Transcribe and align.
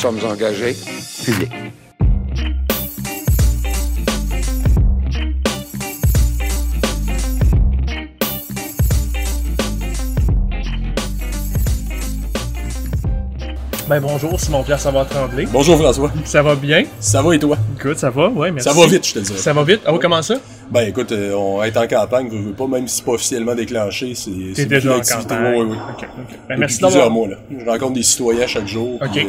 Sommes 0.00 0.24
engagés 0.24 0.72
publics. 1.26 1.69
Ben 13.90 13.98
bonjour, 13.98 14.38
Simon-Pierre 14.38 14.78
Savard 14.78 15.08
Tremblay. 15.08 15.48
Bonjour 15.50 15.76
François. 15.76 16.12
Ça 16.24 16.44
va 16.44 16.54
bien? 16.54 16.84
Ça 17.00 17.22
va 17.22 17.34
et 17.34 17.40
toi? 17.40 17.58
Good, 17.82 17.98
ça 17.98 18.08
va, 18.08 18.28
ouais, 18.28 18.52
merci. 18.52 18.68
Ça 18.68 18.72
va 18.72 18.86
vite, 18.86 19.04
je 19.04 19.14
te 19.14 19.18
dirais. 19.18 19.36
Ça 19.36 19.52
va 19.52 19.64
vite? 19.64 19.80
Ah 19.84 19.92
oui, 19.92 19.98
comment 20.00 20.22
ça? 20.22 20.36
Ben 20.70 20.82
écoute, 20.82 21.10
euh, 21.10 21.34
on 21.34 21.60
est 21.64 21.76
en 21.76 21.88
campagne, 21.88 22.28
je 22.30 22.36
veux 22.36 22.52
pas, 22.52 22.68
même 22.68 22.86
si 22.86 22.98
c'est 22.98 23.04
pas 23.04 23.10
officiellement 23.10 23.56
déclenché, 23.56 24.14
c'est 24.14 24.66
déjà 24.66 24.96
en 24.96 25.00
campagne. 25.00 25.42
Ouais, 25.42 25.58
ouais, 25.58 25.70
ouais. 25.70 25.76
Ok, 25.76 26.06
ok. 26.20 26.38
Ben, 26.48 26.56
merci 26.60 26.78
plusieurs 26.78 27.10
mois 27.10 27.26
là. 27.30 27.36
Je 27.50 27.68
rencontre 27.68 27.94
des 27.94 28.04
citoyens 28.04 28.46
chaque 28.46 28.68
jour. 28.68 28.96
Euh, 29.02 29.22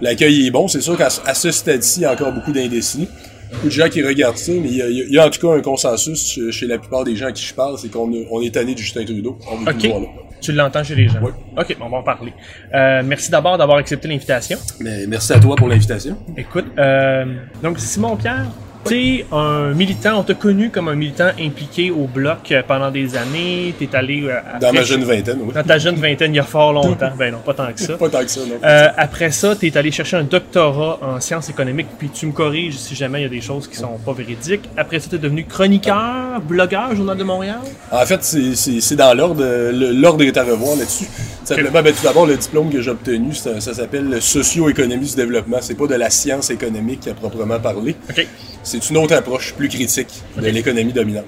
L'accueil 0.00 0.46
est 0.46 0.50
bon, 0.50 0.68
c'est 0.68 0.80
sûr 0.80 0.96
qu'à 0.96 1.10
ce 1.10 1.50
stade-ci, 1.50 2.00
il 2.00 2.02
y 2.04 2.06
a 2.06 2.12
encore 2.12 2.32
beaucoup 2.32 2.52
d'indécis. 2.52 3.10
Beaucoup 3.52 3.66
de 3.66 3.70
gens 3.72 3.88
qui 3.88 4.02
regardent 4.02 4.36
ça, 4.36 4.52
mais 4.52 4.68
il 4.68 4.76
y, 4.76 4.82
a, 4.82 4.88
il 4.88 5.10
y 5.12 5.18
a 5.18 5.26
en 5.26 5.30
tout 5.30 5.40
cas 5.46 5.54
un 5.54 5.60
consensus 5.60 6.38
chez- 6.50 6.66
la 6.66 6.78
plupart 6.78 7.04
des 7.04 7.16
gens 7.16 7.26
à 7.26 7.32
qui 7.32 7.44
je 7.44 7.54
parle, 7.54 7.78
c'est 7.78 7.90
qu'on 7.90 8.10
on 8.30 8.40
est 8.42 8.52
tanné 8.54 8.74
de 8.74 8.78
Justin 8.78 9.04
Trudeau. 9.04 9.38
On 9.50 9.56
veut 9.56 9.64
plus 9.64 9.74
Ok. 9.74 9.82
le 9.84 9.88
voir 9.88 10.00
là. 10.02 10.08
Tu 10.40 10.52
l'entends 10.52 10.84
chez 10.84 10.94
les 10.94 11.08
gens? 11.08 11.18
Oui. 11.22 11.30
Ok, 11.56 11.76
bon, 11.80 11.86
on 11.86 11.88
va 11.90 11.96
en 11.98 12.02
parler. 12.04 12.32
Euh, 12.74 13.02
merci 13.04 13.28
d'abord 13.30 13.58
d'avoir 13.58 13.78
accepté 13.78 14.06
l'invitation. 14.06 14.56
Mais 14.80 15.04
merci 15.08 15.32
à 15.32 15.40
toi 15.40 15.56
pour 15.56 15.66
l'invitation. 15.66 16.16
Écoute, 16.36 16.66
euh, 16.78 17.24
donc 17.62 17.78
Simon-Pierre, 17.80 18.46
tu 18.46 18.67
es 18.90 19.26
un 19.32 19.72
militant, 19.74 20.18
on 20.20 20.22
t'a 20.22 20.34
connu 20.34 20.70
comme 20.70 20.88
un 20.88 20.94
militant 20.94 21.30
impliqué 21.40 21.90
au 21.90 22.06
bloc 22.06 22.50
euh, 22.52 22.62
pendant 22.66 22.90
des 22.90 23.16
années, 23.16 23.74
t'es 23.78 23.88
allé... 23.94 24.22
euh, 24.24 24.38
Dans 24.60 24.72
ma 24.72 24.82
jeune 24.82 25.04
vingtaine, 25.04 25.38
oui. 25.42 25.52
Dans 25.54 25.62
ta 25.62 25.78
jeune 25.78 25.96
vingtaine, 25.96 26.32
il 26.32 26.36
y 26.36 26.40
a 26.40 26.44
fort 26.44 26.72
longtemps. 26.72 27.10
ben 27.18 27.32
non, 27.32 27.38
pas 27.38 27.54
tant 27.54 27.72
que 27.72 27.80
ça. 27.80 27.94
Pas 27.96 28.08
tant 28.08 28.20
que 28.20 28.28
ça, 28.30 28.40
non. 28.40 28.56
Euh, 28.64 28.88
après 28.96 29.30
ça, 29.30 29.54
tu 29.56 29.66
es 29.66 29.76
allé 29.76 29.90
chercher 29.90 30.16
un 30.16 30.22
doctorat 30.24 30.98
en 31.02 31.20
sciences 31.20 31.48
économiques, 31.50 31.88
puis 31.98 32.08
tu 32.08 32.26
me 32.26 32.32
corriges 32.32 32.76
si 32.78 32.94
jamais 32.94 33.20
il 33.20 33.22
y 33.24 33.26
a 33.26 33.30
des 33.30 33.40
choses 33.40 33.68
qui 33.68 33.76
sont 33.76 33.98
pas 34.04 34.12
véridiques. 34.12 34.68
Après 34.76 35.00
ça, 35.00 35.08
tu 35.10 35.16
es 35.16 35.18
devenu 35.18 35.44
chroniqueur, 35.44 36.40
blogueur, 36.40 36.94
Journal 36.96 37.16
de 37.16 37.24
Montréal? 37.24 37.58
En 37.90 38.06
fait, 38.06 38.22
c'est- 38.22 38.96
dans 38.96 39.14
l'ordre. 39.14 39.44
L'ordre 39.72 40.24
est 40.24 40.36
à 40.36 40.42
revoir 40.44 40.76
là-dessus. 40.76 41.06
Simplement, 41.44 41.82
ben, 41.82 41.92
tout 41.94 42.02
d'abord, 42.04 42.26
le 42.26 42.36
diplôme 42.36 42.70
que 42.70 42.80
j'ai 42.80 42.90
obtenu, 42.90 43.32
ça 43.34 43.60
s'appelle 43.60 44.20
socio-économie 44.20 45.06
du 45.10 45.16
développement. 45.16 45.58
C'est 45.60 45.74
pas 45.76 45.86
de 45.86 45.94
la 45.94 46.10
science 46.10 46.50
économique 46.50 47.06
à 47.08 47.14
proprement 47.14 47.58
parler. 47.58 47.96
OK. 48.10 48.26
C'est 48.68 48.90
une 48.90 48.98
autre 48.98 49.14
approche 49.14 49.54
plus 49.54 49.70
critique 49.70 50.08
de 50.36 50.46
l'économie 50.46 50.92
dominante. 50.92 51.24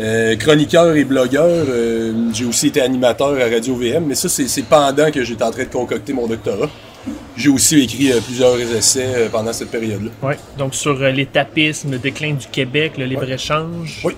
Euh, 0.00 0.34
chroniqueur 0.34 0.96
et 0.96 1.04
blogueur, 1.04 1.66
euh, 1.68 2.30
j'ai 2.32 2.44
aussi 2.44 2.66
été 2.66 2.80
animateur 2.80 3.28
à 3.40 3.48
Radio 3.48 3.76
VM, 3.76 4.06
mais 4.06 4.16
ça, 4.16 4.28
c'est 4.28 4.62
pendant 4.62 5.08
que 5.12 5.22
j'étais 5.22 5.44
en 5.44 5.52
train 5.52 5.62
de 5.62 5.68
concocter 5.68 6.12
mon 6.12 6.26
doctorat. 6.26 6.68
J'ai 7.36 7.48
aussi 7.48 7.78
écrit 7.78 8.10
euh, 8.10 8.18
plusieurs 8.20 8.58
essais 8.58 9.28
pendant 9.30 9.52
cette 9.52 9.70
période-là. 9.70 10.10
Ouais. 10.20 10.36
Donc, 10.58 10.74
sur 10.74 10.98
l'étapisme, 10.98 11.92
le 11.92 11.98
déclin 11.98 12.34
du 12.34 12.48
Québec, 12.48 12.94
le 12.98 13.04
libre-échange. 13.04 14.00
Oui. 14.02 14.14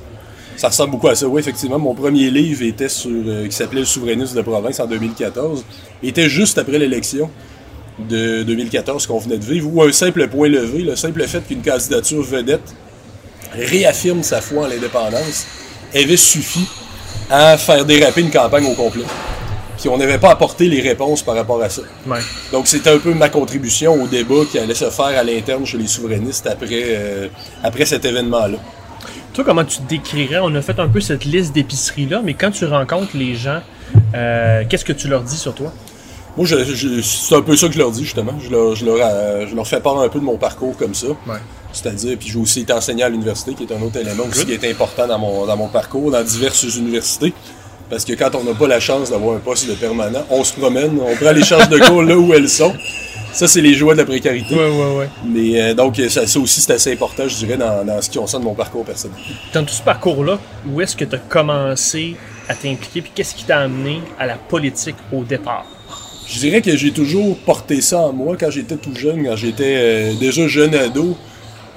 Ça 0.57 0.69
ressemble 0.69 0.93
beaucoup 0.93 1.09
à 1.09 1.15
ça, 1.15 1.29
oui, 1.29 1.41
effectivement. 1.41 1.79
Mon 1.79 1.95
premier 1.95 2.31
livre 2.31 2.63
était 2.63 2.89
sur, 2.89 3.11
qui 3.45 3.55
s'appelait 3.55 3.81
Le 3.81 3.87
souverainisme 3.87 4.35
de 4.35 4.41
province 4.41 4.81
en 4.81 4.87
2014. 4.87 5.63
Il 6.03 6.09
était 6.09 6.31
juste 6.31 6.57
après 6.57 6.79
l'élection 6.79 7.31
de 7.99 8.43
2014 8.43 9.07
qu'on 9.07 9.19
venait 9.19 9.39
de 9.39 9.45
vivre, 9.45 9.71
où 9.73 9.83
un 9.83 9.93
simple 9.93 10.27
point 10.29 10.49
levé, 10.49 10.83
le 10.83 10.97
simple 10.97 11.27
fait 11.27 11.41
qu'une 11.41 11.63
candidature 11.63 12.23
vedette 12.23 12.75
réaffirme 13.53 14.23
sa 14.23 14.41
foi 14.41 14.65
en 14.65 14.69
l'indépendance, 14.69 15.47
avait 15.95 16.17
suffi 16.17 16.67
à 17.31 17.57
faire 17.57 17.85
déraper 17.85 18.21
une 18.21 18.31
campagne 18.31 18.67
au 18.67 18.75
complet. 18.75 19.05
Puis 19.79 19.89
on 19.89 19.99
n'avait 19.99 20.19
pas 20.19 20.31
apporté 20.31 20.69
les 20.69 20.81
réponses 20.81 21.23
par 21.23 21.35
rapport 21.35 21.63
à 21.63 21.69
ça. 21.69 21.83
Ouais. 22.07 22.19
Donc 22.53 22.67
c'était 22.67 22.91
un 22.91 22.99
peu 22.99 23.13
ma 23.15 23.29
contribution 23.29 24.03
au 24.03 24.07
débat 24.07 24.45
qui 24.51 24.59
allait 24.59 24.75
se 24.75 24.91
faire 24.91 25.19
à 25.19 25.23
l'interne 25.23 25.67
chez 25.67 25.79
les 25.79 25.87
souverainistes 25.87 26.47
après, 26.47 26.69
euh, 26.71 27.29
après 27.63 27.85
cet 27.85 28.05
événement-là. 28.05 28.59
Toi, 29.35 29.45
comment 29.45 29.65
tu 29.65 29.79
te 29.79 29.89
décrirais? 29.89 30.39
On 30.43 30.55
a 30.55 30.63
fait 30.63 30.79
un 30.81 30.89
peu 30.89 31.01
cette 31.01 31.27
liste 31.27 31.53
d'épiceries-là, 31.53 32.23
mais 32.25 32.33
quand 32.33 32.51
tu 32.51 32.65
rencontres 32.65 33.15
les 33.15 33.35
gens, 33.35 33.61
euh, 34.15 34.65
qu'est-ce 34.69 34.85
que 34.85 34.95
tu 34.95 35.09
leur 35.09 35.23
dis 35.23 35.37
sur 35.37 35.55
toi? 35.55 35.73
Moi, 36.37 36.47
je, 36.47 36.65
je- 36.65 37.01
c'est 37.01 37.35
un 37.35 37.43
peu 37.43 37.57
ça 37.57 37.67
que 37.69 37.73
je 37.75 37.79
leur 37.79 37.91
dis, 37.91 38.05
justement. 38.05 38.35
Je 38.45 38.51
leur, 38.51 38.75
je, 38.77 38.85
leur, 38.85 38.97
euh, 39.01 39.47
je 39.49 39.55
leur 39.55 39.67
fais 39.67 39.81
part 39.81 39.99
un 40.01 40.09
peu 40.09 40.19
de 40.19 40.25
mon 40.25 40.37
parcours 40.37 40.77
comme 40.77 40.95
ça. 40.95 41.07
Ouais. 41.09 41.39
C'est-à-dire, 41.73 42.17
puis 42.19 42.29
j'ai 42.31 42.39
aussi 42.39 42.61
été 42.61 42.73
enseignant 42.73 43.07
à 43.07 43.09
l'université, 43.09 43.55
qui 43.55 43.65
est 43.65 43.73
un 43.73 43.81
autre 43.83 43.99
élément 43.99 44.25
aussi 44.31 44.45
qui 44.47 44.53
est 44.53 44.71
important 44.71 45.07
dans 45.07 45.19
mon, 45.19 45.47
dans 45.47 45.57
mon 45.57 45.69
parcours, 45.69 46.11
dans 46.11 46.23
diverses 46.23 46.63
universités. 46.77 47.33
Parce 47.89 48.05
que 48.05 48.15
quand 48.15 48.35
on 48.35 48.43
n'a 48.45 48.53
pas 48.55 48.67
la 48.67 48.81
chance 48.81 49.11
d'avoir 49.11 49.37
un 49.37 49.39
poste 49.39 49.69
de 49.69 49.75
permanent, 49.75 50.25
on 50.31 50.43
se 50.43 50.53
promène, 50.53 50.99
on 51.01 51.15
prend 51.17 51.31
les 51.33 51.45
charges 51.45 51.69
de 51.69 51.79
cours 51.79 52.03
là 52.03 52.17
où 52.17 52.33
elles 52.35 52.49
sont. 52.49 52.75
Ça, 53.33 53.47
c'est 53.47 53.61
les 53.61 53.75
joies 53.75 53.93
de 53.93 53.99
la 53.99 54.07
précarité. 54.07 54.55
Ouais, 54.55 54.69
ouais, 54.71 54.97
ouais. 54.99 55.09
Mais 55.25 55.61
euh, 55.61 55.75
donc, 55.75 55.97
ça, 56.09 56.27
ça 56.27 56.39
aussi, 56.41 56.61
c'est 56.61 56.73
assez 56.73 56.93
important, 56.93 57.29
je 57.29 57.35
dirais, 57.37 57.57
dans, 57.59 57.85
dans 57.85 58.01
ce 58.03 58.09
qui 58.11 58.19
concerne 58.19 58.43
mon 58.43 58.55
parcours 58.55 58.85
personnel. 58.85 59.19
Dans 59.53 59.63
tout 59.63 59.75
ce 59.75 59.83
parcours-là, 59.83 60.39
où 60.69 60.81
est-ce 60.81 60.97
que 60.97 61.05
tu 61.05 61.15
as 61.15 61.19
commencé 61.19 62.17
à 62.49 62.55
t'impliquer, 62.55 63.03
puis 63.03 63.13
qu'est-ce 63.15 63.35
qui 63.35 63.45
t'a 63.45 63.59
amené 63.59 64.01
à 64.19 64.27
la 64.27 64.37
politique 64.37 64.97
au 65.13 65.23
départ? 65.23 65.67
Je 66.29 66.39
dirais 66.41 66.61
que 66.61 66.77
j'ai 66.77 66.91
toujours 66.91 67.37
porté 67.39 67.81
ça 67.81 68.01
en 68.01 68.13
moi 68.13 68.37
quand 68.39 68.51
j'étais 68.51 68.77
tout 68.77 68.95
jeune, 68.95 69.25
quand 69.25 69.37
j'étais 69.37 69.75
euh, 69.77 70.13
déjà 70.19 70.47
jeune 70.49 70.75
ado. 70.75 71.17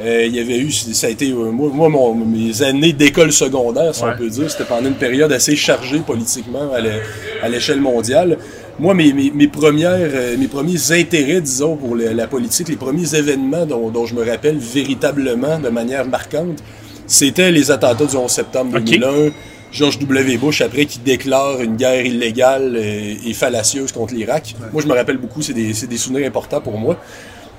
euh, 0.02 0.26
il 0.26 0.34
y 0.34 0.40
avait 0.40 0.58
eu, 0.60 0.72
ça 0.72 1.08
a 1.08 1.10
été, 1.10 1.30
euh, 1.32 1.52
moi, 1.52 1.70
moi 1.74 1.90
mon- 1.90 2.16
mes 2.16 2.62
années 2.62 2.94
d'école 2.94 3.34
secondaire, 3.34 3.94
si 3.94 4.02
Ouais. 4.04 4.12
on 4.16 4.18
peut 4.18 4.30
dire, 4.30 4.50
c'était 4.50 4.64
pendant 4.64 4.88
une 4.88 4.94
période 4.96 5.30
assez 5.34 5.58
chargée 5.58 6.00
politiquement 6.00 6.72
à 6.74 6.80
l'é- 6.80 7.02
à 7.44 7.50
l'échelle 7.50 7.82
mondiale. 7.82 8.38
Moi, 8.80 8.94
mes, 8.94 9.12
mes, 9.12 9.30
mes 9.30 9.50
premières, 9.50 9.98
euh, 10.00 10.38
mes 10.38 10.48
premiers 10.48 10.94
intérêts, 10.94 11.42
disons, 11.42 11.76
pour 11.76 11.96
le- 11.96 12.14
la 12.14 12.28
politique, 12.28 12.70
les 12.70 12.78
premiers 12.78 13.14
événements 13.14 13.66
dont, 13.66 13.90
dont 13.90 14.06
je 14.06 14.16
me 14.16 14.24
rappelle 14.24 14.58
véritablement 14.58 15.60
de 15.60 15.68
manière 15.68 16.06
marquante, 16.08 16.64
c'était 17.06 17.52
les 17.52 17.70
attentats 17.70 18.06
du 18.06 18.16
11 18.16 18.32
septembre 18.32 18.78
Ok. 18.78 18.86
2001. 18.86 19.32
George 19.72 20.00
W. 20.00 20.38
Bush, 20.38 20.62
après, 20.62 20.86
qui 20.86 21.00
déclare 21.00 21.62
une 21.62 21.76
guerre 21.76 22.06
illégale 22.06 22.76
euh, 22.76 23.14
et 23.26 23.34
fallacieuse 23.34 23.92
contre 23.92 24.14
l'Irak. 24.14 24.56
Moi, 24.74 24.82
je 24.82 24.88
me 24.88 24.94
rappelle 24.94 25.18
beaucoup, 25.18 25.42
c'est 25.42 25.54
des, 25.54 25.74
des 25.74 25.98
souvenirs 25.98 26.28
importants 26.28 26.62
pour 26.62 26.78
moi. 26.78 26.98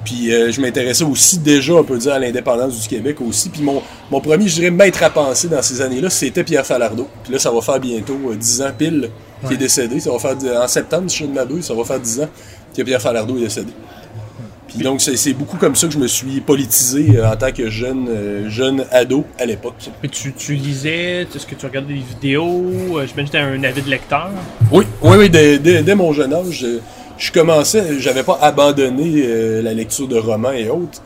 Puis 0.04 0.32
euh, 0.32 0.50
je 0.50 0.60
m'intéressais 0.60 1.04
aussi 1.04 1.38
déjà, 1.38 1.74
on 1.74 1.84
peut 1.84 1.98
dire, 1.98 2.14
à 2.14 2.18
l'indépendance 2.18 2.80
du 2.80 2.88
Québec 2.88 3.18
aussi. 3.20 3.50
Puis 3.50 3.62
mon, 3.62 3.82
mon 4.10 4.20
premier, 4.20 4.48
je 4.48 4.54
dirais, 4.54 4.70
maître 4.70 5.02
à 5.02 5.10
penser 5.10 5.48
dans 5.48 5.62
ces 5.62 5.82
années-là, 5.82 6.08
c'était 6.08 6.42
Pierre 6.42 6.66
Falardeau. 6.66 7.06
Puis 7.22 7.32
là, 7.34 7.38
ça 7.38 7.50
va 7.50 7.60
faire 7.60 7.78
bientôt 7.78 8.18
euh, 8.30 8.34
10 8.34 8.62
ans 8.62 8.72
pile 8.76 9.10
qu'il 9.42 9.54
est 9.54 9.58
décédé. 9.58 10.00
Ça 10.00 10.10
va 10.10 10.18
faire 10.18 10.36
en 10.62 10.68
septembre, 10.68 11.10
si 11.10 11.18
je 11.18 11.24
ne 11.24 11.34
m'abuse, 11.34 11.64
ça 11.66 11.74
va 11.74 11.84
faire 11.84 12.00
10 12.00 12.20
ans 12.22 12.28
que 12.76 12.82
Pierre 12.82 13.00
Falardeau 13.02 13.36
est 13.36 13.42
décédé. 13.42 13.72
Puis 14.74 14.84
donc, 14.84 15.00
c'est 15.00 15.32
beaucoup 15.32 15.56
comme 15.56 15.74
ça 15.74 15.86
que 15.88 15.92
je 15.92 15.98
me 15.98 16.06
suis 16.06 16.40
politisé 16.40 17.16
euh, 17.16 17.28
en 17.30 17.36
tant 17.36 17.50
que 17.50 17.68
jeune, 17.68 18.06
euh, 18.08 18.48
jeune 18.48 18.84
ado 18.92 19.24
à 19.38 19.44
l'époque. 19.44 19.74
Tu, 20.10 20.32
tu 20.32 20.54
lisais, 20.54 21.22
est-ce 21.22 21.44
que 21.46 21.54
tu 21.56 21.66
regardais 21.66 21.94
des 21.94 22.00
vidéos? 22.00 22.62
Euh, 22.98 23.06
J'imagine 23.06 23.26
que 23.26 23.30
tu 23.30 23.36
un 23.36 23.64
avis 23.64 23.82
de 23.82 23.90
lecteur. 23.90 24.30
Oui, 24.70 24.84
oui, 25.02 25.16
oui, 25.18 25.28
dès, 25.30 25.58
dès- 25.58 25.82
dès 25.82 25.94
mon 25.96 26.12
jeune 26.12 26.32
âge, 26.32 26.46
je, 26.50 26.78
je 27.18 27.32
commençais, 27.32 27.98
j'avais 27.98 28.22
pas 28.22 28.38
abandonné 28.40 29.22
euh, 29.24 29.60
la 29.60 29.74
lecture 29.74 30.06
de 30.06 30.16
romans 30.16 30.52
et 30.52 30.68
autres. 30.68 31.02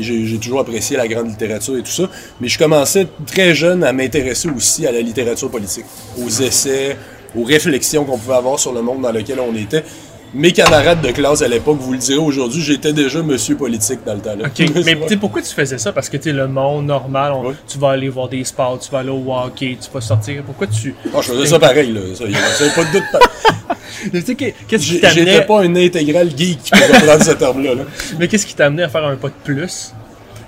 J'ai 0.00 0.38
toujours 0.38 0.60
apprécié 0.60 0.98
la 0.98 1.08
grande 1.08 1.28
littérature 1.28 1.78
et 1.78 1.82
tout 1.82 1.90
ça, 1.90 2.02
mais 2.38 2.48
je 2.48 2.58
commençais 2.58 3.06
très 3.26 3.54
jeune 3.54 3.82
à 3.82 3.94
m'intéresser 3.94 4.50
aussi 4.54 4.86
à 4.86 4.92
la 4.92 5.00
littérature 5.00 5.50
politique, 5.50 5.86
aux 6.22 6.28
essais, 6.28 6.98
aux 7.34 7.44
réflexions 7.44 8.04
qu'on 8.04 8.18
pouvait 8.18 8.34
avoir 8.36 8.58
sur 8.58 8.74
le 8.74 8.82
monde 8.82 9.00
dans 9.00 9.12
lequel 9.12 9.40
on 9.40 9.54
était. 9.56 9.84
Mes 10.32 10.52
camarades 10.52 11.00
de 11.02 11.10
classe 11.10 11.42
à 11.42 11.48
l'époque, 11.48 11.78
vous 11.80 11.92
le 11.92 11.98
direz 11.98 12.18
aujourd'hui, 12.18 12.62
j'étais 12.62 12.92
déjà 12.92 13.20
monsieur 13.20 13.56
politique 13.56 13.98
dans 14.06 14.14
le 14.14 14.20
temps-là. 14.20 14.46
OK. 14.46 14.84
Mais 14.86 15.16
pourquoi 15.16 15.42
tu 15.42 15.52
faisais 15.52 15.76
ça? 15.78 15.92
Parce 15.92 16.08
que 16.08 16.16
tu 16.18 16.24
sais, 16.24 16.32
le 16.32 16.46
monde 16.46 16.86
normal, 16.86 17.32
on- 17.32 17.52
tu 17.66 17.78
vas 17.78 17.90
aller 17.90 18.08
voir 18.08 18.28
des 18.28 18.44
sports, 18.44 18.78
tu 18.78 18.90
vas 18.92 19.00
aller 19.00 19.10
au 19.10 19.24
hockey, 19.32 19.76
tu 19.80 19.88
vas 19.92 20.00
sortir. 20.00 20.42
Pourquoi 20.44 20.68
tu. 20.68 20.94
Ah, 21.12 21.18
je 21.20 21.32
faisais 21.32 21.46
ça 21.46 21.58
pareil, 21.58 21.92
là. 21.92 22.00
Ça, 22.14 22.24
y 22.26 22.34
a- 22.34 22.70
pas 22.74 22.84
de 22.84 22.92
doute. 22.92 24.36
Qu'est-ce 24.68 24.84
qui 24.86 25.00
t'amenait. 25.00 25.32
J'étais 25.32 25.44
pas 25.46 25.64
une 25.64 25.76
intégrale 25.76 26.30
geek, 26.36 26.58
pour 26.70 26.80
reprendre 26.96 27.24
ce 27.24 27.32
terme-là. 27.32 27.74
là. 27.74 27.82
Mais 28.18 28.28
qu'est-ce 28.28 28.46
qui 28.46 28.54
t'a 28.54 28.66
amené 28.66 28.84
à 28.84 28.88
faire 28.88 29.04
un 29.04 29.16
pas 29.16 29.28
de 29.28 29.34
plus? 29.44 29.92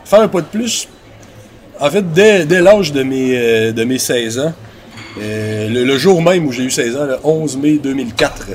faire 0.04 0.20
un 0.20 0.28
pas 0.28 0.42
de 0.42 0.46
plus, 0.46 0.88
en 1.80 1.90
fait, 1.90 2.12
dès, 2.12 2.44
dès 2.44 2.60
l'âge 2.60 2.92
de 2.92 3.02
mes, 3.02 3.32
euh, 3.34 3.72
de 3.72 3.82
mes 3.84 3.98
16 3.98 4.38
ans, 4.38 4.52
euh, 5.20 5.68
le, 5.68 5.84
le 5.84 5.98
jour 5.98 6.20
même 6.22 6.46
où 6.46 6.52
j'ai 6.52 6.64
eu 6.64 6.70
16 6.70 6.96
ans, 6.96 7.04
le 7.06 7.16
11 7.24 7.56
mai 7.56 7.78
2004, 7.82 8.46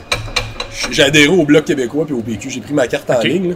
j'ai 0.91 1.03
adhéré 1.03 1.27
au 1.27 1.43
Bloc 1.45 1.65
québécois 1.65 2.05
puis 2.05 2.13
au 2.13 2.21
PQ. 2.21 2.49
J'ai 2.49 2.61
pris 2.61 2.73
ma 2.73 2.87
carte 2.87 3.09
en 3.09 3.19
ligne. 3.19 3.49
là. 3.49 3.55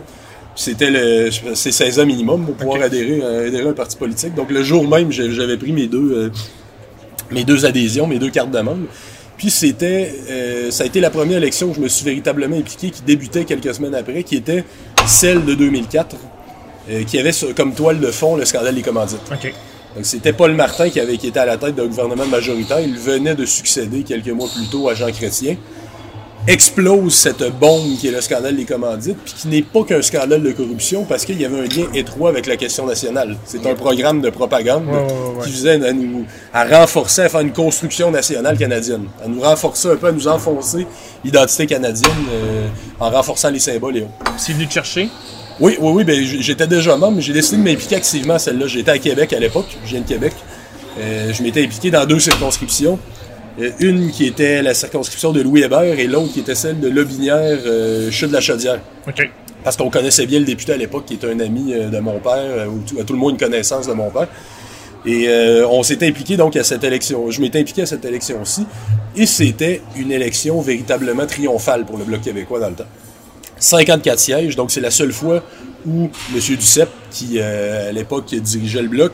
C'était 0.55 0.91
le, 0.91 1.29
c'est 1.53 1.71
16 1.71 1.99
ans 2.01 2.05
minimum 2.05 2.45
pour 2.45 2.55
pouvoir 2.55 2.81
adhérer, 2.81 3.21
euh, 3.23 3.47
adhérer 3.47 3.67
à 3.67 3.69
un 3.69 3.73
parti 3.73 3.95
politique. 3.95 4.35
Donc 4.35 4.51
le 4.51 4.63
jour 4.63 4.85
même, 4.87 5.11
j'avais 5.11 5.57
pris 5.57 5.71
mes 5.71 5.87
deux, 5.87 6.11
euh, 6.11 6.29
mes 7.31 7.45
deux 7.45 7.65
adhésions, 7.65 8.05
mes 8.05 8.19
deux 8.19 8.29
cartes 8.29 8.51
de 8.51 8.59
membre. 8.59 8.87
Puis 9.41 9.49
c'était, 9.49 10.13
euh, 10.29 10.69
ça 10.69 10.83
a 10.83 10.85
été 10.85 10.99
la 10.99 11.09
première 11.09 11.37
élection 11.37 11.71
où 11.71 11.73
je 11.73 11.79
me 11.79 11.87
suis 11.87 12.05
véritablement 12.05 12.57
impliqué, 12.57 12.91
qui 12.91 13.01
débutait 13.01 13.43
quelques 13.43 13.73
semaines 13.73 13.95
après, 13.95 14.21
qui 14.21 14.35
était 14.35 14.63
celle 15.07 15.45
de 15.45 15.55
2004, 15.55 16.15
euh, 16.91 17.03
qui 17.05 17.17
avait 17.17 17.31
comme 17.55 17.73
toile 17.73 17.99
de 17.99 18.11
fond 18.11 18.35
le 18.35 18.45
scandale 18.45 18.75
des 18.75 18.83
commandites. 18.83 19.21
Donc 19.95 20.05
c'était 20.05 20.31
Paul 20.31 20.53
Martin 20.53 20.89
qui 20.89 20.99
avait 20.99 21.17
qui 21.17 21.27
était 21.27 21.39
à 21.39 21.45
la 21.47 21.57
tête 21.57 21.73
d'un 21.73 21.87
gouvernement 21.87 22.27
majoritaire. 22.27 22.81
Il 22.81 22.95
venait 22.95 23.33
de 23.33 23.45
succéder 23.45 24.03
quelques 24.03 24.29
mois 24.29 24.47
plus 24.47 24.67
tôt 24.67 24.87
à 24.89 24.93
Jean 24.93 25.11
Chrétien. 25.11 25.55
Explose 26.47 27.13
cette 27.13 27.43
bombe 27.59 27.97
qui 27.99 28.07
est 28.07 28.11
le 28.11 28.19
scandale 28.19 28.55
des 28.55 28.65
commandites, 28.65 29.17
puis 29.23 29.33
qui 29.33 29.47
n'est 29.47 29.61
pas 29.61 29.83
qu'un 29.83 30.01
scandale 30.01 30.41
de 30.41 30.51
corruption 30.51 31.05
parce 31.05 31.23
qu'il 31.23 31.39
y 31.39 31.45
avait 31.45 31.59
un 31.59 31.63
lien 31.65 31.85
étroit 31.93 32.29
avec 32.29 32.47
la 32.47 32.57
question 32.57 32.87
nationale. 32.87 33.37
C'est 33.45 33.63
un 33.67 33.75
programme 33.75 34.21
de 34.21 34.29
propagande 34.31 34.85
Ouais, 34.87 34.93
ouais, 34.93 35.01
ouais. 35.03 35.43
qui 35.45 35.51
visait 35.51 35.85
à 35.85 35.93
nous 35.93 36.25
à 36.51 36.65
renforcer, 36.65 37.21
à 37.21 37.29
faire 37.29 37.41
une 37.41 37.53
construction 37.53 38.09
nationale 38.09 38.57
canadienne, 38.57 39.05
à 39.23 39.27
nous 39.27 39.41
renforcer 39.41 39.89
un 39.91 39.95
peu, 39.97 40.07
à 40.07 40.11
nous 40.11 40.27
enfoncer 40.27 40.87
l'identité 41.23 41.67
canadienne 41.67 42.11
euh, 42.31 42.67
en 42.99 43.11
renforçant 43.11 43.51
les 43.51 43.59
symboles 43.59 43.97
et 43.97 44.01
autres. 44.01 44.33
C'est 44.37 44.53
venu 44.53 44.65
te 44.67 44.73
chercher? 44.73 45.09
Oui, 45.59 45.77
oui, 45.79 45.91
oui, 45.93 46.03
ben, 46.03 46.19
j'étais 46.23 46.65
déjà 46.65 46.97
membre, 46.97 47.17
mais 47.17 47.21
j'ai 47.21 47.33
décidé 47.33 47.57
de 47.57 47.63
m'impliquer 47.63 47.97
activement 47.97 48.33
à 48.33 48.39
celle-là. 48.39 48.65
J'étais 48.65 48.89
à 48.91 48.97
Québec 48.97 49.31
à 49.33 49.39
l'époque, 49.39 49.77
je 49.85 49.91
viens 49.91 50.01
de 50.01 50.07
Québec. 50.07 50.33
Euh, 50.99 51.31
je 51.31 51.43
m'étais 51.43 51.63
impliqué 51.63 51.91
dans 51.91 52.05
deux 52.05 52.19
circonscriptions. 52.19 52.97
Euh, 53.59 53.71
une 53.79 54.11
qui 54.11 54.25
était 54.25 54.61
la 54.61 54.73
circonscription 54.73 55.31
de 55.31 55.41
Louis 55.41 55.63
Hébert 55.63 55.99
et 55.99 56.07
l'autre 56.07 56.33
qui 56.33 56.39
était 56.39 56.55
celle 56.55 56.79
de 56.79 56.87
Lobinière, 56.87 57.59
euh, 57.65 58.11
Chute 58.11 58.29
de 58.29 58.33
la 58.33 58.41
Chaudière. 58.41 58.79
OK. 59.07 59.29
Parce 59.63 59.77
qu'on 59.77 59.89
connaissait 59.89 60.25
bien 60.25 60.39
le 60.39 60.45
député 60.45 60.73
à 60.73 60.77
l'époque, 60.77 61.05
qui 61.05 61.15
était 61.15 61.27
un 61.27 61.39
ami 61.39 61.73
euh, 61.73 61.89
de 61.89 61.99
mon 61.99 62.19
père, 62.19 62.67
ou 62.69 62.79
tout, 62.79 62.99
à 62.99 63.03
tout 63.03 63.13
le 63.13 63.19
monde 63.19 63.31
une 63.33 63.37
connaissance 63.37 63.87
de 63.87 63.93
mon 63.93 64.09
père. 64.09 64.27
Et 65.05 65.27
euh, 65.27 65.67
on 65.67 65.81
s'était 65.83 66.07
impliqué 66.07 66.37
donc 66.37 66.55
à 66.55 66.63
cette 66.63 66.83
élection. 66.83 67.29
Je 67.31 67.41
m'étais 67.41 67.59
impliqué 67.59 67.83
à 67.83 67.85
cette 67.85 68.05
élection-ci. 68.05 68.65
Et 69.15 69.25
c'était 69.25 69.81
une 69.95 70.11
élection 70.11 70.61
véritablement 70.61 71.25
triomphale 71.25 71.85
pour 71.85 71.97
le 71.97 72.05
Bloc 72.05 72.21
québécois 72.21 72.59
dans 72.59 72.69
le 72.69 72.75
temps. 72.75 72.85
54 73.57 74.19
sièges, 74.19 74.55
donc 74.55 74.71
c'est 74.71 74.81
la 74.81 74.91
seule 74.91 75.11
fois 75.11 75.43
où 75.85 76.09
M. 76.33 76.39
Duceppe, 76.39 76.89
qui 77.11 77.33
euh, 77.37 77.89
à 77.89 77.91
l'époque 77.91 78.33
dirigeait 78.33 78.81
le 78.81 78.87
Bloc, 78.87 79.13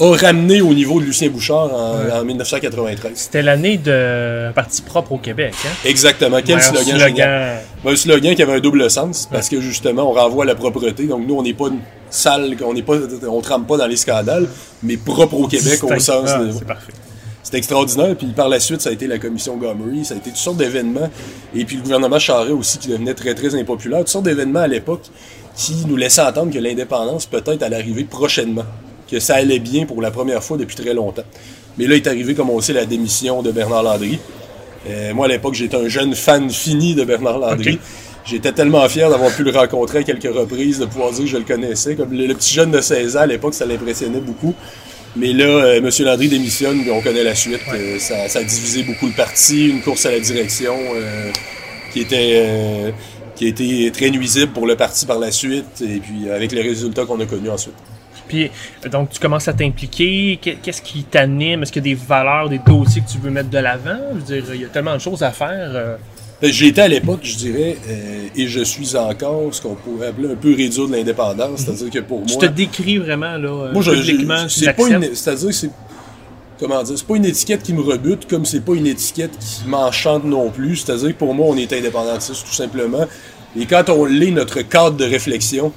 a 0.00 0.16
ramené 0.16 0.60
au 0.60 0.74
niveau 0.74 1.00
de 1.00 1.06
Lucien 1.06 1.28
Bouchard 1.28 1.72
en, 1.72 2.18
en 2.20 2.24
1993. 2.24 3.12
C'était 3.14 3.42
l'année 3.42 3.78
de 3.78 4.50
parti 4.52 4.82
propre 4.82 5.12
au 5.12 5.18
Québec. 5.18 5.54
Hein? 5.64 5.68
Exactement. 5.84 6.38
Quel 6.44 6.56
Ouais, 6.56 6.60
slogan, 6.62 6.84
slogan. 6.84 7.08
génial. 7.08 7.58
Ben, 7.84 7.92
un 7.92 7.96
slogan 7.96 8.34
qui 8.34 8.42
avait 8.42 8.54
un 8.54 8.60
double 8.60 8.90
sens, 8.90 9.28
parce 9.30 9.48
que 9.48 9.60
justement, 9.60 10.10
on 10.10 10.12
renvoie 10.14 10.44
à 10.44 10.46
la 10.48 10.54
propreté. 10.54 11.04
Donc 11.06 11.26
nous, 11.26 11.36
on 11.36 11.42
n'est 11.42 11.54
pas 11.54 11.68
une 11.68 11.80
salle, 12.10 12.56
on 12.64 12.74
n'est 12.74 12.82
pas, 12.82 12.94
on 13.28 13.40
trempe 13.40 13.66
pas 13.68 13.76
dans 13.76 13.86
les 13.86 13.96
scandales, 13.96 14.48
mais 14.82 14.96
propre 14.96 15.34
au 15.34 15.46
Québec 15.46 15.82
au 15.84 15.98
sens 16.00 16.30
Ah, 16.34 16.38
de. 16.38 16.52
C'est 16.52 16.64
parfait. 16.66 16.92
C'était 17.44 17.58
extraordinaire. 17.58 18.16
Puis 18.16 18.26
par 18.28 18.48
la 18.48 18.58
suite, 18.58 18.80
ça 18.80 18.88
a 18.88 18.92
été 18.92 19.06
la 19.06 19.18
commission 19.18 19.56
Gomery, 19.58 20.04
ça 20.04 20.14
a 20.14 20.16
été 20.16 20.30
toutes 20.30 20.38
sortes 20.38 20.56
d'événements. 20.56 21.10
Et 21.54 21.64
puis 21.64 21.76
le 21.76 21.82
gouvernement 21.82 22.18
Charest 22.18 22.50
aussi 22.52 22.78
qui 22.78 22.88
devenait 22.88 23.14
très 23.14 23.34
très 23.34 23.54
impopulaire. 23.54 23.98
Toutes 24.00 24.08
sortes 24.08 24.24
d'événements 24.24 24.60
à 24.60 24.66
l'époque 24.66 25.02
qui 25.54 25.84
nous 25.86 25.96
laissaient 25.96 26.22
entendre 26.22 26.52
que 26.52 26.58
l'indépendance 26.58 27.26
peut-être 27.26 27.62
allait 27.62 27.76
arriver 27.76 28.04
prochainement. 28.04 28.64
Que 29.10 29.20
ça 29.20 29.36
allait 29.36 29.58
bien 29.58 29.86
pour 29.86 30.00
la 30.00 30.10
première 30.10 30.42
fois 30.42 30.56
depuis 30.56 30.76
très 30.76 30.94
longtemps. 30.94 31.24
Mais 31.78 31.86
là 31.86 31.96
est 31.96 32.06
arrivé, 32.06 32.34
comme 32.34 32.50
on 32.50 32.60
sait, 32.60 32.72
la 32.72 32.86
démission 32.86 33.42
de 33.42 33.50
Bernard 33.50 33.82
Landry. 33.82 34.18
Euh, 34.88 35.14
moi, 35.14 35.26
à 35.26 35.28
l'époque, 35.28 35.54
j'étais 35.54 35.76
un 35.76 35.88
jeune 35.88 36.14
fan 36.14 36.50
fini 36.50 36.94
de 36.94 37.04
Bernard 37.04 37.38
Landry. 37.38 37.78
J'étais 38.24 38.52
tellement 38.52 38.88
fier 38.88 39.10
d'avoir 39.10 39.30
pu 39.30 39.42
le 39.42 39.50
rencontrer 39.50 39.98
à 39.98 40.02
quelques 40.02 40.34
reprises, 40.34 40.78
de 40.78 40.86
pouvoir 40.86 41.10
dire 41.12 41.24
que 41.24 41.30
je 41.30 41.36
le 41.36 41.44
connaissais. 41.44 41.94
Comme 41.94 42.12
le, 42.12 42.26
le 42.26 42.34
petit 42.34 42.54
jeune 42.54 42.70
de 42.70 42.80
16 42.80 43.16
ans, 43.16 43.20
à 43.20 43.26
l'époque, 43.26 43.54
ça 43.54 43.66
l'impressionnait 43.66 44.20
beaucoup. 44.20 44.54
Mais 45.16 45.32
là, 45.32 45.44
euh, 45.44 45.78
M. 45.78 45.90
Landry 46.00 46.28
démissionne, 46.28 46.80
puis 46.80 46.90
on 46.90 47.02
connaît 47.02 47.24
la 47.24 47.34
suite. 47.34 47.60
Euh, 47.72 47.98
ça, 47.98 48.28
ça 48.28 48.38
a 48.38 48.42
divisé 48.42 48.82
beaucoup 48.82 49.06
le 49.06 49.12
parti, 49.12 49.68
une 49.68 49.82
course 49.82 50.06
à 50.06 50.12
la 50.12 50.20
direction 50.20 50.74
qui 51.92 52.00
était 52.00 52.92
qui 53.36 53.46
a 53.46 53.48
été 53.48 53.90
très 53.92 54.10
nuisible 54.10 54.52
pour 54.52 54.66
le 54.66 54.76
parti 54.76 55.06
par 55.06 55.18
la 55.18 55.30
suite, 55.30 55.82
et 55.82 55.98
puis 55.98 56.30
avec 56.30 56.52
les 56.52 56.62
résultats 56.62 57.04
qu'on 57.04 57.18
a 57.20 57.26
connus 57.26 57.50
ensuite. 57.50 57.74
Puis, 58.28 58.50
donc, 58.90 59.10
tu 59.10 59.20
commences 59.20 59.48
à 59.48 59.52
t'impliquer. 59.52 60.38
Qu'est- 60.40 60.56
Qu'est-ce 60.62 60.82
qui 60.82 61.04
t'anime? 61.04 61.62
Est-ce 61.62 61.72
qu'il 61.72 61.86
y 61.86 61.92
a 61.92 61.94
des 61.94 62.00
valeurs, 62.06 62.48
des 62.48 62.58
dossiers 62.58 63.02
que 63.02 63.10
tu 63.10 63.18
veux 63.18 63.30
mettre 63.30 63.50
de 63.50 63.58
l'avant? 63.58 63.98
Je 64.12 64.34
veux 64.34 64.40
dire, 64.40 64.54
il 64.54 64.60
y 64.62 64.64
a 64.64 64.68
tellement 64.68 64.94
de 64.94 65.00
choses 65.00 65.22
à 65.22 65.30
faire. 65.30 65.70
euh, 65.74 65.96
Ben, 66.42 66.52
J'étais 66.52 66.80
à 66.82 66.88
l'époque, 66.88 67.20
je 67.22 67.36
dirais, 67.36 67.76
euh, 67.88 68.26
et 68.36 68.48
je 68.48 68.60
suis 68.64 68.96
encore 68.96 69.54
ce 69.54 69.62
qu'on 69.62 69.76
pourrait 69.76 70.08
appeler 70.08 70.32
un 70.32 70.34
peu 70.36 70.54
réduire 70.54 70.88
de 70.88 70.92
l'indépendance, 70.92 71.60
c'est-à-dire 71.60 71.90
que 71.90 71.98
pour 72.00 72.20
Mhm. 72.20 72.26
Tu 72.26 72.32
moi... 72.34 72.42
te 72.48 72.52
décris 72.52 72.98
vraiment, 72.98 73.36
là, 73.36 73.48
euh, 73.68 73.72
Moi, 73.72 73.82
je, 73.82 73.92
publiquement, 73.92 74.48
c'est 74.48 74.72
pas 74.74 74.88
une, 74.88 75.14
c'est-à-dire 75.14 75.48
que 75.48 75.54
c'est, 75.54 75.70
comment 76.58 76.82
dire, 76.82 76.98
c'est 76.98 77.06
pas 77.06 77.16
une 77.16 77.24
étiquette 77.24 77.62
qui 77.62 77.72
me 77.72 77.80
rebute, 77.82 78.26
comme 78.28 78.44
c'est 78.44 78.60
pas 78.64 78.74
une 78.74 78.86
étiquette 78.86 79.38
qui 79.38 79.66
m'enchante 79.68 80.24
non 80.24 80.50
plus. 80.50 80.76
C'est-à-dire 80.78 81.08
que 81.10 81.14
pour 81.18 81.34
moi, 81.34 81.46
on 81.48 81.56
est 81.56 81.72
indépendantiste 81.72 82.44
tout 82.46 82.52
simplement. 82.54 83.06
Et 83.58 83.66
quand 83.66 83.88
on 83.90 84.04
lit 84.04 84.32
notre 84.32 84.60
cadre 84.62 84.96
de 84.96 85.04
réflexion, 85.04 85.72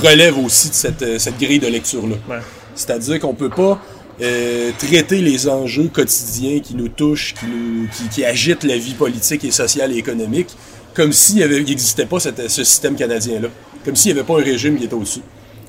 relève 0.00 0.38
aussi 0.38 0.68
de 0.70 0.74
cette, 0.74 1.02
euh, 1.02 1.18
cette 1.18 1.38
grille 1.38 1.58
de 1.58 1.66
lecture-là. 1.66 2.16
Ouais. 2.28 2.40
C'est-à-dire 2.74 3.20
qu'on 3.20 3.34
peut 3.34 3.50
pas 3.50 3.80
euh, 4.22 4.70
traiter 4.78 5.20
les 5.20 5.48
enjeux 5.48 5.88
quotidiens 5.92 6.60
qui 6.60 6.74
nous 6.74 6.88
touchent, 6.88 7.34
qui, 7.34 7.46
nous, 7.46 7.88
qui, 7.88 8.08
qui 8.08 8.24
agitent 8.24 8.64
la 8.64 8.76
vie 8.76 8.94
politique 8.94 9.44
et 9.44 9.50
sociale 9.50 9.92
et 9.92 9.96
économique, 9.96 10.48
comme 10.94 11.12
s'il 11.12 11.46
n'existait 11.46 12.06
pas 12.06 12.20
cette- 12.20 12.48
ce 12.50 12.64
système 12.64 12.94
canadien-là. 12.96 13.48
Comme 13.84 13.96
s'il 13.96 14.12
n'y 14.12 14.18
avait 14.20 14.26
pas 14.26 14.38
un 14.40 14.44
régime 14.44 14.76
qui 14.78 14.84
était 14.84 14.94
au-dessus. 14.94 15.22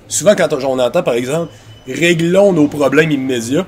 Souvent, 0.07 0.35
quand 0.35 0.51
on, 0.53 0.77
entend, 0.79 1.01
par 1.01 1.15
exemple, 1.15 1.51
réglons 1.87 2.53
nos 2.53 2.67
problèmes 2.67 3.11
immédiats, 3.11 3.65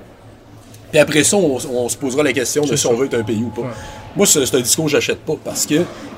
puis 0.92 1.00
après 1.00 1.24
ça, 1.24 1.38
on, 1.38 1.58
on 1.72 1.90
se 1.90 1.98
posera 1.98 2.24
la 2.24 2.34
question 2.34 2.64
de 2.64 2.76
si 2.76 2.84
ça. 2.84 2.90
on 2.90 2.94
veut 2.96 3.08
être 3.08 3.16
un 3.16 3.24
pays 3.24 3.42
ou 3.42 3.50
pas. 3.50 3.62
Ouais. 3.62 3.68
Moi, 4.16 4.26
c'est 4.28 4.46
c'est 4.46 4.56
un 4.56 4.62
discours 4.62 4.86
que 4.86 4.92
j'achète 4.92 5.20
pas 5.20 5.36
parce 5.44 5.66
que 5.66 5.76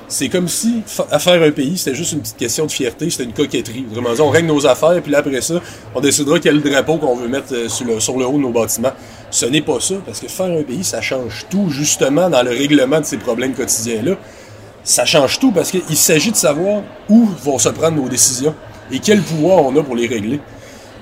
c'est 0.07 0.29
comme 0.29 0.47
si 0.47 0.83
faire 0.85 1.43
un 1.43 1.51
pays, 1.51 1.77
c'était 1.77 1.95
juste 1.95 2.13
une 2.13 2.21
petite 2.21 2.37
question 2.37 2.65
de 2.65 2.71
fierté, 2.71 3.09
c'était 3.09 3.25
une 3.25 3.33
coquetterie. 3.33 3.85
Vraiment, 3.91 4.09
on 4.19 4.29
règle 4.29 4.47
nos 4.47 4.65
affaires, 4.65 5.01
puis 5.01 5.11
là, 5.11 5.19
après 5.19 5.41
ça, 5.41 5.55
on 5.95 5.99
décidera 5.99 6.39
quel 6.39 6.61
drapeau 6.61 6.97
qu'on 6.97 7.15
veut 7.15 7.27
mettre 7.27 7.53
euh, 7.53 7.67
sur 7.67 7.85
le, 7.85 7.99
sur 7.99 8.17
le 8.17 8.25
haut 8.25 8.37
de 8.37 8.43
nos 8.43 8.51
bâtiments. 8.51 8.93
Ce 9.31 9.45
n'est 9.45 9.61
pas 9.61 9.79
ça, 9.81 9.95
parce 10.05 10.21
que 10.21 10.29
faire 10.29 10.45
un 10.45 10.63
pays, 10.63 10.85
ça 10.85 11.01
change 11.01 11.45
tout, 11.49 11.69
justement, 11.69 12.29
dans 12.29 12.41
le 12.41 12.51
règlement 12.51 13.01
de 13.01 13.05
ces 13.05 13.17
problèmes 13.17 13.53
quotidiens-là. 13.53 14.13
Ça 14.83 15.03
change 15.03 15.39
tout 15.39 15.51
parce 15.51 15.71
qu'il 15.71 15.97
s'agit 15.97 16.31
de 16.31 16.37
savoir 16.37 16.83
où 17.09 17.27
vont 17.43 17.59
se 17.59 17.67
prendre 17.67 18.01
nos 18.01 18.07
décisions 18.07 18.55
et 18.89 18.99
quel 18.99 19.21
pouvoir 19.21 19.65
on 19.65 19.75
a 19.75 19.83
pour 19.83 19.97
les 19.97 20.07
régler. 20.07 20.39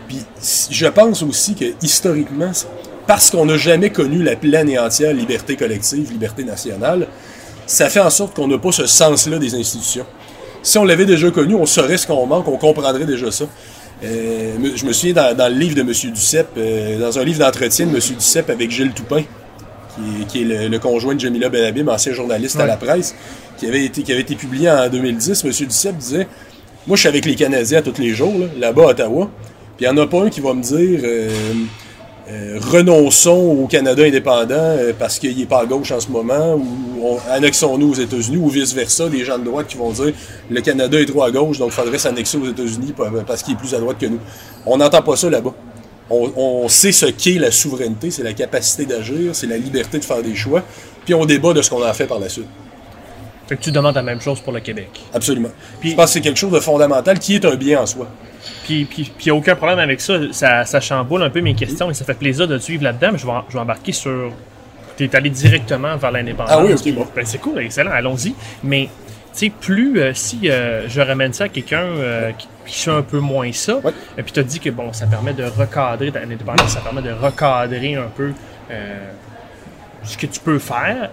Puis 0.07 0.23
je 0.71 0.87
pense 0.87 1.21
aussi 1.21 1.53
que 1.53 1.65
historiquement, 1.83 2.51
parce 3.05 3.29
qu'on 3.29 3.45
n'a 3.45 3.57
jamais 3.57 3.91
connu 3.91 4.23
la 4.23 4.35
pleine 4.35 4.69
et 4.69 4.79
entière 4.79 5.13
liberté 5.13 5.55
collective, 5.55 6.11
liberté 6.11 6.43
nationale, 6.43 7.07
ça 7.65 7.89
fait 7.89 7.99
en 7.99 8.09
sorte 8.09 8.35
qu'on 8.35 8.47
n'a 8.47 8.57
pas 8.57 8.71
ce 8.71 8.85
sens-là 8.85 9.39
des 9.39 9.55
institutions. 9.55 10.05
Si 10.61 10.77
on 10.77 10.83
l'avait 10.83 11.05
déjà 11.05 11.29
connu, 11.31 11.55
on 11.55 11.65
saurait 11.65 11.97
ce 11.97 12.07
qu'on 12.07 12.25
manque, 12.25 12.47
on 12.47 12.57
comprendrait 12.57 13.05
déjà 13.05 13.31
ça. 13.31 13.45
Euh, 14.03 14.55
je 14.75 14.85
me 14.85 14.93
souviens 14.93 15.13
dans, 15.13 15.35
dans 15.35 15.47
le 15.47 15.57
livre 15.57 15.75
de 15.75 15.81
M. 15.81 16.11
Duceppe, 16.13 16.49
euh, 16.57 16.99
dans 16.99 17.17
un 17.17 17.23
livre 17.23 17.39
d'entretien 17.39 17.85
de 17.85 17.91
M. 17.91 18.01
Duceppe 18.17 18.49
avec 18.49 18.71
Gilles 18.71 18.91
Toupin, 18.91 19.21
qui 19.21 20.21
est, 20.21 20.25
qui 20.27 20.41
est 20.41 20.43
le, 20.43 20.67
le 20.67 20.79
conjoint 20.79 21.15
de 21.15 21.19
Jamila 21.19 21.49
Benhabib, 21.49 21.87
ancien 21.87 22.13
journaliste 22.13 22.59
à 22.59 22.65
la 22.65 22.77
presse, 22.77 23.15
qui 23.57 23.67
avait, 23.67 23.85
été, 23.85 24.01
qui 24.03 24.11
avait 24.11 24.21
été 24.21 24.35
publié 24.35 24.69
en 24.69 24.89
2010. 24.89 25.45
M. 25.45 25.51
Duceppe 25.51 25.97
disait 25.97 26.27
Moi, 26.87 26.95
je 26.97 27.01
suis 27.01 27.09
avec 27.09 27.25
les 27.25 27.35
Canadiens 27.35 27.81
tous 27.81 28.01
les 28.01 28.13
jours, 28.13 28.33
là, 28.37 28.47
là-bas 28.57 28.83
à 28.83 28.87
Ottawa, 28.87 29.29
puis 29.77 29.85
il 29.85 29.91
n'y 29.91 29.99
en 29.99 30.03
a 30.03 30.07
pas 30.07 30.23
un 30.23 30.29
qui 30.29 30.41
va 30.41 30.53
me 30.53 30.61
dire 30.61 30.99
euh, 31.03 31.29
euh, 32.29 32.57
renonçons 32.59 33.57
au 33.63 33.67
Canada 33.67 34.03
indépendant 34.03 34.55
euh, 34.55 34.93
parce 34.97 35.19
qu'il 35.19 35.37
n'est 35.37 35.45
pas 35.45 35.61
à 35.61 35.65
gauche 35.65 35.91
en 35.91 35.99
ce 35.99 36.09
moment, 36.09 36.55
ou 36.55 36.65
on- 37.03 37.19
annexons-nous 37.31 37.91
aux 37.91 37.95
États-Unis, 37.95 38.37
ou 38.37 38.49
vice-versa, 38.49 39.09
des 39.09 39.23
gens 39.23 39.37
de 39.37 39.43
droite 39.43 39.67
qui 39.67 39.77
vont 39.77 39.91
dire 39.91 40.11
le 40.49 40.61
Canada 40.61 40.99
est 40.99 41.05
trop 41.05 41.23
à 41.23 41.31
gauche, 41.31 41.59
donc 41.59 41.69
il 41.71 41.73
faudrait 41.75 41.97
s'annexer 41.99 42.37
aux 42.37 42.47
États-Unis 42.47 42.93
pa- 42.97 43.11
parce 43.27 43.43
qu'il 43.43 43.53
est 43.53 43.57
plus 43.57 43.73
à 43.75 43.79
droite 43.79 43.97
que 43.99 44.07
nous. 44.07 44.19
On 44.65 44.77
n'entend 44.77 45.01
pas 45.03 45.15
ça 45.15 45.29
là-bas. 45.29 45.53
On, 46.09 46.31
on 46.35 46.67
sait 46.67 46.91
ce 46.91 47.05
qu'est 47.07 47.39
la 47.39 47.51
souveraineté, 47.51 48.09
c'est 48.11 48.23
la 48.23 48.33
capacité 48.33 48.85
d'agir, 48.85 49.33
c'est 49.35 49.47
la 49.47 49.57
liberté 49.57 49.99
de 49.99 50.03
faire 50.05 50.21
des 50.23 50.35
choix, 50.35 50.63
puis 51.03 51.13
on 51.13 51.25
débat 51.25 51.53
de 51.53 51.61
ce 51.61 51.69
qu'on 51.69 51.83
en 51.87 51.93
fait 51.93 52.05
par 52.07 52.19
la 52.19 52.29
suite. 52.29 52.47
Fait 53.47 53.55
que 53.55 53.61
tu 53.61 53.71
demandes 53.71 53.93
la 53.95 54.01
même 54.03 54.21
chose 54.21 54.39
pour 54.39 54.51
le 54.53 54.59
Québec. 54.59 54.89
Absolument. 55.13 55.49
Puis- 55.79 55.91
je 55.91 55.95
pense 55.95 56.05
que 56.05 56.11
c'est 56.13 56.21
quelque 56.21 56.37
chose 56.39 56.51
de 56.51 56.59
fondamental 56.59 57.19
qui 57.19 57.35
est 57.35 57.45
un 57.45 57.55
bien 57.55 57.81
en 57.81 57.85
soi. 57.85 58.07
Puis, 58.63 58.85
puis, 58.85 59.11
puis 59.17 59.25
y 59.27 59.29
a 59.29 59.35
aucun 59.35 59.55
problème 59.55 59.79
avec 59.79 60.01
ça. 60.01 60.13
ça. 60.31 60.65
Ça 60.65 60.79
chamboule 60.81 61.23
un 61.23 61.29
peu 61.29 61.41
mes 61.41 61.55
questions 61.55 61.89
et 61.89 61.93
ça 61.93 62.05
fait 62.05 62.13
plaisir 62.15 62.47
de 62.47 62.57
te 62.57 62.63
suivre 62.63 62.83
là-dedans, 62.83 63.09
mais 63.13 63.17
je 63.17 63.25
vais, 63.25 63.33
je 63.49 63.53
vais 63.53 63.59
embarquer 63.59 63.91
sur. 63.91 64.31
Tu 64.97 65.03
es 65.03 65.15
allé 65.15 65.29
directement 65.29 65.97
vers 65.97 66.11
l'indépendance. 66.11 66.53
Ah 66.53 66.63
oui, 66.63 66.73
ok, 66.73 66.93
bon. 66.93 67.07
ben, 67.15 67.25
c'est 67.25 67.39
cool, 67.39 67.59
excellent, 67.59 67.91
allons-y. 67.91 68.33
Mais, 68.63 68.87
tu 69.33 69.39
sais, 69.47 69.49
plus 69.49 69.99
euh, 69.99 70.13
si 70.13 70.49
euh, 70.49 70.87
je 70.87 71.01
ramène 71.01 71.33
ça 71.33 71.45
à 71.45 71.49
quelqu'un 71.49 71.81
euh, 71.83 72.31
qui, 72.31 72.47
qui 72.65 72.79
fait 72.85 72.91
un 72.91 73.01
peu 73.01 73.19
moins 73.19 73.51
ça, 73.51 73.75
Ouais. 73.83 73.91
et 74.17 74.23
puis 74.23 74.31
tu 74.31 74.39
as 74.39 74.43
dit 74.43 74.59
que 74.61 74.69
bon, 74.69 74.93
ça 74.93 75.05
permet 75.05 75.33
de 75.33 75.43
recadrer 75.43 76.11
dans 76.11 76.21
l'indépendance, 76.21 76.69
ça 76.69 76.79
permet 76.79 77.01
de 77.01 77.11
recadrer 77.11 77.95
un 77.95 78.07
peu 78.15 78.31
ce 80.03 80.17
que 80.17 80.27
tu 80.27 80.39
peux 80.39 80.59
faire. 80.59 81.09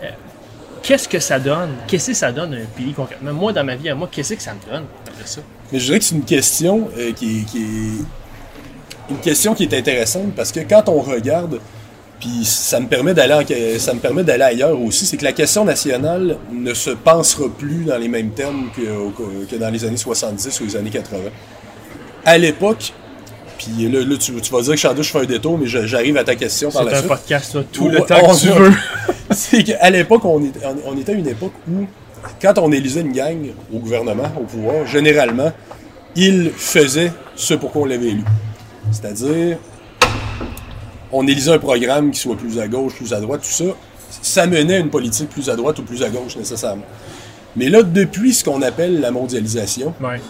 Qu'est-ce 0.82 1.08
que 1.08 1.18
ça 1.18 1.38
donne? 1.38 1.70
Qu'est-ce 1.86 2.08
que 2.08 2.14
ça 2.16 2.30
donne 2.32 2.54
un 2.54 2.64
pays 2.76 2.92
concrètement? 2.92 3.32
Moi, 3.32 3.52
dans 3.52 3.64
ma 3.64 3.74
vie, 3.76 3.88
à 3.88 3.94
moi, 3.94 4.08
qu'est-ce 4.10 4.34
que 4.34 4.42
ça 4.42 4.52
me 4.54 4.70
donne 4.72 4.84
après 5.08 5.26
ça? 5.26 5.40
Mais 5.72 5.78
je 5.80 5.86
dirais 5.86 5.98
que 5.98 6.04
c'est 6.04 6.14
une 6.14 6.24
question 6.24 6.88
euh, 6.98 7.12
qui, 7.12 7.40
est, 7.40 7.44
qui 7.44 7.58
est- 7.58 8.04
une 9.10 9.18
question 9.18 9.54
qui 9.54 9.64
est 9.64 9.74
intéressante 9.74 10.34
parce 10.36 10.52
que 10.52 10.60
quand 10.60 10.88
on 10.88 11.00
regarde, 11.00 11.58
puis 12.20 12.44
ça 12.44 12.78
me 12.78 12.86
permet 12.86 13.14
d'aller 13.14 13.78
ça 13.78 13.92
me 13.94 13.98
permet 13.98 14.22
d'aller 14.22 14.44
ailleurs 14.44 14.80
aussi, 14.80 15.04
c'est 15.06 15.16
que 15.16 15.24
la 15.24 15.32
question 15.32 15.64
nationale 15.64 16.36
ne 16.52 16.72
se 16.72 16.90
pensera 16.90 17.46
plus 17.48 17.84
dans 17.84 17.98
les 17.98 18.08
mêmes 18.08 18.30
termes 18.30 18.68
que, 18.76 19.44
que 19.50 19.56
dans 19.56 19.70
les 19.70 19.84
années 19.84 19.96
70 19.96 20.60
ou 20.60 20.64
les 20.64 20.76
années 20.76 20.90
80. 20.90 21.18
À 22.24 22.38
l'époque, 22.38 22.92
puis 23.58 23.88
là, 23.90 24.00
là, 24.04 24.16
tu, 24.16 24.32
tu 24.40 24.52
vas 24.52 24.62
dire 24.62 24.70
que 24.74 24.76
Chandos, 24.78 25.02
je 25.02 25.10
fais 25.10 25.18
un 25.20 25.24
détour, 25.24 25.58
mais 25.58 25.66
j'arrive 25.66 26.16
à 26.16 26.24
ta 26.24 26.36
question 26.36 26.70
par 26.70 26.82
C'est 26.84 26.90
la 26.90 26.96
un 26.96 26.98
suite. 27.00 27.08
podcast, 27.08 27.54
là, 27.54 27.62
tout 27.72 27.88
le 27.88 28.00
temps 28.02 28.18
on 28.22 28.34
que 28.34 28.40
tu 28.40 28.48
veux. 28.48 28.72
c'est 29.30 29.64
qu'à 29.64 29.90
l'époque, 29.90 30.24
on- 30.24 30.40
on 30.86 30.96
était 30.96 31.12
à 31.12 31.14
une 31.16 31.26
époque 31.28 31.52
où, 31.68 31.86
quand 32.40 32.58
on 32.58 32.70
élisait 32.72 33.00
une 33.00 33.12
gang 33.12 33.38
au 33.72 33.78
gouvernement, 33.78 34.30
au 34.40 34.44
pouvoir, 34.44 34.86
généralement, 34.86 35.52
il 36.16 36.50
faisait 36.54 37.12
ce 37.36 37.54
pour 37.54 37.72
quoi 37.72 37.82
on 37.82 37.86
l'avait 37.86 38.08
élu. 38.08 38.24
C'est-à-dire, 38.90 39.58
on 41.10 41.26
élisait 41.26 41.52
un 41.52 41.58
programme 41.58 42.10
qui 42.10 42.20
soit 42.20 42.36
plus 42.36 42.58
à 42.58 42.68
gauche, 42.68 42.94
plus 42.94 43.12
à 43.12 43.20
droite, 43.20 43.42
tout 43.42 43.48
ça. 43.64 43.64
Ça 44.22 44.46
menait 44.46 44.76
à 44.76 44.78
une 44.78 44.90
politique 44.90 45.28
plus 45.30 45.48
à 45.50 45.56
droite 45.56 45.78
ou 45.78 45.82
plus 45.82 46.02
à 46.02 46.08
gauche, 46.10 46.36
nécessairement. 46.36 46.84
Mais 47.56 47.68
là, 47.68 47.82
depuis 47.82 48.32
ce 48.34 48.44
qu'on 48.44 48.62
appelle 48.62 49.00
la 49.00 49.10
mondialisation, 49.10 49.94
Ouais. 50.02 50.20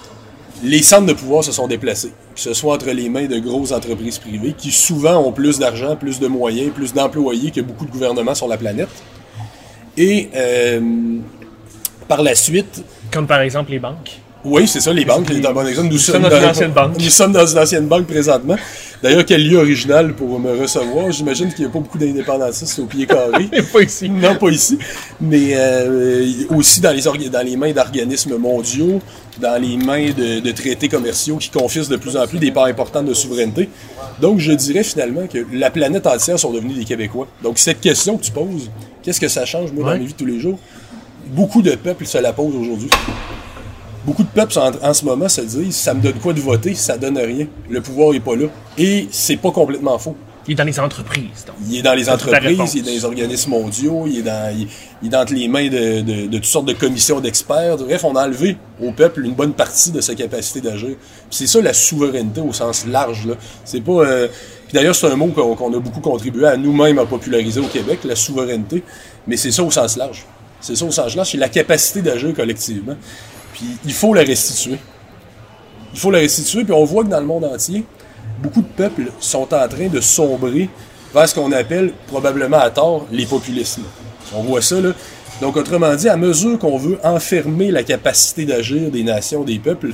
les 0.65 0.83
centres 0.83 1.07
de 1.07 1.13
pouvoir 1.13 1.43
se 1.45 1.53
sont 1.53 1.67
déplacés, 1.69 2.13
que 2.35 2.41
ce 2.41 2.53
soit 2.55 2.75
entre 2.75 2.91
les 2.91 3.09
mains 3.09 3.27
de 3.27 3.39
grosses 3.39 3.73
entreprises 3.73 4.19
privées 4.19 4.55
qui 4.57 4.71
souvent 4.71 5.19
ont 5.25 5.33
plus 5.33 5.59
d'argent, 5.59 5.97
plus 5.97 6.19
de 6.21 6.27
moyens, 6.29 6.73
plus 6.73 6.93
d'employés 6.95 7.51
que 7.51 7.61
beaucoup 7.61 7.85
de 7.87 7.91
gouvernements 7.91 8.35
sur 8.35 8.49
la 8.49 8.57
planète. 8.57 8.89
Et 9.97 10.31
euh, 10.35 10.81
par 12.09 12.23
la 12.23 12.35
suite, 12.35 12.83
Comme 13.11 13.27
par 13.27 13.41
exemple 13.41 13.71
les 13.71 13.79
banques. 13.79 14.21
oui, 14.45 14.67
c'est 14.67 14.81
ça, 14.81 14.93
les 14.93 15.05
banques, 15.05 15.27
c'est 15.29 15.47
un 15.47 15.53
bon 15.53 15.67
exemple. 15.67 15.89
Nous, 15.93 15.99
sommes 15.99 16.23
dans 16.23 16.37
une 16.37 16.45
ancienne 16.45 16.73
banque. 16.73 16.99
Nous 16.99 17.11
sommes 17.11 17.33
dans 17.33 17.47
une 17.47 17.59
ancienne 17.59 17.87
banque 17.87 18.07
présentement. 18.07 18.57
D'ailleurs, 19.03 19.25
quel 19.27 19.45
lieu 19.49 19.57
original 19.59 20.15
pour 20.15 20.39
me 20.39 20.53
recevoir? 20.61 21.11
J'imagine 21.11 21.49
qu'il 21.53 21.65
n'y 21.65 21.71
a 21.71 21.73
pas 21.73 21.81
beaucoup 21.81 21.99
d'indépendantistes 21.99 22.79
au 22.79 22.85
pied 22.87 23.05
carré. 23.07 23.49
pas 23.73 23.83
ici. 23.83 24.09
Non, 24.09 24.37
pas 24.37 24.49
ici. 24.51 24.79
Mais 25.21 25.55
euh, 25.57 26.25
aussi 26.51 26.81
dans 26.81 26.93
les, 26.93 27.07
orga- 27.07 27.29
dans 27.29 27.45
les 27.45 27.57
mains 27.57 27.73
d'organismes 27.73 28.37
mondiaux, 28.37 29.01
dans 29.41 29.61
les 29.61 29.77
mains 29.77 30.11
de, 30.11 30.39
de 30.41 30.51
traités 30.53 30.89
commerciaux 30.89 31.37
qui 31.37 31.51
confisquent 31.51 31.91
de 31.91 31.97
plus 31.97 32.17
en 32.17 32.27
plus 32.29 32.39
des 32.39 32.53
parts 32.53 32.67
importantes 32.67 33.07
de 33.07 33.15
souveraineté. 33.15 33.69
Donc, 34.21 34.39
je 34.39 34.53
dirais 34.53 34.85
finalement 34.85 35.27
que 35.27 35.39
la 35.53 35.71
planète 35.71 36.07
entière 36.07 36.39
sont 36.39 36.53
devenus 36.53 36.77
des 36.77 36.85
Québécois. 36.85 37.27
Donc, 37.43 37.59
cette 37.59 37.81
question 37.81 38.17
que 38.19 38.25
tu 38.25 38.31
poses, 38.31 38.71
qu'est-ce 39.03 39.21
que 39.21 39.29
ça 39.29 39.45
change, 39.47 39.73
moi, 39.73 39.85
Ouais. 39.85 39.93
dans 39.95 39.99
mes 40.01 40.07
vies 40.07 40.13
de 40.13 40.19
tous 40.19 40.27
les 40.27 40.39
jours? 40.39 40.59
Beaucoup 41.27 41.63
de 41.63 41.75
peuples 41.75 42.07
se 42.07 42.19
la 42.19 42.33
posent 42.33 42.55
aujourd'hui. 42.57 42.91
Beaucoup 44.05 44.25
de 44.25 44.29
peuples 44.29 44.59
en, 44.59 44.71
en 44.89 44.95
ce 44.95 45.05
moment 45.05 45.29
se 45.29 45.41
disent 45.43 45.77
ça 45.77 45.95
me 45.95 46.01
donne 46.01 46.15
quoi 46.15 46.33
de 46.33 46.41
voter, 46.41 46.75
ça 46.75 46.99
donne 46.99 47.19
rien? 47.19 47.47
Le 47.71 47.81
pouvoir 47.81 48.15
est 48.15 48.21
pas 48.21 48.35
là. 48.35 48.47
Et 48.77 49.07
c'est 49.13 49.37
pas 49.37 49.53
complètement 49.53 49.97
faux. 49.99 50.17
Il 50.49 50.53
est 50.53 50.57
dans 50.57 50.65
les 50.65 50.81
entreprises. 50.81 51.45
Donc. 51.47 51.55
Il 51.71 51.79
est 51.79 51.83
dans 51.83 51.95
les 51.95 52.11
entreprises, 52.11 52.75
il 52.75 52.81
est 52.81 52.83
dans 52.83 52.91
les 52.91 53.05
organismes 53.05 53.51
mondiaux, 53.51 54.05
il 54.09 54.19
est 54.19 54.23
dans, 54.23 54.53
il, 54.59 54.67
il 55.01 55.07
est 55.07 55.11
dans 55.11 55.25
les 55.33 55.47
mains 55.47 55.69
de, 55.69 56.01
de- 56.01 56.27
de 56.27 56.37
toutes 56.37 56.47
sortes 56.47 56.67
de 56.67 56.73
commissions 56.73 57.21
d'experts. 57.21 57.77
Bref, 57.77 58.03
on 58.05 58.17
a 58.17 58.25
enlevé 58.27 58.57
au 58.83 58.91
peuple 58.91 59.25
une 59.25 59.35
bonne 59.35 59.53
partie 59.53 59.93
de 59.93 60.01
sa 60.01 60.17
capacité 60.17 60.61
d'agir. 60.61 60.97
C'est 61.31 61.47
ça 61.47 61.63
la 61.63 61.73
souveraineté 61.73 62.41
au 62.41 62.53
sens 62.53 62.85
large. 62.87 63.29
C'est 63.65 63.83
pas. 63.83 63.93
euh, 64.05 64.27
d'ailleurs, 64.73 64.97
c'est 64.97 65.07
un 65.07 65.15
mot 65.15 65.29
qu'on 65.29 65.55
qu'on 65.55 65.73
a 65.75 65.79
beaucoup 65.79 66.01
contribué 66.01 66.45
à 66.49 66.57
nous-mêmes 66.57 66.99
à 66.99 67.07
populariser 67.07 67.61
au 67.61 67.69
Québec, 67.69 68.01
la 68.03 68.17
souveraineté. 68.17 68.83
Mais 69.29 69.37
c'est 69.37 69.53
ça 69.53 69.63
au 69.63 69.71
sens 69.71 69.97
large. 69.97 70.27
C'est 70.63 70.77
ça 70.77 70.85
au 70.85 70.91
sens 70.91 71.15
large, 71.15 71.31
c'est 71.31 71.39
la 71.39 71.49
capacité 71.49 72.01
d'agir 72.01 72.33
collectivement. 72.35 72.97
Puis 73.53 73.65
il 73.85 73.93
faut 73.93 74.15
la 74.15 74.23
restituer. 74.23 74.79
Il 75.93 75.99
faut 75.99 76.11
la 76.11 76.21
restituer, 76.21 76.65
puis 76.65 76.73
on 76.73 76.85
voit 76.85 77.05
que 77.05 77.11
dans 77.11 77.21
le 77.21 77.27
monde 77.27 77.45
entier, 77.45 77.85
beaucoup 78.43 78.63
de 78.63 78.67
peuples 78.67 79.11
sont 79.21 79.53
en 79.53 79.69
train 79.69 79.89
de 79.89 80.01
sombrer 80.01 80.71
vers 81.13 81.29
ce 81.29 81.35
qu'on 81.35 81.53
appelle, 81.53 81.93
probablement 82.07 82.59
à 82.59 82.71
tort, 82.71 83.07
les 83.13 83.27
populismes. 83.27 83.83
On 84.35 84.43
voit 84.43 84.63
ça, 84.63 84.81
là. 84.81 84.93
Donc, 85.41 85.57
autrement 85.57 85.95
dit, 85.95 86.09
à 86.09 86.17
mesure 86.17 86.59
qu'on 86.59 86.79
veut 86.79 86.99
enfermer 87.03 87.71
la 87.71 87.83
capacité 87.83 88.45
d'agir 88.45 88.91
des 88.91 89.03
nations, 89.03 89.43
des 89.43 89.59
peuples, 89.59 89.91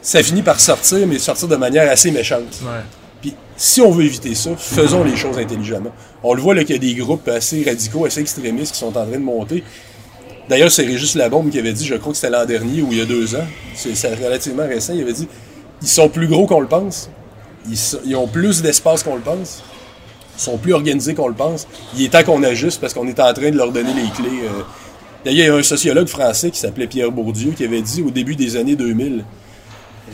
ça 0.00 0.22
finit 0.22 0.42
par 0.42 0.60
sortir, 0.60 1.06
mais 1.06 1.18
sortir 1.18 1.48
de 1.48 1.56
manière 1.56 1.90
assez 1.90 2.10
méchante. 2.10 2.60
Ouais. 2.62 2.80
Puis, 3.20 3.34
si 3.56 3.80
on 3.80 3.90
veut 3.90 4.04
éviter 4.04 4.34
ça, 4.34 4.50
faisons 4.56 5.02
les 5.02 5.16
choses 5.16 5.36
intelligemment. 5.36 5.92
On 6.22 6.32
le 6.32 6.40
voit, 6.40 6.54
là, 6.54 6.62
qu'il 6.62 6.76
y 6.76 6.78
a 6.78 6.80
des 6.80 6.94
groupes 6.94 7.26
assez 7.28 7.64
radicaux, 7.64 8.04
assez 8.04 8.20
extrémistes 8.20 8.72
qui 8.72 8.78
sont 8.78 8.96
en 8.96 9.04
train 9.04 9.06
de 9.06 9.18
monter. 9.18 9.64
D'ailleurs, 10.48 10.70
c'est 10.70 10.84
Régis 10.84 11.14
Labombe 11.14 11.50
qui 11.50 11.58
avait 11.58 11.72
dit, 11.72 11.86
je 11.86 11.94
crois 11.94 12.12
que 12.12 12.18
c'était 12.18 12.30
l'an 12.30 12.44
dernier 12.44 12.82
ou 12.82 12.88
il 12.92 12.98
y 12.98 13.00
a 13.00 13.06
deux 13.06 13.34
ans, 13.34 13.46
c'est 13.74 14.14
relativement 14.14 14.66
récent, 14.66 14.92
il 14.94 15.02
avait 15.02 15.12
dit 15.12 15.28
ils 15.80 15.88
sont 15.88 16.08
plus 16.08 16.26
gros 16.28 16.46
qu'on 16.46 16.60
le 16.60 16.66
pense, 16.66 17.10
ils, 17.68 18.16
ont 18.16 18.26
plus 18.26 18.62
d'espace 18.62 19.02
qu'on 19.02 19.16
le 19.16 19.22
pense, 19.22 19.62
ils 20.36 20.42
sont 20.42 20.58
plus 20.58 20.72
organisés 20.72 21.14
qu'on 21.14 21.28
le 21.28 21.34
pense. 21.34 21.66
Il 21.96 22.02
est 22.02 22.08
temps 22.08 22.22
qu'on 22.24 22.42
ajuste 22.42 22.80
parce 22.80 22.92
qu'on 22.94 23.06
est 23.06 23.20
en 23.20 23.32
train 23.32 23.50
de 23.50 23.56
leur 23.56 23.70
donner 23.70 23.94
les 23.94 24.10
clés. 24.10 24.42
euh. 24.44 24.62
D'ailleurs, 25.24 25.46
il 25.46 25.48
y 25.48 25.50
a 25.50 25.54
un 25.54 25.62
sociologue 25.62 26.08
français 26.08 26.50
qui 26.50 26.58
s'appelait 26.58 26.86
Pierre 26.86 27.10
Bourdieu 27.10 27.52
qui 27.52 27.64
avait 27.64 27.80
dit 27.80 28.02
au 28.02 28.10
début 28.10 28.36
des 28.36 28.56
années 28.56 28.76
2000, 28.76 29.24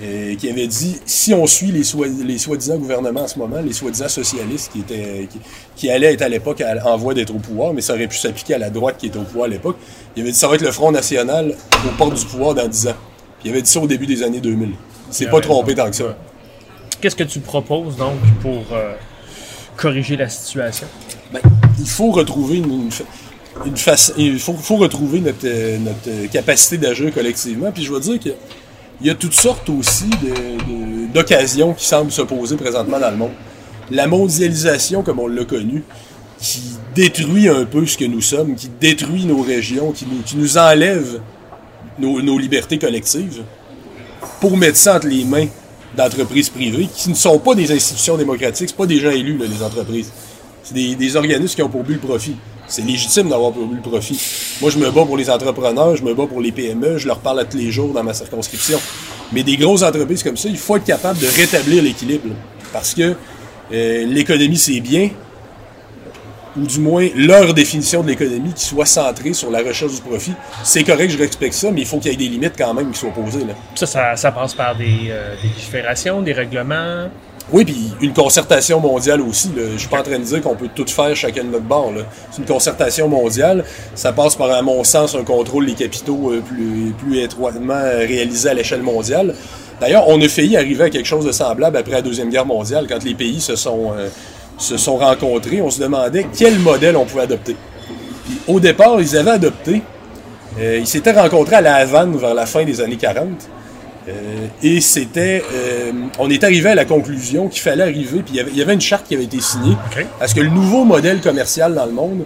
euh, 0.03 0.37
qui 0.37 0.49
avait 0.49 0.67
dit 0.69 0.97
si 1.05 1.35
on 1.35 1.47
suit 1.47 1.73
les, 1.73 1.83
soi- 1.85 2.07
les 2.25 2.39
soi-disant 2.39 2.77
gouvernements 2.79 3.23
en 3.23 3.29
ce 3.29 3.39
moment, 3.39 3.57
les 3.61 3.73
soi-disant 3.73 4.09
socialistes 4.09 4.71
qui, 4.73 4.81
étaient, 4.81 5.29
qui, 5.31 5.39
qui 5.77 5.91
allaient 5.91 6.13
être 6.15 6.23
à 6.23 6.29
l'époque 6.29 6.63
en 6.85 6.97
voie 6.97 7.13
d'être 7.15 7.35
au 7.35 7.39
pouvoir, 7.39 7.73
mais 7.75 7.81
ça 7.81 7.95
aurait 7.95 8.07
pu 8.07 8.17
s'appliquer 8.17 8.55
à 8.55 8.59
la 8.59 8.71
droite 8.71 8.97
qui 8.99 9.07
était 9.07 9.19
au 9.19 9.23
pouvoir 9.25 9.47
à 9.47 9.49
l'époque, 9.49 9.77
il 10.17 10.23
avait 10.23 10.31
dit 10.33 10.39
ça 10.39 10.47
va 10.49 10.55
être 10.55 10.63
le 10.63 10.71
Front 10.73 10.93
National 10.93 11.55
aux 11.85 11.97
portes 11.97 12.15
du 12.19 12.25
pouvoir 12.25 12.55
dans 12.55 12.69
10 12.69 12.89
ans. 12.89 12.95
Puis 13.41 13.49
il 13.49 13.51
avait 13.53 13.63
dit 13.63 13.71
ça 13.71 13.81
au 13.81 13.87
début 13.87 14.07
des 14.07 14.23
années 14.23 14.41
2000. 14.41 14.71
C'est 15.11 15.25
Il 15.25 15.29
a 15.29 15.31
pas 15.33 15.41
trompé 15.41 15.75
tant 15.75 15.91
que 15.91 15.97
ça. 15.97 16.17
Qu'est-ce 17.01 17.17
que 17.17 17.25
tu 17.25 17.41
proposes 17.41 17.97
donc 17.97 18.15
pour 18.43 18.63
euh, 18.73 18.93
corriger 19.77 20.17
la 20.17 20.29
situation? 20.29 20.87
Ben, 21.33 21.41
il 21.79 21.89
faut 21.89 22.11
retrouver 22.11 22.59
une, 22.59 22.71
une 22.85 22.91
fa- 22.93 23.05
une 23.67 23.77
façon- 23.77 24.13
il 24.19 24.39
faut, 24.39 24.55
faut 24.55 24.77
retrouver 24.77 25.21
notre, 25.21 25.39
euh, 25.47 25.79
notre 25.79 26.31
capacité 26.31 26.77
d'agir 26.79 27.13
collectivement. 27.13 27.73
Puis 27.73 27.85
je 27.85 27.93
veux 27.93 28.01
dire 28.01 28.19
qu'il 29.01 29.09
y 29.09 29.11
a 29.11 29.15
toutes 29.15 29.35
sortes 29.35 29.69
aussi 29.71 30.11
d'occasions 31.15 31.73
qui 31.73 31.87
semblent 31.87 32.13
se 32.13 32.23
poser 32.23 32.57
présentement 32.57 33.01
dans 33.01 33.11
le 33.11 33.17
monde. 33.17 33.33
La 33.91 34.07
mondialisation, 34.07 35.03
comme 35.03 35.19
on 35.19 35.27
l'a 35.27 35.45
connu, 35.45 35.83
qui 36.39 36.61
détruit 36.95 37.49
un 37.49 37.65
peu 37.65 37.87
ce 37.87 37.97
que 37.97 38.05
nous 38.05 38.21
sommes, 38.21 38.55
qui 38.55 38.69
détruit 38.69 39.25
nos 39.25 39.43
régions, 39.43 39.93
qui 39.93 40.07
nous, 40.37 40.59
enlève 40.59 41.21
nos, 41.99 42.39
libertés 42.39 42.79
collectives, 42.79 43.43
pour 44.41 44.57
mettre 44.57 44.77
ça 44.77 44.97
entre 44.97 45.09
les 45.09 45.25
mains 45.25 45.47
d'entreprises 45.97 46.51
privées 46.51 46.89
qui 46.95 47.09
ne 47.09 47.15
sont 47.15 47.39
pas 47.39 47.55
des 47.55 47.73
institutions 47.73 48.17
démocratiques, 48.17 48.69
c'est 48.69 48.77
pas 48.77 48.87
des 48.87 49.01
gens 49.01 49.11
élus, 49.11 49.39
les 49.39 49.63
entreprises. 49.63 50.13
C'est 50.63 50.75
des 50.75 51.17
organismes 51.17 51.55
qui 51.55 51.63
ont 51.63 51.69
pour 51.69 51.83
but 51.83 51.95
le 51.95 52.01
profit. 52.01 52.37
C'est 52.71 52.83
légitime 52.83 53.29
d'avoir 53.29 53.51
but 53.51 53.67
le 53.75 53.81
profit. 53.83 54.19
Moi, 54.61 54.71
je 54.71 54.79
me 54.79 54.91
bats 54.93 55.05
pour 55.05 55.17
les 55.17 55.29
entrepreneurs, 55.29 55.97
je 55.97 56.05
me 56.05 56.15
bats 56.15 56.27
pour 56.27 56.41
les 56.41 56.53
PME, 56.53 56.99
je 56.99 57.09
leur 57.09 57.19
parle 57.19 57.41
à 57.41 57.45
tous 57.45 57.59
les 57.59 57.73
jours 57.73 57.93
dans 57.93 58.05
ma 58.05 58.15
circonscription. 58.15 58.79
Mais 59.33 59.43
des 59.43 59.57
grosses 59.57 59.83
entreprises 59.83 60.23
comme 60.23 60.37
ça, 60.37 60.49
il 60.49 60.57
faut 60.57 60.77
être 60.77 60.85
capable 60.85 61.19
de 61.19 61.27
rétablir 61.27 61.83
l'équilibre. 61.83 62.29
Parce 62.73 62.95
que 62.95 63.17
euh, 63.73 64.07
l'économie, 64.07 64.57
c'est 64.57 64.79
bien, 64.79 65.11
ou 66.57 66.65
du 66.65 66.79
moins 66.79 67.09
leur 67.17 67.53
définition 67.55 68.03
de 68.03 68.09
l'économie 68.09 68.53
qui 68.53 68.65
soit 68.65 68.87
centrée 68.87 69.33
sur 69.33 69.51
la 69.51 69.61
recherche 69.61 69.95
du 69.95 70.01
profit. 70.01 70.35
C'est 70.63 70.85
correct, 70.85 71.11
je 71.11 71.19
respecte 71.19 71.55
ça, 71.55 71.73
mais 71.73 71.81
il 71.81 71.87
faut 71.87 71.99
qu'il 71.99 72.13
y 72.13 72.15
ait 72.15 72.17
des 72.17 72.29
limites 72.29 72.55
quand 72.57 72.73
même 72.73 72.93
qui 72.93 73.01
soient 73.01 73.11
posées. 73.11 73.45
Là. 73.45 73.55
Ça, 73.75 73.87
ça, 73.87 74.17
ça 74.17 74.31
passe 74.31 74.55
par 74.55 74.77
des, 74.77 75.09
euh, 75.11 75.35
des 75.43 75.49
légiférations, 75.49 76.23
des 76.23 76.33
règlements. 76.33 77.09
Oui, 77.53 77.65
puis 77.65 77.91
une 78.01 78.13
concertation 78.13 78.79
mondiale 78.79 79.21
aussi. 79.21 79.51
Je 79.57 79.77
suis 79.77 79.89
pas 79.89 80.01
en 80.01 80.03
train 80.05 80.19
de 80.21 80.25
dire 80.25 80.41
qu'on 80.41 80.55
peut 80.55 80.69
tout 80.73 80.87
faire 80.87 81.17
chacun 81.17 81.43
de 81.43 81.49
notre 81.49 81.65
bord. 81.65 81.93
C'est 82.31 82.39
une 82.39 82.47
concertation 82.47 83.09
mondiale. 83.09 83.65
Ça 83.97 84.13
passe 84.13 84.37
par, 84.37 84.53
à 84.53 84.63
mon 84.63 84.85
sens, 84.85 85.17
un 85.17 85.25
contrôle 85.25 85.67
des 85.67 85.75
capitaux 85.75 86.31
euh, 86.31 86.43
plus, 86.99 87.19
étroitement 87.19 87.75
euh, 87.75 87.99
réalisé 88.07 88.51
à 88.51 88.55
l'échelle 88.55 88.83
mondiale. 88.83 89.35
D'ailleurs, 89.81 90.05
on 90.07 90.21
a 90.21 90.29
failli 90.29 90.57
arriver 90.57 90.85
à 90.85 90.91
quelque 90.91 91.07
chose 91.07 91.25
de 91.25 91.33
semblable 91.33 91.77
après 91.77 91.93
la 91.93 92.03
Deuxième 92.03 92.31
Guerre 92.31 92.47
mondiale, 92.47 92.87
quand 92.89 93.03
les 93.03 93.15
pays 93.15 93.41
se 93.41 93.57
sont, 93.57 93.95
euh, 93.97 94.09
rencontrés. 94.87 95.61
On 95.61 95.71
se 95.71 95.81
demandait 95.81 96.27
quel 96.37 96.57
modèle 96.61 96.97
on 96.97 97.05
pouvait 97.05 97.23
adopter. 97.23 97.57
Au 98.47 98.61
départ, 98.61 99.01
ils 99.01 99.17
avaient 99.17 99.33
adopté. 99.33 99.83
ils 100.61 100.87
s'étaient 100.87 101.13
rencontrés 101.13 101.57
à 101.57 101.61
La 101.61 101.77
Havane 101.77 102.17
vers 102.17 102.35
la 102.35 102.47
fin 102.47 102.65
des 102.65 102.81
années 102.81 102.97
40. 102.97 103.27
Euh, 104.11 104.47
et 104.63 104.81
c'était. 104.81 105.43
euh, 105.53 105.93
on 106.19 106.29
est 106.31 106.43
arrivé 106.43 106.71
à 106.71 106.75
la 106.75 106.85
conclusion 106.85 107.49
qu'il 107.49 107.61
fallait 107.63 107.83
arriver, 107.85 108.23
puis 108.25 108.35
il 108.35 108.57
y 108.57 108.63
avait- 108.63 108.75
une 108.75 108.81
charte 108.81 109.07
qui 109.07 109.15
avait 109.15 109.25
été 109.25 109.41
signée, 109.41 109.77
OK. 109.97 110.05
parce 110.19 110.35
que 110.35 110.41
le 110.41 110.49
nouveau 110.51 110.85
modèle 110.85 111.21
commercial 111.21 111.75
dans 111.75 111.87
le 111.87 111.93
monde, 111.93 112.25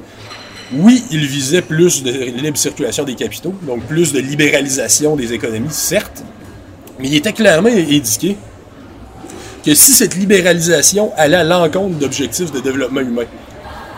oui, 0.72 1.04
il 1.10 1.26
visait 1.26 1.62
plus 1.62 2.02
de 2.02 2.10
libre 2.10 2.56
circulation 2.56 3.04
des 3.04 3.14
capitaux, 3.14 3.54
donc 3.62 3.82
plus 3.82 4.12
de 4.12 4.18
libéralisation 4.20 5.14
des 5.14 5.32
économies, 5.32 5.68
certes, 5.70 6.24
mais 6.98 7.08
il 7.08 7.14
était 7.16 7.32
clairement 7.32 7.68
indiqué 7.68 8.36
que 9.64 9.74
si 9.74 9.92
cette 9.92 10.14
libéralisation 10.16 11.12
allait 11.16 11.36
à 11.36 11.44
l'encontre 11.44 11.96
d'objectifs 11.98 12.50
de 12.52 12.60
développement 12.60 13.00
humain, 13.00 13.24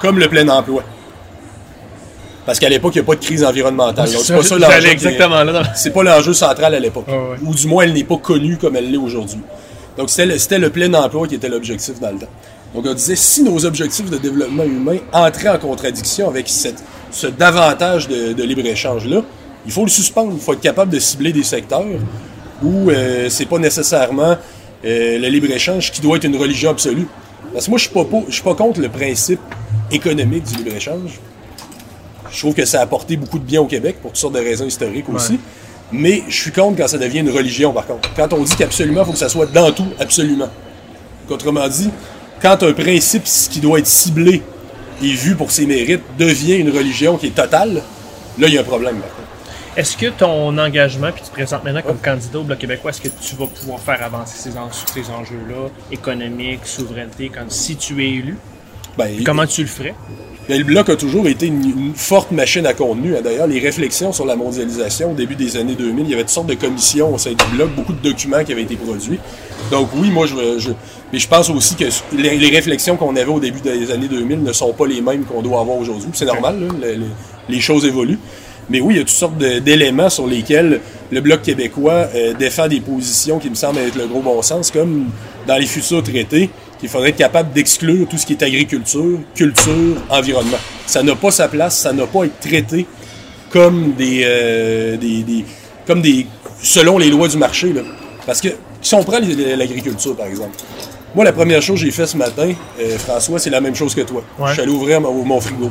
comme 0.00 0.18
le 0.18 0.28
plein 0.28 0.48
emploi, 0.48 0.82
Parce 2.46 2.58
qu'à 2.60 2.68
l'époque, 2.68 2.94
il 2.94 2.98
n'y 2.98 3.04
a 3.04 3.06
pas 3.06 3.16
de 3.16 3.24
crise 3.24 3.42
environnementale. 3.44 4.06
C'est 4.08 4.34
pas 4.34 4.42
ça 4.42 4.56
l'enjeu. 4.56 4.86
exactement 4.88 5.42
là. 5.44 5.62
C'est 5.74 5.90
pas 5.90 6.02
l'enjeu 6.04 6.32
central 6.32 6.74
à 6.74 6.80
l'époque. 6.80 7.08
Ouais. 7.08 7.36
Ou 7.44 7.52
du 7.54 7.66
moins, 7.66 7.82
elle 7.84 7.92
n'est 7.92 8.04
pas 8.04 8.16
connue 8.18 8.56
comme 8.56 8.76
elle 8.76 8.90
l'est 8.90 8.96
aujourd'hui. 8.96 9.40
Donc, 9.98 10.08
c'était 10.10 10.58
le, 10.58 10.70
plein 10.70 10.92
emploi 10.94 11.26
qui 11.26 11.34
était 11.34 11.48
l'objectif 11.48 11.98
dans 12.00 12.12
le 12.12 12.18
temps. 12.18 12.28
Donc, 12.74 12.84
on 12.86 12.94
disait, 12.94 13.16
si 13.16 13.42
nos 13.42 13.64
objectifs 13.64 14.08
de 14.10 14.18
développement 14.18 14.62
humain 14.64 14.98
entraient 15.12 15.48
en 15.48 15.58
contradiction 15.58 16.28
avec 16.28 16.48
cette, 16.48 16.82
ce 17.10 17.26
davantage 17.26 18.06
de, 18.06 18.32
de 18.32 18.42
libre-échange-là, 18.44 19.22
il 19.64 19.72
faut 19.72 19.82
le 19.82 19.88
suspendre. 19.90 20.32
Il 20.34 20.40
faut 20.40 20.52
être 20.52 20.60
capable 20.60 20.92
de 20.92 20.98
cibler 21.00 21.32
des 21.32 21.42
secteurs 21.42 21.82
où 22.62 22.90
euh, 22.90 23.28
c'est 23.28 23.46
pas 23.46 23.58
nécessairement 23.58 24.36
euh, 24.84 25.18
le 25.18 25.28
libre-échange 25.28 25.90
qui 25.90 26.00
doit 26.00 26.16
être 26.18 26.24
une 26.24 26.36
religion 26.36 26.70
absolue. 26.70 27.08
Parce 27.52 27.64
que 27.64 27.70
moi, 27.70 27.78
je 27.78 27.84
suis 27.84 27.92
pas, 27.94 28.04
pour- 28.04 28.24
je 28.28 28.34
suis 28.34 28.42
pas 28.42 28.54
contre 28.54 28.80
le 28.80 28.88
principe 28.88 29.40
économique 29.90 30.44
du 30.44 30.62
libre-échange. 30.62 31.18
Je 32.36 32.42
trouve 32.42 32.54
que 32.54 32.66
ça 32.66 32.80
a 32.80 32.82
apporté 32.82 33.16
beaucoup 33.16 33.38
de 33.38 33.44
bien 33.44 33.62
au 33.62 33.66
Québec 33.66 33.96
pour 34.02 34.10
toutes 34.10 34.20
sortes 34.20 34.34
de 34.34 34.40
raisons 34.40 34.66
historiques 34.66 35.08
aussi. 35.08 35.40
Mais 35.90 36.22
je 36.28 36.36
suis 36.42 36.52
contre 36.52 36.76
quand 36.76 36.86
ça 36.88 36.98
devient 36.98 37.20
une 37.20 37.30
religion, 37.30 37.72
par 37.72 37.86
contre. 37.86 38.10
Quand 38.14 38.30
on 38.34 38.42
dit 38.42 38.54
qu'absolument, 38.56 39.00
il 39.02 39.06
faut 39.06 39.12
que 39.12 39.18
ça 39.18 39.30
soit 39.30 39.46
dans 39.46 39.72
tout, 39.72 39.86
absolument. 39.98 40.48
Autrement 41.30 41.66
dit, 41.66 41.88
quand 42.42 42.62
un 42.62 42.72
principe 42.74 43.24
qui 43.50 43.60
doit 43.60 43.78
être 43.78 43.86
ciblé 43.86 44.42
et 45.02 45.12
vu 45.12 45.34
pour 45.34 45.50
ses 45.50 45.64
mérites 45.64 46.02
devient 46.18 46.56
une 46.56 46.70
religion 46.76 47.16
qui 47.16 47.28
est 47.28 47.34
totale, 47.34 47.82
là, 48.38 48.46
il 48.48 48.52
y 48.52 48.58
a 48.58 48.60
un 48.60 48.64
problème, 48.64 48.96
par 48.96 49.08
contre. 49.10 49.22
Est-ce 49.78 49.96
que 49.96 50.06
ton 50.06 50.56
engagement, 50.58 51.12
puis 51.12 51.22
tu 51.22 51.28
te 51.28 51.34
présentes 51.34 51.64
maintenant 51.64 51.82
comme 51.82 51.98
candidat 51.98 52.38
au 52.38 52.42
Bloc 52.42 52.58
québécois, 52.58 52.90
est-ce 52.90 53.00
que 53.00 53.08
tu 53.08 53.34
vas 53.36 53.46
pouvoir 53.46 53.80
faire 53.80 54.02
avancer 54.02 54.36
ces, 54.38 54.58
en- 54.58 54.70
ces 54.72 55.10
enjeux-là, 55.10 55.68
économiques, 55.92 56.66
souveraineté, 56.66 57.30
quand, 57.34 57.50
si 57.50 57.76
tu 57.76 58.02
es 58.04 58.08
élu? 58.10 58.36
Ben, 58.98 59.22
Comment 59.24 59.46
tu 59.46 59.62
le 59.62 59.66
ferais? 59.68 59.94
Ben, 60.48 60.58
le 60.58 60.64
Bloc 60.64 60.88
a 60.88 60.96
toujours 60.96 61.26
été 61.26 61.46
une, 61.46 61.64
une 61.64 61.92
forte 61.94 62.30
machine 62.30 62.66
à 62.66 62.72
contenu. 62.72 63.16
hein. 63.16 63.20
D'ailleurs, 63.22 63.48
les 63.48 63.58
réflexions 63.58 64.12
sur 64.12 64.24
la 64.24 64.36
mondialisation 64.36 65.10
au 65.10 65.14
début 65.14 65.34
des 65.34 65.56
années 65.56 65.74
2000, 65.74 66.04
il 66.04 66.10
y 66.10 66.14
avait 66.14 66.22
toutes 66.22 66.30
sortes 66.30 66.46
de 66.46 66.54
commissions 66.54 67.12
au 67.14 67.18
sein 67.18 67.30
du 67.30 67.56
Bloc, 67.56 67.70
beaucoup 67.74 67.92
de 67.92 68.00
documents 68.08 68.44
qui 68.44 68.52
avaient 68.52 68.62
été 68.62 68.76
produits. 68.76 69.18
Donc 69.72 69.88
oui, 69.96 70.10
moi, 70.10 70.26
je, 70.26 70.58
je- 70.58 70.70
mais 71.12 71.18
je 71.18 71.26
pense 71.28 71.50
aussi 71.50 71.74
que 71.74 71.84
les, 72.16 72.36
les 72.36 72.48
réflexions 72.50 72.96
qu'on 72.96 73.14
avait 73.16 73.30
au 73.30 73.40
début 73.40 73.60
des 73.60 73.90
années 73.90 74.08
2000 74.08 74.42
ne 74.42 74.52
sont 74.52 74.72
pas 74.72 74.86
les 74.86 75.00
mêmes 75.00 75.24
qu'on 75.24 75.42
doit 75.42 75.60
avoir 75.60 75.78
aujourd'hui. 75.78 76.08
C'est 76.12 76.24
normal, 76.26 76.60
là, 76.80 76.86
les 77.48 77.60
choses 77.60 77.84
évoluent. 77.84 78.18
Mais 78.68 78.80
oui, 78.80 78.94
il 78.94 78.96
y 78.96 79.00
a 79.00 79.04
toutes 79.04 79.10
sortes 79.10 79.38
d'éléments 79.38 80.10
sur 80.10 80.26
lesquels 80.26 80.80
le 81.12 81.20
Bloc 81.20 81.42
québécois 81.42 82.08
euh, 82.14 82.34
défend 82.34 82.66
des 82.66 82.80
positions 82.80 83.38
qui 83.38 83.48
me 83.48 83.54
semblent 83.54 83.78
être 83.78 83.94
le 83.96 84.06
gros 84.08 84.22
bon 84.22 84.42
sens, 84.42 84.72
comme 84.72 85.06
dans 85.46 85.56
les 85.56 85.66
futurs 85.66 86.02
traités, 86.02 86.50
qu'il 86.86 86.92
faudrait 86.92 87.10
être 87.10 87.16
capable 87.16 87.52
d'exclure 87.52 88.06
tout 88.08 88.16
ce 88.16 88.24
qui 88.26 88.32
est 88.34 88.42
agriculture, 88.42 89.18
culture, 89.34 89.96
environnement. 90.08 90.58
Ça 90.86 91.02
n'a 91.02 91.14
pas 91.14 91.30
sa 91.30 91.48
place, 91.48 91.76
ça 91.78 91.92
n'a 91.92 92.06
pas 92.06 92.22
à 92.22 92.26
être 92.26 92.40
traité 92.40 92.86
comme 93.50 93.92
des, 93.94 94.22
euh, 94.24 94.96
des, 94.96 95.22
des- 95.22 95.44
comme 95.86 96.00
des 96.02 96.26
selon 96.62 96.98
les 96.98 97.10
lois 97.10 97.28
du 97.28 97.36
marché. 97.36 97.72
Là. 97.72 97.82
Parce 98.24 98.40
que 98.40 98.48
si 98.82 98.94
on 98.94 99.02
prend 99.02 99.18
l'agriculture, 99.20 100.16
par 100.16 100.26
exemple, 100.26 100.56
moi, 101.14 101.24
la 101.24 101.32
première 101.32 101.62
chose 101.62 101.80
que 101.80 101.86
j'ai 101.86 101.92
fait 101.92 102.06
ce 102.06 102.16
matin, 102.16 102.52
euh, 102.80 102.98
François, 102.98 103.38
c'est 103.38 103.50
la 103.50 103.60
même 103.60 103.74
chose 103.74 103.94
que 103.94 104.02
toi. 104.02 104.22
Ouais. 104.38 104.48
Je 104.48 104.52
suis 104.54 104.62
allé 104.62 104.70
ouvrir 104.72 105.00
mon, 105.00 105.12
mon 105.24 105.40
frigo 105.40 105.70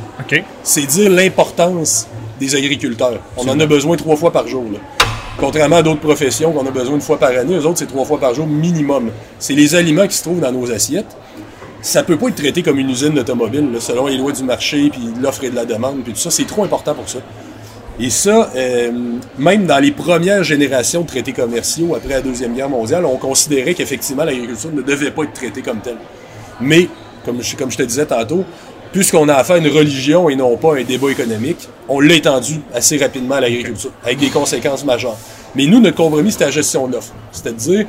c'est 0.64 0.86
dire 0.86 1.10
l'importance 1.12 2.08
des 2.40 2.56
agriculteurs. 2.56 3.20
On 3.38 3.48
en 3.48 3.60
a 3.60 3.66
besoin 3.66 3.96
trois 3.96 4.16
fois 4.16 4.32
par 4.32 4.48
jour. 4.48 4.66
là. 4.74 4.80
Contrairement 5.38 5.78
à 5.78 5.84
d'autres 5.84 6.00
professions 6.00 6.54
qu'on 6.54 6.66
a 6.66 6.72
besoin 6.72 6.96
une 6.96 7.02
fois 7.02 7.20
par 7.20 7.30
année, 7.30 7.56
eux 7.56 7.66
autres, 7.66 7.80
c'est 7.80 7.88
trois 7.88 8.06
fois 8.06 8.20
par 8.20 8.34
jour 8.34 8.48
minimum. 8.48 9.12
C'est 9.38 9.54
les 9.54 9.76
aliments 9.76 10.08
qui 10.08 10.16
se 10.16 10.24
trouvent 10.24 10.40
dans 10.40 10.52
nos 10.52 10.72
assiettes. 10.72 11.18
Ça 11.82 12.04
peut 12.04 12.18
pas 12.18 12.30
être 12.30 12.36
traité 12.36 12.64
comme 12.64 12.80
une 12.80 12.90
usine 12.90 13.14
d'automobile, 13.14 13.68
selon 13.80 14.08
les 14.08 14.18
lois 14.18 14.32
du 14.32 14.44
marché, 14.44 14.90
puis 14.90 15.02
l'offre 15.22 15.44
et 15.44 15.50
de 15.50 15.56
la 15.56 15.66
demande, 15.66 16.04
puis 16.04 16.14
tout 16.14 16.20
ça. 16.20 16.32
C'est 16.32 16.48
trop 16.48 16.64
important 16.64 16.96
pour 16.96 17.10
ça. 17.10 17.20
Et 18.00 18.10
ça, 18.10 18.50
euh, 18.56 18.92
même 19.38 19.66
dans 19.66 19.80
les 19.80 19.92
premières 19.92 20.44
générations 20.44 21.02
de 21.02 21.08
traités 21.08 21.34
commerciaux 21.34 21.96
après 21.96 22.14
la 22.14 22.22
Deuxième 22.22 22.54
Guerre 22.54 22.70
mondiale, 22.70 23.06
on 23.06 23.18
considérait 23.18 23.74
qu'effectivement 23.74 24.24
l'agriculture 24.24 24.72
ne 24.74 24.82
devait 24.82 25.12
pas 25.12 25.24
être 25.24 25.34
traitée 25.34 25.62
comme 25.62 25.80
telle. 25.80 25.98
Mais, 26.62 26.88
comme 27.26 27.42
je 27.42 27.78
te 27.78 27.84
disais 27.84 28.06
tantôt, 28.06 28.46
puisqu'on 28.96 29.28
a 29.28 29.34
affaire 29.34 29.58
à 29.58 29.60
une 29.60 29.68
religion 29.68 30.30
et 30.30 30.38
non 30.38 30.56
pas 30.56 30.78
un 30.78 30.84
débat 30.84 31.10
économique, 31.12 31.68
on 31.90 32.00
l'a 32.00 32.14
étendu 32.14 32.62
assez 32.74 32.96
rapidement 32.96 33.36
à 33.36 33.42
l'agriculture, 33.42 33.92
avec 34.06 34.20
des 34.20 34.30
conséquences 34.30 34.86
majeures. 34.86 35.18
Mais 35.54 35.66
nous, 35.66 35.82
notre 35.82 35.98
compromis, 35.98 36.32
c'était 36.32 36.46
la 36.46 36.52
gestion 36.52 36.88
de 36.88 36.94
l'offre. 36.94 37.12
C'est-à-dire, 37.34 37.86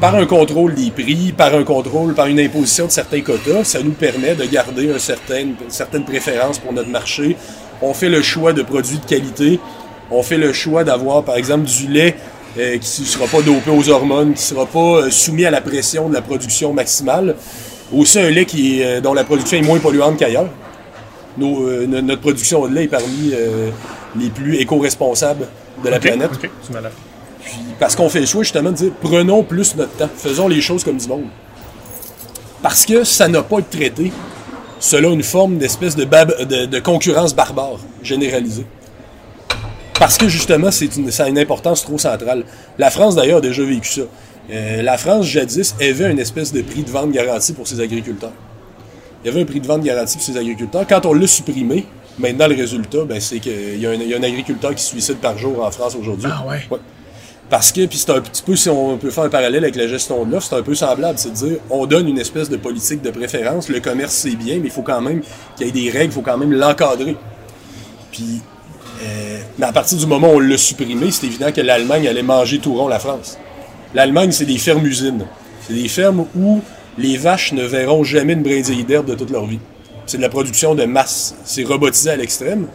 par 0.00 0.14
un 0.14 0.24
contrôle 0.24 0.74
des 0.74 0.90
prix, 0.90 1.34
par 1.36 1.54
un 1.54 1.62
contrôle, 1.62 2.14
par 2.14 2.28
une 2.28 2.40
imposition 2.40 2.86
de 2.86 2.90
certains 2.90 3.20
quotas, 3.20 3.64
ça 3.64 3.82
nous 3.82 3.90
permet 3.90 4.34
de 4.34 4.46
garder 4.46 4.90
un 4.90 4.98
certain, 4.98 5.40
une 5.40 5.56
certaine 5.68 6.04
pour 6.04 6.72
notre 6.72 6.88
marché. 6.88 7.36
On 7.82 7.92
fait 7.92 8.08
le 8.08 8.22
choix 8.22 8.54
de 8.54 8.62
produits 8.62 8.96
de 8.96 9.04
qualité. 9.04 9.60
On 10.10 10.22
fait 10.22 10.38
le 10.38 10.54
choix 10.54 10.84
d'avoir, 10.84 11.22
par 11.22 11.36
exemple, 11.36 11.66
du 11.66 11.86
lait 11.86 12.16
euh, 12.56 12.78
qui 12.78 13.02
ne 13.02 13.06
sera 13.06 13.26
pas 13.26 13.42
dopé 13.42 13.70
aux 13.70 13.90
hormones, 13.90 14.32
qui 14.32 14.40
ne 14.40 14.56
sera 14.56 14.64
pas 14.64 15.02
euh, 15.02 15.10
soumis 15.10 15.44
à 15.44 15.50
la 15.50 15.60
pression 15.60 16.08
de 16.08 16.14
la 16.14 16.22
production 16.22 16.72
maximale. 16.72 17.36
Aussi 17.94 18.18
un 18.18 18.30
lait 18.30 18.44
qui 18.44 18.80
est, 18.80 18.84
euh, 18.84 19.00
dont 19.00 19.14
la 19.14 19.24
production 19.24 19.58
est 19.58 19.62
moins 19.62 19.78
polluante 19.78 20.16
qu'ailleurs. 20.18 20.48
Euh, 21.40 21.86
no- 21.86 22.00
notre 22.02 22.20
production 22.20 22.66
de 22.66 22.74
lait 22.74 22.84
est 22.84 22.88
parmi 22.88 23.30
euh, 23.32 23.70
les 24.18 24.28
plus 24.30 24.56
éco-responsables 24.56 25.46
de 25.84 25.88
la 25.88 26.00
planète. 26.00 26.30
Puis, 27.44 27.52
parce 27.78 27.94
qu'on 27.94 28.08
fait 28.08 28.20
le 28.20 28.26
choix 28.26 28.42
justement 28.42 28.70
de 28.70 28.76
dire 28.76 28.90
prenons 29.00 29.42
plus 29.44 29.76
notre 29.76 29.92
temps, 29.92 30.08
faisons 30.16 30.48
les 30.48 30.60
choses 30.60 30.82
comme 30.82 30.96
du 30.96 31.06
monde. 31.06 31.26
Parce 32.62 32.84
que 32.86 33.04
ça 33.04 33.28
n'a 33.28 33.42
pas 33.42 33.58
été 33.60 33.78
traité 33.78 34.12
selon 34.80 35.12
une 35.12 35.22
forme 35.22 35.58
d'espèce 35.58 35.94
de, 35.94 36.04
bab- 36.04 36.42
de, 36.44 36.66
de 36.66 36.78
concurrence 36.80 37.34
barbare 37.36 37.78
généralisée. 38.02 38.66
Parce 39.98 40.18
que 40.18 40.28
justement, 40.28 40.70
c'est 40.70 40.96
une, 40.96 41.10
ça 41.10 41.24
a 41.24 41.28
une 41.28 41.38
importance 41.38 41.82
trop 41.84 41.98
centrale. 41.98 42.44
La 42.78 42.90
France 42.90 43.14
d'ailleurs 43.14 43.38
a 43.38 43.40
déjà 43.40 43.62
vécu 43.62 43.88
ça. 43.90 44.02
Euh, 44.50 44.82
la 44.82 44.96
France, 44.96 45.26
jadis, 45.26 45.74
avait 45.80 46.10
une 46.10 46.18
espèce 46.18 46.52
de 46.52 46.62
prix 46.62 46.82
de 46.82 46.90
vente 46.90 47.10
garanti 47.10 47.52
pour 47.52 47.66
ses 47.66 47.80
agriculteurs. 47.80 48.32
Il 49.24 49.26
y 49.26 49.30
avait 49.30 49.42
un 49.42 49.44
prix 49.44 49.60
de 49.60 49.66
vente 49.66 49.82
garanti 49.82 50.16
pour 50.16 50.24
ses 50.24 50.36
agriculteurs. 50.36 50.86
Quand 50.88 51.04
on 51.06 51.12
l'a 51.14 51.26
supprimé, 51.26 51.84
maintenant 52.18 52.46
le 52.46 52.54
résultat, 52.54 53.04
ben, 53.04 53.20
c'est 53.20 53.40
qu'il 53.40 53.78
y, 53.80 53.86
a 53.86 53.90
un- 53.90 53.94
il 53.94 54.08
y 54.08 54.14
a 54.14 54.18
un 54.18 54.22
agriculteur 54.22 54.74
qui 54.74 54.82
se 54.84 54.90
suicide 54.90 55.16
par 55.16 55.36
jour 55.36 55.64
en 55.64 55.70
France 55.70 55.96
aujourd'hui. 56.00 56.30
Ah 56.32 56.44
ouais. 56.48 56.60
Parce 57.50 57.70
que, 57.72 57.86
puis 57.86 57.98
c'est 57.98 58.10
un 58.10 58.20
petit 58.20 58.42
peu, 58.42 58.56
si 58.56 58.68
on 58.68 58.96
peut 58.98 59.10
faire 59.10 59.24
un 59.24 59.28
parallèle 59.28 59.62
avec 59.64 59.76
la 59.76 59.86
gestion 59.86 60.24
de 60.24 60.32
l'offre, 60.32 60.48
c'est 60.50 60.56
un 60.56 60.62
peu 60.62 60.74
semblable. 60.74 61.16
C'est 61.18 61.30
de 61.30 61.34
dire, 61.34 61.56
on 61.70 61.86
donne 61.86 62.08
une 62.08 62.18
espèce 62.18 62.48
de 62.48 62.56
politique 62.56 63.02
de 63.02 63.10
préférence. 63.10 63.68
Le 63.68 63.78
commerce, 63.80 64.12
c'est 64.14 64.34
bien, 64.36 64.56
mais 64.58 64.66
il 64.66 64.70
faut 64.70 64.82
quand 64.82 65.00
même 65.00 65.22
qu'il 65.56 65.66
y 65.66 65.68
ait 65.68 65.72
des 65.72 65.90
règles, 65.90 66.12
il 66.12 66.14
faut 66.14 66.22
quand 66.22 66.38
même 66.38 66.52
l'encadrer. 66.52 67.16
Puis, 68.10 68.40
euh, 69.02 69.38
mais 69.58 69.66
à 69.66 69.72
partir 69.72 69.96
du 69.98 70.06
moment 70.06 70.28
où 70.30 70.36
on 70.36 70.40
l'a 70.40 70.56
supprimé, 70.58 71.10
c'est 71.12 71.26
évident 71.26 71.52
que 71.52 71.60
l'Allemagne 71.60 72.08
allait 72.08 72.22
manger 72.22 72.58
tout 72.58 72.74
rond 72.74 72.88
la 72.88 72.98
France. 72.98 73.38
L'Allemagne, 73.94 74.32
c'est 74.32 74.44
des 74.44 74.58
fermes-usines. 74.58 75.26
C'est 75.66 75.74
des 75.74 75.88
fermes 75.88 76.26
où 76.36 76.60
les 76.98 77.16
vaches 77.16 77.52
ne 77.52 77.62
verront 77.62 78.04
jamais 78.04 78.32
une 78.34 78.42
brindille 78.42 78.84
d'herbe 78.84 79.06
de 79.06 79.14
toute 79.14 79.30
leur 79.30 79.46
vie. 79.46 79.60
C'est 80.06 80.18
de 80.18 80.22
la 80.22 80.28
production 80.28 80.74
de 80.74 80.84
masse. 80.84 81.34
C'est 81.44 81.64
robotisé 81.64 82.10
à 82.10 82.16
l'extrême. 82.16 82.66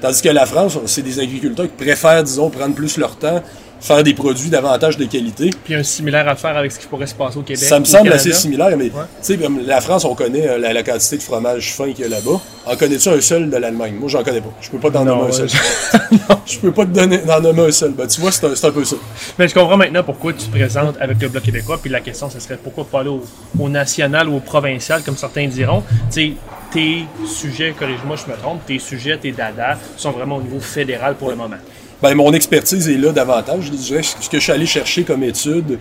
Tandis 0.00 0.22
que 0.22 0.28
la 0.30 0.46
France, 0.46 0.78
c'est 0.86 1.02
des 1.02 1.20
agriculteurs 1.20 1.66
qui 1.66 1.84
préfèrent, 1.84 2.24
disons, 2.24 2.48
prendre 2.48 2.74
plus 2.74 2.96
leur 2.96 3.16
temps, 3.16 3.42
faire 3.80 4.02
des 4.02 4.14
produits 4.14 4.50
davantage 4.50 4.96
de 4.96 5.04
qualité. 5.04 5.50
Puis 5.64 5.74
un 5.74 5.82
similaire 5.82 6.28
à 6.28 6.36
faire 6.36 6.56
avec 6.56 6.72
ce 6.72 6.78
qui 6.78 6.86
pourrait 6.86 7.06
se 7.06 7.14
passer 7.14 7.38
au 7.38 7.42
Québec. 7.42 7.62
Ça 7.62 7.80
me 7.80 7.84
semble 7.84 8.04
Canada. 8.04 8.20
assez 8.20 8.32
similaire, 8.32 8.76
mais 8.76 8.88
tu 8.88 8.94
sais, 9.22 9.36
comme 9.36 9.60
la 9.66 9.80
France, 9.80 10.04
on 10.04 10.14
connaît 10.14 10.48
euh, 10.48 10.58
la, 10.58 10.72
la 10.72 10.82
quantité 10.82 11.16
de 11.16 11.22
fromage 11.22 11.72
fin 11.74 11.90
qu'il 11.92 12.00
y 12.00 12.04
a 12.04 12.08
là-bas. 12.08 12.40
En 12.66 12.76
connais-tu 12.76 13.08
un 13.08 13.20
seul 13.20 13.50
de 13.50 13.56
l'Allemagne? 13.56 13.94
Moi, 13.98 14.08
j'en 14.08 14.22
connais 14.22 14.40
pas. 14.40 14.52
Je 14.60 14.70
peux 14.70 14.78
pas 14.78 14.90
t'en 14.90 15.04
nommer 15.04 15.28
un 15.28 15.32
seul. 15.32 15.48
Je 16.46 16.58
peux 16.58 16.72
pas 16.72 16.84
te 16.84 16.90
donner, 16.90 17.20
en 17.28 17.40
nommer 17.40 17.66
un 17.68 17.70
seul. 17.70 17.92
Ben, 17.92 18.06
tu 18.06 18.20
vois, 18.20 18.32
c'est 18.32 18.64
un, 18.64 18.70
peu 18.72 18.84
ça. 18.84 18.96
Mais 19.38 19.46
je 19.46 19.54
comprends 19.54 19.76
maintenant 19.76 20.02
pourquoi 20.02 20.32
tu 20.32 20.46
te 20.46 20.50
présentes 20.50 20.96
avec 21.00 21.20
le 21.20 21.28
Bloc 21.28 21.42
québécois. 21.42 21.78
Puis 21.80 21.90
la 21.90 22.00
question, 22.00 22.28
ce 22.28 22.40
serait 22.40 22.56
pourquoi 22.56 22.84
pas 22.84 23.00
aller 23.00 23.08
au, 23.08 23.22
au 23.58 23.68
national 23.68 24.28
ou 24.28 24.36
au 24.36 24.40
provincial, 24.40 25.02
comme 25.02 25.16
certains 25.16 25.46
diront. 25.46 25.82
Tu 26.10 26.14
sais, 26.20 26.32
tes 26.72 27.04
sujets, 27.26 27.74
corrige-moi, 27.78 28.16
je 28.16 28.30
me 28.30 28.36
trompe, 28.36 28.64
tes 28.66 28.78
sujets, 28.78 29.16
tes 29.18 29.32
dadas 29.32 29.78
sont 29.96 30.10
vraiment 30.10 30.36
au 30.36 30.42
niveau 30.42 30.60
fédéral 30.60 31.14
pour 31.14 31.30
le 31.30 31.36
moment. 31.36 31.56
Ben, 32.02 32.14
mon 32.14 32.32
expertise 32.32 32.88
est 32.88 32.96
là 32.96 33.12
davantage. 33.12 33.64
Je 33.66 33.70
dirais 33.72 34.02
ce 34.02 34.28
que 34.28 34.38
je 34.38 34.42
suis 34.42 34.52
allé 34.52 34.66
chercher 34.66 35.04
comme 35.04 35.22
étude, 35.22 35.78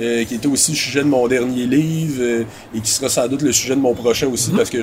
euh, 0.00 0.24
qui 0.24 0.34
était 0.34 0.48
aussi 0.48 0.72
le 0.72 0.76
sujet 0.76 1.00
de 1.02 1.08
mon 1.08 1.26
dernier 1.28 1.66
livre 1.66 2.16
euh, 2.20 2.42
et 2.74 2.80
qui 2.80 2.90
sera 2.90 3.08
sans 3.08 3.28
doute 3.28 3.42
le 3.42 3.52
sujet 3.52 3.76
de 3.76 3.80
mon 3.80 3.94
prochain 3.94 4.26
aussi, 4.26 4.50
parce 4.50 4.68
que 4.68 4.78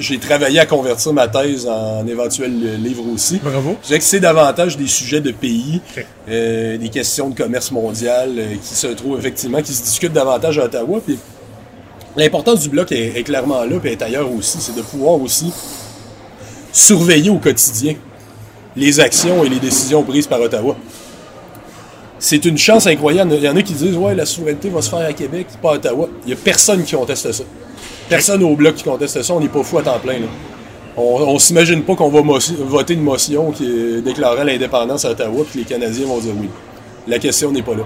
j'ai- 0.00 0.18
travaillé 0.18 0.58
à 0.58 0.66
convertir 0.66 1.12
ma 1.12 1.28
thèse 1.28 1.66
en 1.66 2.04
éventuel 2.06 2.82
livre 2.82 3.04
aussi. 3.14 3.38
Bravo. 3.42 3.76
Je 3.82 3.86
dirais 3.86 3.98
que 4.00 4.04
c'est 4.04 4.18
davantage 4.20 4.76
des 4.76 4.88
sujets 4.88 5.20
de 5.20 5.30
pays, 5.30 5.80
euh, 6.28 6.76
des 6.76 6.88
questions 6.88 7.30
de 7.30 7.36
commerce 7.36 7.70
mondial 7.70 8.30
euh, 8.36 8.54
qui 8.62 8.74
se 8.74 8.88
trouvent 8.88 9.18
effectivement, 9.18 9.62
qui 9.62 9.72
se 9.72 9.82
discutent 9.84 10.12
davantage 10.12 10.58
à 10.58 10.64
Ottawa. 10.64 11.00
Puis 11.06 11.18
l'importance 12.16 12.60
du 12.60 12.68
bloc 12.68 12.90
est, 12.92 13.16
est 13.16 13.22
clairement 13.22 13.62
là, 13.64 13.78
puis 13.80 13.92
est 13.92 14.02
ailleurs 14.02 14.30
aussi. 14.32 14.58
C'est 14.60 14.74
de 14.74 14.82
pouvoir 14.82 15.20
aussi 15.22 15.52
surveiller 16.72 17.30
au 17.30 17.38
quotidien 17.38 17.94
les 18.76 19.00
actions 19.00 19.44
et 19.44 19.48
les 19.48 19.58
décisions 19.58 20.02
prises 20.02 20.26
par 20.26 20.40
Ottawa. 20.40 20.76
C'est 22.18 22.44
une 22.44 22.58
chance 22.58 22.86
incroyable. 22.86 23.34
Il 23.34 23.42
y 23.42 23.48
en 23.48 23.56
a 23.56 23.62
qui 23.62 23.74
disent 23.74 23.96
Ouais, 23.96 24.14
la 24.14 24.26
souveraineté 24.26 24.68
va 24.68 24.82
se 24.82 24.90
faire 24.90 25.06
à 25.06 25.12
Québec, 25.12 25.46
pas 25.60 25.72
à 25.72 25.74
Ottawa. 25.74 26.08
Il 26.24 26.28
n'y 26.28 26.32
a 26.32 26.36
personne 26.36 26.82
qui 26.82 26.94
conteste 26.94 27.30
ça. 27.32 27.44
Personne 28.08 28.42
au 28.42 28.54
bloc 28.54 28.74
qui 28.74 28.84
conteste 28.84 29.22
ça. 29.22 29.34
On 29.34 29.40
n'est 29.40 29.48
pas 29.48 29.62
fou 29.62 29.78
à 29.78 29.82
temps 29.82 29.98
plein. 29.98 30.20
là. 30.20 30.26
On, 30.96 31.02
on 31.02 31.38
s'imagine 31.38 31.82
pas 31.82 31.94
qu'on 31.94 32.08
va 32.08 32.22
voter 32.60 32.94
une 32.94 33.02
motion 33.02 33.50
qui 33.50 34.00
déclarerait 34.02 34.44
l'indépendance 34.46 35.04
à 35.04 35.10
Ottawa 35.10 35.44
puis 35.44 35.64
que 35.64 35.68
les 35.68 35.74
Canadiens 35.76 36.06
vont 36.06 36.18
dire 36.18 36.32
oui. 36.38 36.48
La 37.06 37.18
question 37.18 37.52
n'est 37.52 37.62
pas 37.62 37.74
là. 37.74 37.84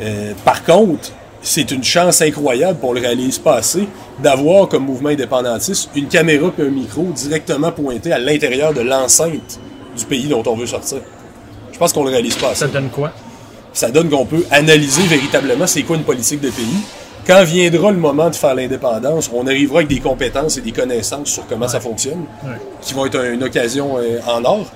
Euh, 0.00 0.32
par 0.44 0.62
contre, 0.64 1.10
c'est 1.40 1.70
une 1.70 1.82
chance 1.82 2.22
incroyable, 2.22 2.78
pour 2.78 2.94
le 2.94 3.00
réalise 3.00 3.38
pas 3.38 3.56
assez, 3.56 3.88
d'avoir 4.22 4.68
comme 4.68 4.84
mouvement 4.84 5.08
indépendantiste 5.08 5.90
une 5.94 6.06
caméra 6.06 6.52
et 6.58 6.62
un 6.62 6.70
micro 6.70 7.02
directement 7.14 7.72
pointés 7.72 8.12
à 8.12 8.18
l'intérieur 8.18 8.72
de 8.72 8.80
l'enceinte 8.80 9.58
du 9.96 10.04
pays 10.04 10.26
dont 10.28 10.42
on 10.46 10.56
veut 10.56 10.66
sortir. 10.66 10.98
Je 11.72 11.78
pense 11.78 11.92
qu'on 11.92 12.04
le 12.04 12.10
réalise 12.10 12.34
pas 12.36 12.50
assez 12.50 12.60
Ça 12.60 12.66
donne 12.68 12.88
quoi? 12.90 13.12
ça 13.72 13.90
donne 13.90 14.10
qu'on 14.10 14.26
peut 14.26 14.44
analyser 14.50 15.02
véritablement 15.06 15.66
c'est 15.66 15.82
quoi 15.82 15.96
une 15.96 16.02
politique 16.04 16.40
de 16.40 16.50
pays. 16.50 16.76
Quand 17.26 17.42
viendra 17.44 17.90
le 17.92 17.96
moment 17.98 18.28
de 18.28 18.34
faire 18.34 18.54
l'indépendance, 18.54 19.30
on 19.32 19.46
arrivera 19.46 19.78
avec 19.78 19.88
des 19.88 20.00
compétences 20.00 20.58
et 20.58 20.60
des 20.60 20.72
connaissances 20.72 21.28
sur 21.30 21.46
comment 21.46 21.68
ça 21.68 21.80
fonctionne, 21.80 22.24
Ouais. 22.44 22.50
qui 22.82 22.92
vont 22.94 23.06
être 23.06 23.18
un- 23.18 23.32
une 23.32 23.42
occasion 23.44 23.96
euh, 23.98 24.18
en 24.26 24.44
or. 24.44 24.66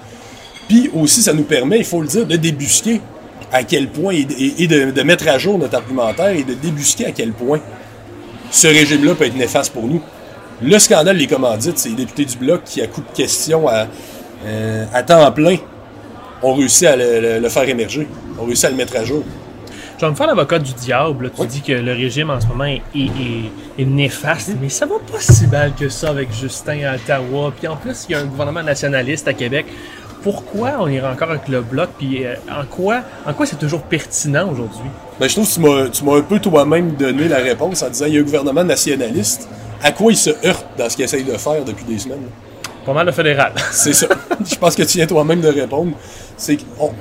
Puis 0.69 0.91
aussi, 0.95 1.23
ça 1.23 1.33
nous 1.33 1.43
permet, 1.43 1.79
il 1.79 1.85
faut 1.85 2.01
le 2.01 2.07
dire, 2.09 2.25
de 2.27 2.37
débusquer 2.37 3.01
à 3.53 3.65
quel 3.65 3.89
point, 3.89 4.13
et, 4.15 4.27
et- 4.39 4.63
et 4.63 4.67
de, 4.69 4.91
de 4.93 5.03
mettre 5.03 5.29
à 5.29 5.39
jour 5.39 5.59
notre 5.59 5.75
argumentaire 5.77 6.29
et 6.31 6.45
de 6.45 6.55
débusquer 6.55 7.07
à 7.07 7.11
quel 7.13 7.33
point 7.33 7.61
ce 8.51 8.67
régime-là 8.69 9.15
peut 9.15 9.25
être 9.27 9.37
néfaste 9.37 9.73
pour 9.73 9.85
nous. 9.85 10.01
Le 10.63 10.79
scandale 10.79 11.19
des 11.19 11.27
commandites, 11.27 11.79
c'est 11.79 11.91
les 11.91 11.95
députés 11.97 12.25
du 12.25 12.37
Bloc 12.39 12.63
qui, 12.65 12.81
à 12.81 12.87
coup 12.87 13.03
de 13.03 13.15
question 13.17 13.69
à, 13.69 13.87
euh, 14.47 14.85
à 14.95 15.03
temps 15.03 15.31
plein, 15.33 15.57
ont 16.43 16.55
réussi 16.55 16.87
à 16.87 16.97
le, 16.97 17.21
le- 17.21 17.39
le 17.41 17.49
faire 17.49 17.69
émerger, 17.69 18.07
ont 18.41 18.45
réussi 18.45 18.67
à 18.67 18.71
le 18.71 18.77
mettre 18.77 18.97
à 18.97 19.05
jour. 19.05 19.23
Je 19.99 20.05
vais 20.05 20.11
me 20.11 20.17
faire 20.17 20.27
l'avocat 20.27 20.59
du 20.59 20.75
diable. 20.75 21.31
Tu 21.39 21.47
dis 21.47 21.61
que 21.63 21.73
le 21.73 21.93
régime 21.93 22.29
en 22.29 22.39
ce 22.39 22.47
moment 22.47 22.65
est, 22.65 22.83
est- 22.95 23.05
est- 23.07 23.83
est 23.83 23.85
néfaste, 23.87 24.51
mais 24.61 24.69
ça 24.69 24.85
va 24.85 24.97
pas 25.11 25.19
si 25.21 25.47
mal 25.47 25.73
que 25.75 25.89
ça 25.89 26.11
avec 26.11 26.29
Justin 26.39 26.81
à 26.85 26.97
Ottawa. 26.97 27.51
Puis 27.59 27.67
en 27.67 27.77
plus, 27.77 28.05
il 28.09 28.13
y 28.13 28.15
a 28.15 28.19
un 28.21 28.27
gouvernement 28.27 28.63
nationaliste 28.63 29.27
à 29.27 29.33
Québec. 29.33 29.65
Pourquoi 30.23 30.73
on 30.81 30.89
irait 30.89 31.09
encore 31.09 31.31
avec 31.31 31.49
le 31.49 31.63
bloc? 31.63 31.89
Puis 31.99 32.27
euh, 32.27 32.35
en 32.51 32.67
quoi, 32.67 33.01
en 33.25 33.33
quoi 33.33 33.47
c'est 33.47 33.59
toujours 33.59 33.83
pertinent 33.83 34.51
aujourd'hui? 34.51 34.91
Ben, 35.19 35.29
je 35.29 35.33
trouve 35.35 35.49
que 35.49 35.55
tu 35.55 35.61
m'as- 35.61 35.89
tu 35.89 36.05
m'as 36.05 36.17
un 36.19 36.23
peu 36.23 36.41
toi-même 36.41 36.91
donné 36.97 37.27
la 37.29 37.39
réponse 37.39 37.83
en 37.83 37.89
disant 37.89 38.05
il 38.07 38.15
y 38.15 38.17
a 38.19 38.21
un 38.21 38.25
gouvernement 38.25 38.65
nationaliste. 38.65 39.49
À 39.83 39.93
quoi 39.93 40.13
il 40.13 40.17
se 40.17 40.31
heurte 40.47 40.67
dans 40.77 40.91
ce 40.91 40.97
qu'il 40.97 41.05
essaye 41.07 41.25
de 41.25 41.33
faire 41.39 41.65
depuis 41.65 41.85
des 41.85 41.99
semaines? 41.99 42.27
Pas 42.87 42.93
mal 42.95 43.07
le 43.07 43.13
fédéral. 43.13 43.53
C'est 43.73 43.93
ça. 43.93 44.07
je 44.49 44.55
pense 44.55 44.75
que 44.77 44.83
tu 44.85 44.97
viens 44.99 45.07
toi-même 45.07 45.41
de 45.41 45.49
répondre. 45.49 45.93
C'est 46.37 46.57
qu'on. 46.57 46.93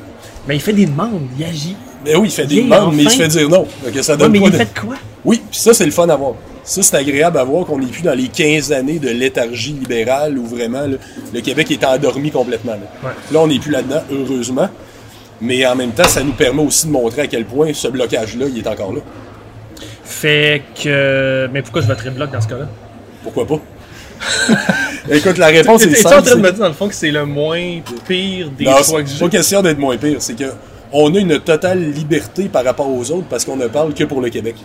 mais 0.47 0.55
il 0.55 0.61
fait 0.61 0.73
des 0.73 0.85
demandes, 0.87 1.27
il 1.37 1.45
agit. 1.45 1.75
Ben 2.03 2.17
oui, 2.17 2.27
il 2.27 2.31
fait 2.31 2.45
des 2.45 2.55
Yeah, 2.55 2.63
demandes, 2.65 2.95
mais 2.95 3.03
il 3.03 3.09
se 3.09 3.17
fait 3.17 3.27
dire 3.27 3.49
non. 3.49 3.65
Donc 3.83 4.03
ça 4.03 4.13
Ouais, 4.13 4.17
donne 4.19 4.31
mais 4.31 4.39
il 4.39 4.51
de- 4.51 4.57
fait 4.57 4.73
de 4.73 4.79
quoi? 4.79 4.95
Oui, 5.23 5.41
puis 5.49 5.59
ça, 5.59 5.73
c'est 5.73 5.85
le 5.85 5.91
fun 5.91 6.07
à 6.09 6.15
voir. 6.15 6.33
Ça, 6.63 6.81
c'est 6.83 6.95
agréable 6.97 7.37
à 7.37 7.43
voir 7.43 7.65
qu'on 7.65 7.77
n'est 7.79 7.85
plus 7.87 8.01
dans 8.01 8.13
les 8.15 8.27
15 8.27 8.71
années 8.71 8.97
de 8.99 9.09
léthargie 9.09 9.73
libérale 9.73 10.37
où 10.37 10.45
vraiment 10.47 10.81
là, 10.81 10.97
le 11.33 11.41
Québec 11.41 11.69
est 11.71 11.83
endormi 11.83 12.31
complètement. 12.31 12.73
Là, 12.73 12.79
Ouais. 13.03 13.09
Là, 13.31 13.39
on 13.39 13.47
n'est 13.47 13.59
plus 13.59 13.71
là-dedans, 13.71 14.01
heureusement. 14.11 14.69
Mais 15.41 15.65
en 15.65 15.75
même 15.75 15.91
temps, 15.91 16.07
ça 16.07 16.23
nous 16.23 16.31
permet 16.33 16.63
aussi 16.63 16.87
de 16.87 16.91
montrer 16.91 17.23
à 17.23 17.27
quel 17.27 17.45
point 17.45 17.71
ce 17.73 17.87
blocage-là, 17.87 18.45
il 18.49 18.57
est 18.59 18.67
encore 18.67 18.93
là. 18.93 19.01
Fait 20.03 20.61
que. 20.81 21.49
Mais 21.51 21.61
pourquoi 21.61 21.81
je 21.81 21.87
voterais 21.87 22.11
bloc 22.11 22.31
dans 22.31 22.41
ce 22.41 22.47
cas-là? 22.47 22.67
Pourquoi 23.23 23.45
pas? 23.47 23.59
Écoute, 25.11 25.37
la 25.37 25.47
réponse 25.47 25.83
est 25.83 26.05
en 26.05 26.09
simple. 26.09 26.25
train 26.27 26.35
de 26.35 26.41
me 26.41 26.51
dire 26.51 26.59
dans 26.61 26.67
le 26.67 26.73
fond 26.73 26.87
que 26.87 26.95
c'est 26.95 27.11
le 27.11 27.25
moins 27.25 27.79
pire 28.07 28.49
des 28.57 28.65
Non, 28.65 28.83
choix 28.83 29.03
que 29.03 29.09
j'ai? 29.09 29.19
pas 29.19 29.29
question 29.29 29.61
d'être 29.61 29.77
moins 29.77 29.97
pire. 29.97 30.17
C'est 30.19 30.35
que 30.35 30.45
on 30.91 31.13
a 31.13 31.19
une 31.19 31.39
totale 31.39 31.91
liberté 31.91 32.45
par 32.45 32.63
rapport 32.63 32.89
aux 32.89 33.11
autres 33.11 33.27
parce 33.29 33.45
qu'on 33.45 33.55
ne 33.57 33.67
parle 33.67 33.93
que 33.93 34.03
pour 34.03 34.21
le 34.21 34.29
Québec. 34.29 34.55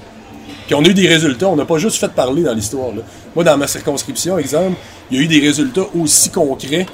Puis 0.67 0.75
on 0.75 0.85
a 0.85 0.89
eu 0.89 0.95
des 0.95 1.09
résultats, 1.09 1.49
on 1.49 1.57
n'a 1.57 1.65
pas 1.65 1.79
juste 1.79 1.97
fait 1.97 2.11
parler 2.13 2.43
dans 2.43 2.55
l'histoire. 2.55 2.91
Moi, 3.35 3.45
dans 3.45 3.57
ma 3.59 3.67
circonscription, 3.67 4.39
exemple, 4.39 4.77
il 5.11 5.17
y 5.19 5.21
a 5.21 5.25
eu 5.25 5.27
des 5.27 5.41
résultats 5.41 5.83
aussi 6.01 6.31
concrets 6.31 6.87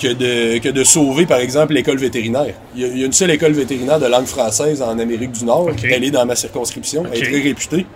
que 0.00 0.08
de, 0.12 0.58
que 0.58 0.68
de 0.68 0.84
sauver, 0.84 1.24
par 1.26 1.38
exemple, 1.38 1.72
l'école 1.72 1.96
vétérinaire. 1.96 2.54
Il 2.76 2.82
y, 2.82 2.84
a, 2.84 2.88
il 2.88 2.98
y 2.98 3.02
a 3.02 3.06
une 3.06 3.12
seule 3.12 3.30
école 3.30 3.52
vétérinaire 3.52 3.98
de 3.98 4.06
langue 4.06 4.26
française 4.26 4.82
en 4.82 4.98
Amérique 4.98 5.32
du 5.32 5.44
Nord. 5.44 5.70
Elle 5.82 6.04
est 6.04 6.10
dans 6.10 6.26
ma 6.26 6.36
circonscription, 6.36 7.04
elle 7.10 7.18
est 7.22 7.30
très 7.30 7.40
réputée. 7.40 7.86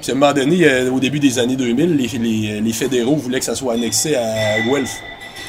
Puis 0.00 0.10
à 0.10 0.14
un 0.14 0.18
moment 0.18 0.32
donné, 0.32 0.64
euh, 0.64 0.90
au 0.90 1.00
début 1.00 1.18
des 1.20 1.38
années 1.38 1.56
2000, 1.56 1.96
les, 1.96 2.06
les- 2.18 2.60
les 2.60 2.72
fédéraux 2.72 3.16
voulaient 3.16 3.38
que 3.38 3.44
ça 3.44 3.54
soit 3.54 3.74
annexé 3.74 4.14
à 4.16 4.60
Guelph. 4.60 4.90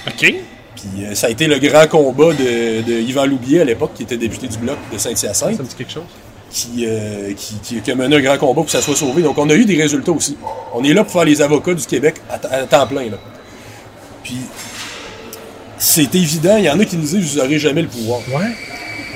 Ok. 0.07 0.33
Puis 0.75 1.05
euh, 1.05 1.13
ça 1.15 1.27
a 1.27 1.29
été 1.29 1.47
le 1.47 1.59
grand 1.59 1.87
combat 1.87 2.33
de, 2.33 2.81
de 2.81 2.93
Yvan 3.01 3.25
Loubier 3.25 3.61
à 3.61 3.65
l'époque, 3.65 3.91
qui 3.95 4.03
était 4.03 4.17
député 4.17 4.47
du 4.47 4.57
Bloc 4.57 4.77
de 4.91 4.97
Saint-Hyacinthe, 4.97 5.55
Ça 5.57 5.63
me 5.63 5.67
dit 5.67 5.75
quelque 5.75 5.91
chose? 5.93 6.03
qui, 6.49 6.85
euh, 6.85 7.31
qui, 7.33 7.53
qui- 7.63 7.81
qui 7.81 7.91
a 7.91 7.95
mené 7.95 8.17
un 8.17 8.19
grand 8.21 8.37
combat 8.37 8.55
pour 8.55 8.65
que 8.65 8.71
ça 8.71 8.81
soit 8.81 8.95
sauvé. 8.95 9.21
Donc 9.21 9.37
on 9.37 9.49
a 9.49 9.53
eu 9.53 9.63
des 9.63 9.81
résultats 9.81 10.11
aussi. 10.11 10.35
On 10.73 10.83
est 10.83 10.93
là 10.93 11.03
pour 11.05 11.13
faire 11.13 11.23
les 11.23 11.41
avocats 11.41 11.73
du 11.73 11.85
Québec 11.85 12.15
à, 12.29 12.37
temps 12.65 12.87
plein. 12.87 13.05
Là. 13.09 13.17
Puis 14.23 14.35
c'est 15.77 16.13
évident, 16.13 16.57
il 16.57 16.65
y 16.65 16.69
en 16.69 16.79
a 16.79 16.85
qui 16.85 16.95
nous 16.97 17.03
disent 17.03 17.33
vous 17.35 17.37
n'aurez 17.39 17.57
jamais 17.57 17.81
le 17.83 17.87
pouvoir. 17.87 18.19
Ouais. 18.33 18.51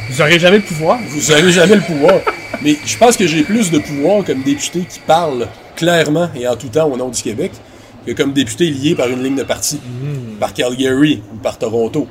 Vous 0.10 0.22
aurez 0.22 0.40
jamais 0.40 0.58
le 0.58 0.64
pouvoir. 0.64 1.00
Vous 1.10 1.32
n'aurez 1.32 1.52
jamais 1.52 1.76
le 1.76 1.82
pouvoir. 1.82 2.14
Mais 2.62 2.78
je 2.86 2.98
pense 2.98 3.18
que 3.18 3.28
j'ai 3.28 3.44
plus 3.44 3.72
de 3.72 3.80
pouvoir 3.80 4.24
comme 4.24 4.44
député 4.44 4.86
qui 4.90 5.00
parle 5.00 5.48
clairement 5.76 6.30
et 6.36 6.48
en 6.48 6.56
tout 6.56 6.70
temps 6.70 6.90
au 6.90 6.98
nom 6.98 7.10
du 7.10 7.22
Québec 7.22 7.52
que 8.06 8.12
comme 8.12 8.34
député 8.34 8.70
lié 8.70 8.96
par 8.96 9.08
une 9.10 9.24
ligne 9.24 9.36
de 9.36 9.44
parti, 9.44 9.80
par 10.40 10.54
Calgary 10.54 11.24
ou 11.34 11.38
par 11.38 11.58
Toronto. 11.58 12.08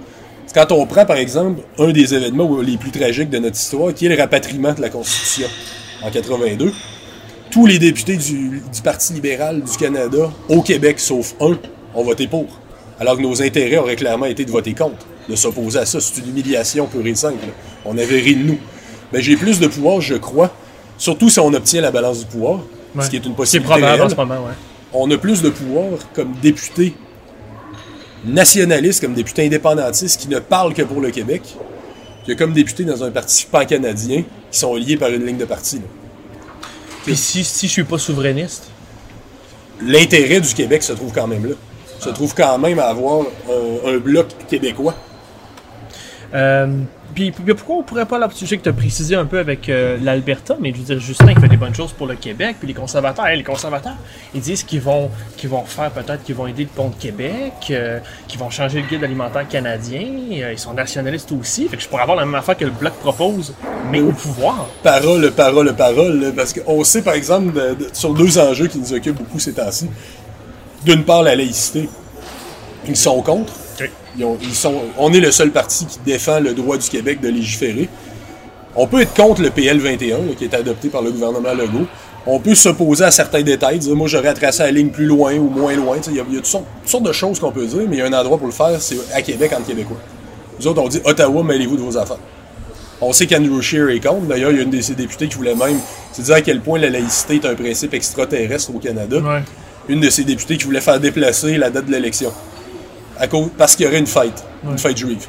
Quand 0.53 0.71
on 0.73 0.87
prend, 0.87 1.05
par 1.05 1.17
exemple, 1.17 1.63
un 1.79 1.91
des 1.91 2.15
événements 2.15 2.61
les 2.61 2.77
plus 2.77 2.91
tragiques 2.91 3.31
de 3.31 3.39
notre 3.39 3.57
histoire, 3.57 3.93
qui 3.95 4.07
est 4.07 4.09
le 4.09 4.17
rapatriement 4.17 4.73
de 4.73 4.81
la 4.81 4.89
Constitution 4.89 5.49
en 6.03 6.11
82, 6.11 6.73
tous 7.51 7.67
les 7.67 7.79
députés 7.79 8.17
du, 8.17 8.63
du 8.73 8.83
Parti 8.83 9.15
libéral 9.15 9.63
du 9.63 9.77
Canada, 9.77 10.31
au 10.49 10.63
Québec, 10.63 11.01
sauf 11.01 11.35
un, 11.41 11.59
ont 11.95 12.05
voté 12.05 12.27
pour. 12.27 12.47
Alors 13.01 13.17
que 13.17 13.23
nos 13.23 13.43
intérêts 13.43 13.79
auraient 13.79 13.97
clairement 13.97 14.27
été 14.27 14.45
de 14.45 14.51
voter 14.51 14.75
contre, 14.75 15.07
de 15.29 15.35
s'opposer 15.37 15.81
à 15.81 15.87
ça. 15.87 16.01
C'est 16.01 16.21
une 16.21 16.31
humiliation 16.31 16.87
pure 16.87 17.07
et 17.07 17.15
simple. 17.15 17.47
On 17.85 17.99
avait 17.99 18.21
ri 18.21 18.37
de 18.37 18.43
nous. 18.45 18.59
Mais 19.15 19.23
j'ai 19.23 19.37
plus 19.37 19.61
de 19.61 19.69
pouvoir, 19.69 20.01
je 20.01 20.17
crois, 20.17 20.51
surtout 20.99 21.31
si 21.31 21.39
on 21.39 21.55
obtient 21.55 21.81
la 21.81 21.93
balance 21.93 22.19
du 22.19 22.27
pouvoir, 22.27 22.59
ce 23.01 23.09
qui 23.09 23.15
est 23.15 23.21
une 23.21 23.27
C'est 23.31 23.37
possibilité 23.37 23.71
probable 23.71 23.93
réelle 23.93 24.03
en 24.03 24.09
ce 24.09 24.17
moment, 24.17 24.35
ouais. 24.35 24.55
on 24.93 25.09
a 25.09 25.17
plus 25.17 25.41
de 25.41 25.51
pouvoir 25.51 25.85
comme 26.15 26.33
député 26.43 26.97
nationaliste, 28.25 29.01
comme 29.01 29.15
député 29.15 29.47
indépendantiste 29.47 30.21
qui 30.21 30.29
ne 30.29 30.41
parle 30.41 30.75
que 30.75 30.83
pour 30.83 31.01
le 31.01 31.13
Québec, 31.13 31.43
que 32.27 32.33
comme 32.33 32.53
député 32.53 32.83
dans 32.83 33.05
un 33.05 33.13
parti 33.13 33.47
pan-canadien 33.49 34.25
qui 34.51 34.59
sont 34.59 34.75
liés 34.75 34.97
par 34.97 35.11
une 35.11 35.25
ligne 35.25 35.37
de 35.39 35.45
parti. 35.45 35.77
là. 35.77 35.83
Puis 37.05 37.15
si, 37.15 37.45
si 37.45 37.69
je 37.69 37.73
suis 37.73 37.85
pas 37.85 37.99
souverainiste, 37.99 38.65
L'intérêt 39.81 40.41
du 40.41 40.55
Québec 40.55 40.83
se 40.83 40.93
trouve 40.93 41.13
quand 41.13 41.27
même 41.27 41.47
là. 41.47 41.55
Se 41.99 42.09
trouve 42.09 42.35
quand 42.35 42.59
même 42.59 42.79
à 42.79 42.85
avoir 42.85 43.23
un, 43.23 43.91
un 43.93 43.99
bloc 43.99 44.29
québécois. 44.49 44.95
Euh, 46.33 46.79
puis, 47.15 47.31
pourquoi 47.31 47.77
on 47.77 47.83
pourrait 47.83 48.07
pas, 48.07 48.19
là, 48.19 48.29
je 48.39 48.45
sais 48.45 48.57
que 48.57 48.63
tu 48.63 48.69
as 48.69 48.73
précisé 48.73 49.15
un 49.15 49.25
peu 49.25 49.39
avec 49.39 49.69
euh, 49.69 49.97
l'Alberta, 50.03 50.57
mais 50.61 50.73
je 50.73 50.79
veux 50.79 50.85
dire, 50.85 50.99
Justin, 50.99 51.31
il 51.31 51.41
fait 51.41 51.49
des 51.49 51.57
bonnes 51.57 51.75
choses 51.75 51.93
pour 51.93 52.07
le 52.07 52.17
Québec, 52.17 52.57
puis 52.59 52.69
les 52.69 52.75
conservateurs, 52.75 53.27
hey, 53.27 53.37
les 53.37 53.45
conservateurs, 53.45 53.97
ils 54.35 54.41
disent 54.41 54.65
qu'ils 54.65 54.81
vont, 54.81 55.11
qu'ils 55.37 55.51
vont 55.51 55.65
faire 55.65 55.91
peut-être 55.91 56.25
qu'ils 56.25 56.35
vont 56.35 56.47
aider 56.47 56.65
le 56.65 56.69
pont 56.69 56.89
de 56.89 56.95
Québec, 56.97 57.53
euh, 57.71 58.01
qu'ils 58.27 58.41
vont 58.41 58.51
changer 58.51 58.83
le 58.83 58.89
guide 58.89 59.05
alimentaire 59.05 59.47
canadien, 59.49 60.03
euh, 60.03 60.53
ils 60.53 60.59
sont 60.59 60.75
nationalistes 60.75 61.31
aussi, 61.33 61.69
fait 61.69 61.77
que 61.77 61.83
je 61.83 61.89
pourrais 61.89 62.03
avoir 62.03 62.17
la 62.17 62.25
même 62.25 62.35
affaire 62.35 62.57
que 62.57 62.65
le 62.65 62.73
Bloc 62.73 62.95
propose, 62.95 63.55
mais 63.91 64.01
au 64.01 64.13
pouvoir. 64.13 64.69
Parole, 64.83 65.31
parole, 65.31 65.75
parole. 65.75 66.33
Parce 66.35 66.53
qu'on 66.53 66.83
sait, 66.85 67.03
par 67.03 67.15
exemple, 67.15 67.53
sur 67.93 68.13
deux 68.13 68.39
enjeux 68.39 68.67
qui 68.67 68.79
nous 68.79 68.93
occupent 68.93 69.19
beaucoup 69.19 69.39
ces 69.39 69.53
temps-ci. 69.53 69.89
D'une 70.85 71.05
part, 71.05 71.23
la 71.23 71.37
laïcité. 71.37 71.89
Ils 72.87 72.97
sont 72.97 73.23
contre. 73.23 73.53
Ok. 74.15 74.19
Ils 74.19 74.25
ont- 74.25 74.39
ils 74.43 74.55
sont, 74.55 74.75
on 74.99 75.13
est 75.13 75.21
le 75.21 75.31
seul 75.31 75.51
parti 75.51 75.87
qui 75.87 75.99
défend 76.05 76.41
le 76.41 76.53
droit 76.55 76.77
du 76.77 76.89
Québec 76.89 77.21
de 77.21 77.29
légiférer. 77.29 77.89
On 78.77 78.87
peut 78.87 79.01
être 79.03 79.15
contre 79.15 79.41
le 79.43 79.51
PL 79.51 79.79
21, 79.79 80.19
là, 80.19 80.23
qui 80.37 80.45
est 80.45 80.55
adopté 80.55 80.89
par 80.89 81.03
le 81.03 81.11
gouvernement 81.13 81.55
Legault. 81.55 81.87
On 82.27 82.41
peut 82.41 82.55
s'opposer 82.55 83.05
à 83.05 83.11
certains 83.11 83.43
détails, 83.43 83.79
dire 83.79 83.95
moi 83.95 84.09
j'aurais 84.09 84.29
à 84.29 84.35
tracer 84.35 84.63
la 84.63 84.71
ligne 84.71 84.89
plus 84.89 85.05
loin 85.07 85.35
ou 85.35 85.49
moins 85.51 85.75
loin. 85.77 85.99
Il 86.09 86.15
y 86.15 86.21
a, 86.21 86.25
il 86.29 86.35
y 86.35 86.37
a 86.37 86.41
toutes, 86.41 86.47
sortes, 86.47 86.65
toutes 86.83 86.91
sortes 86.91 87.05
de 87.05 87.13
choses 87.13 87.39
qu'on 87.39 87.53
peut 87.53 87.67
dire, 87.67 87.83
mais 87.89 87.97
il 87.97 87.99
y 87.99 88.03
a 88.03 88.07
un 88.07 88.13
endroit 88.13 88.39
pour 88.39 88.47
le 88.47 88.53
faire, 88.53 88.81
c'est 88.81 88.97
à 89.15 89.21
Québec 89.21 89.53
entre 89.55 89.67
Québécois. 89.67 89.99
Nous 90.59 90.67
autres, 90.67 90.81
on 90.83 90.89
dit 90.89 91.01
Ottawa, 91.05 91.43
mêlez-vous 91.45 91.77
de 91.77 91.83
vos 91.83 91.97
affaires. 91.99 92.19
On 93.01 93.13
sait 93.13 93.27
qu'Andrew 93.27 93.61
Scheer 93.61 93.91
est 93.91 94.01
contre. 94.01 94.23
D'ailleurs, 94.27 94.53
il 94.53 94.57
y 94.57 94.61
a 94.61 94.63
une 94.63 94.71
de 94.71 94.81
ses 94.81 94.95
députés 94.95 95.29
qui 95.29 95.35
voulait 95.37 95.55
même 95.55 95.79
se 96.13 96.23
dire 96.23 96.35
à 96.37 96.41
quel 96.41 96.61
point 96.61 96.79
la 96.79 96.89
laïcité 96.89 97.35
est 97.35 97.45
un 97.45 97.55
principe 97.55 97.93
extraterrestre 97.93 98.75
au 98.75 98.79
Canada. 98.79 99.19
Ouais. 99.19 99.43
Une 99.89 100.01
de 100.01 100.09
ses 100.09 100.25
députés 100.25 100.57
qui 100.57 100.65
voulait 100.65 100.81
faire 100.81 100.99
déplacer 101.01 101.59
la 101.59 101.69
date 101.71 101.87
de 101.87 101.91
l'élection. 101.93 102.33
À 103.19 103.27
cause, 103.29 103.49
parce 103.57 103.77
qu'il 103.77 103.85
y 103.87 103.89
aurait 103.89 103.99
une 103.99 104.07
fête, 104.07 104.43
une 104.69 104.79
fête 104.79 104.97
juive. 104.97 105.27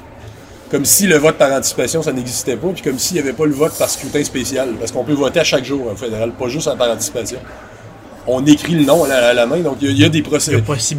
Comme 0.71 0.85
si 0.85 1.05
le 1.05 1.17
vote 1.17 1.35
par 1.35 1.51
anticipation, 1.51 2.01
ça 2.01 2.11
n'existait 2.11 2.55
pas, 2.55 2.67
puis 2.69 2.81
comme 2.81 2.97
s'il 2.97 3.15
n'y 3.15 3.21
avait 3.21 3.33
pas 3.33 3.45
le 3.45 3.53
vote 3.53 3.73
par 3.77 3.89
scrutin 3.89 4.23
spécial. 4.23 4.69
Parce 4.79 4.91
qu'on 4.91 5.03
peut 5.03 5.13
voter 5.13 5.39
à 5.39 5.43
chaque 5.43 5.63
jour 5.63 5.87
au 5.91 5.95
fédéral, 5.95 6.31
pas 6.31 6.47
juste 6.47 6.69
par 6.77 6.89
anticipation. 6.89 7.37
On 8.27 8.43
écrit 8.47 8.73
le 8.73 8.83
nom 8.85 9.03
à 9.03 9.07
la, 9.07 9.27
à 9.27 9.33
la 9.35 9.45
main, 9.45 9.59
donc 9.59 9.77
il 9.81 9.85
y 9.87 9.89
a- 9.89 9.91
il 9.93 9.99
y, 9.99 10.03
a 10.03 10.09
des 10.09 10.23
procès- 10.23 10.51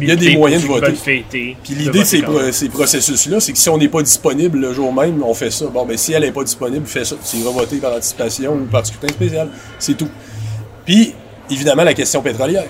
Il 0.05 0.07
y 0.07 0.11
a 0.13 0.15
des 0.15 0.37
moyens 0.37 0.63
de 0.63 0.67
voter. 0.69 0.93
fêter. 0.95 1.57
Puis 1.61 1.73
l'idée 1.75 1.99
de 1.99 2.03
ces, 2.05 2.21
pro- 2.21 2.39
processus-là, 2.69 3.41
c'est 3.41 3.51
que 3.51 3.57
si 3.59 3.67
on 3.69 3.77
n'est 3.77 3.89
pas 3.89 4.01
disponible 4.01 4.57
le 4.59 4.73
jour 4.73 4.93
même, 4.93 5.21
on 5.21 5.33
fait 5.33 5.51
ça. 5.51 5.65
Bon, 5.65 5.85
ben 5.85 5.97
si 5.97 6.13
elle 6.13 6.23
n'est 6.23 6.31
pas 6.31 6.45
disponible, 6.45 6.85
fais 6.87 7.03
ça. 7.03 7.17
Tu 7.29 7.35
iras 7.37 7.51
voter 7.51 7.75
par 7.77 7.91
anticipation 7.93 8.53
ou 8.53 8.65
par 8.71 8.85
scrutin 8.85 9.09
spécial. 9.09 9.49
C'est 9.77 9.97
tout. 9.97 10.07
Puis, 10.85 11.13
évidemment, 11.51 11.83
la 11.83 11.93
question 11.93 12.21
pétrolière. 12.21 12.63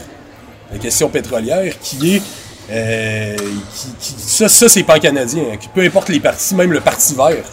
La 0.74 0.80
question 0.80 1.08
pétrolière 1.10 1.72
qui 1.80 2.16
est 2.16 2.22
Euh, 2.70 3.36
qui- 3.38 4.14
qui- 4.14 4.22
ça, 4.22 4.50
ça 4.50 4.68
c'est 4.68 4.84
pan-canadien. 4.84 5.44
hein, 5.54 5.58
qui- 5.58 5.70
peu 5.70 5.82
importe 5.82 6.10
les 6.10 6.20
partis, 6.20 6.54
même 6.54 6.72
le 6.74 6.82
Parti 6.82 7.16
vert, 7.16 7.44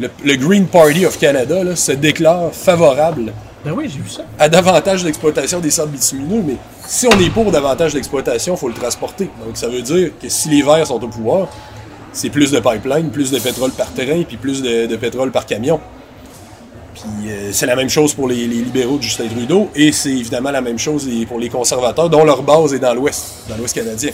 le, 0.00 0.08
le 0.24 0.36
Green 0.36 0.66
Party 0.66 1.04
of 1.04 1.18
Canada 1.18 1.62
là, 1.62 1.76
se 1.76 1.92
déclare 1.92 2.50
favorable 2.52 3.32
Ben 3.64 3.72
oui, 3.72 3.86
vu 3.88 4.08
ça. 4.08 4.22
à 4.38 4.48
davantage 4.48 5.04
d'exploitation 5.04 5.60
des 5.60 5.70
sables 5.70 5.92
bitumineux, 5.92 6.42
mais 6.46 6.56
si 6.86 7.06
on 7.06 7.18
est 7.20 7.30
pour 7.30 7.50
davantage 7.52 7.92
d'exploitation, 7.92 8.54
il 8.54 8.58
faut 8.58 8.68
le 8.68 8.74
transporter. 8.74 9.28
Donc 9.44 9.56
ça 9.56 9.68
veut 9.68 9.82
dire 9.82 10.10
que 10.20 10.28
si 10.28 10.48
les 10.48 10.62
Verts 10.62 10.86
sont 10.86 11.02
au 11.04 11.08
pouvoir, 11.08 11.48
c'est 12.12 12.30
plus 12.30 12.50
de 12.50 12.60
pipeline, 12.60 13.10
plus 13.10 13.30
de 13.30 13.38
pétrole 13.38 13.72
par 13.72 13.88
terrain, 13.92 14.22
puis 14.26 14.36
plus 14.38 14.62
de, 14.62 14.86
de 14.86 14.96
pétrole 14.96 15.30
par 15.32 15.44
camion. 15.46 15.80
Puis 16.94 17.30
euh, 17.30 17.50
c'est 17.52 17.66
la 17.66 17.76
même 17.76 17.90
chose 17.90 18.14
pour 18.14 18.28
les, 18.28 18.46
libéraux 18.46 18.98
de 18.98 19.02
Justin 19.02 19.26
Trudeau, 19.28 19.68
et 19.74 19.92
c'est 19.92 20.12
évidemment 20.12 20.50
la 20.50 20.60
même 20.60 20.78
chose 20.78 21.08
pour 21.28 21.38
les 21.38 21.48
conservateurs, 21.48 22.08
dont 22.08 22.24
leur 22.24 22.42
base 22.42 22.72
est 22.72 22.78
dans 22.78 22.94
l'Ouest, 22.94 23.44
dans 23.48 23.56
l'Ouest 23.56 23.74
canadien. 23.74 24.10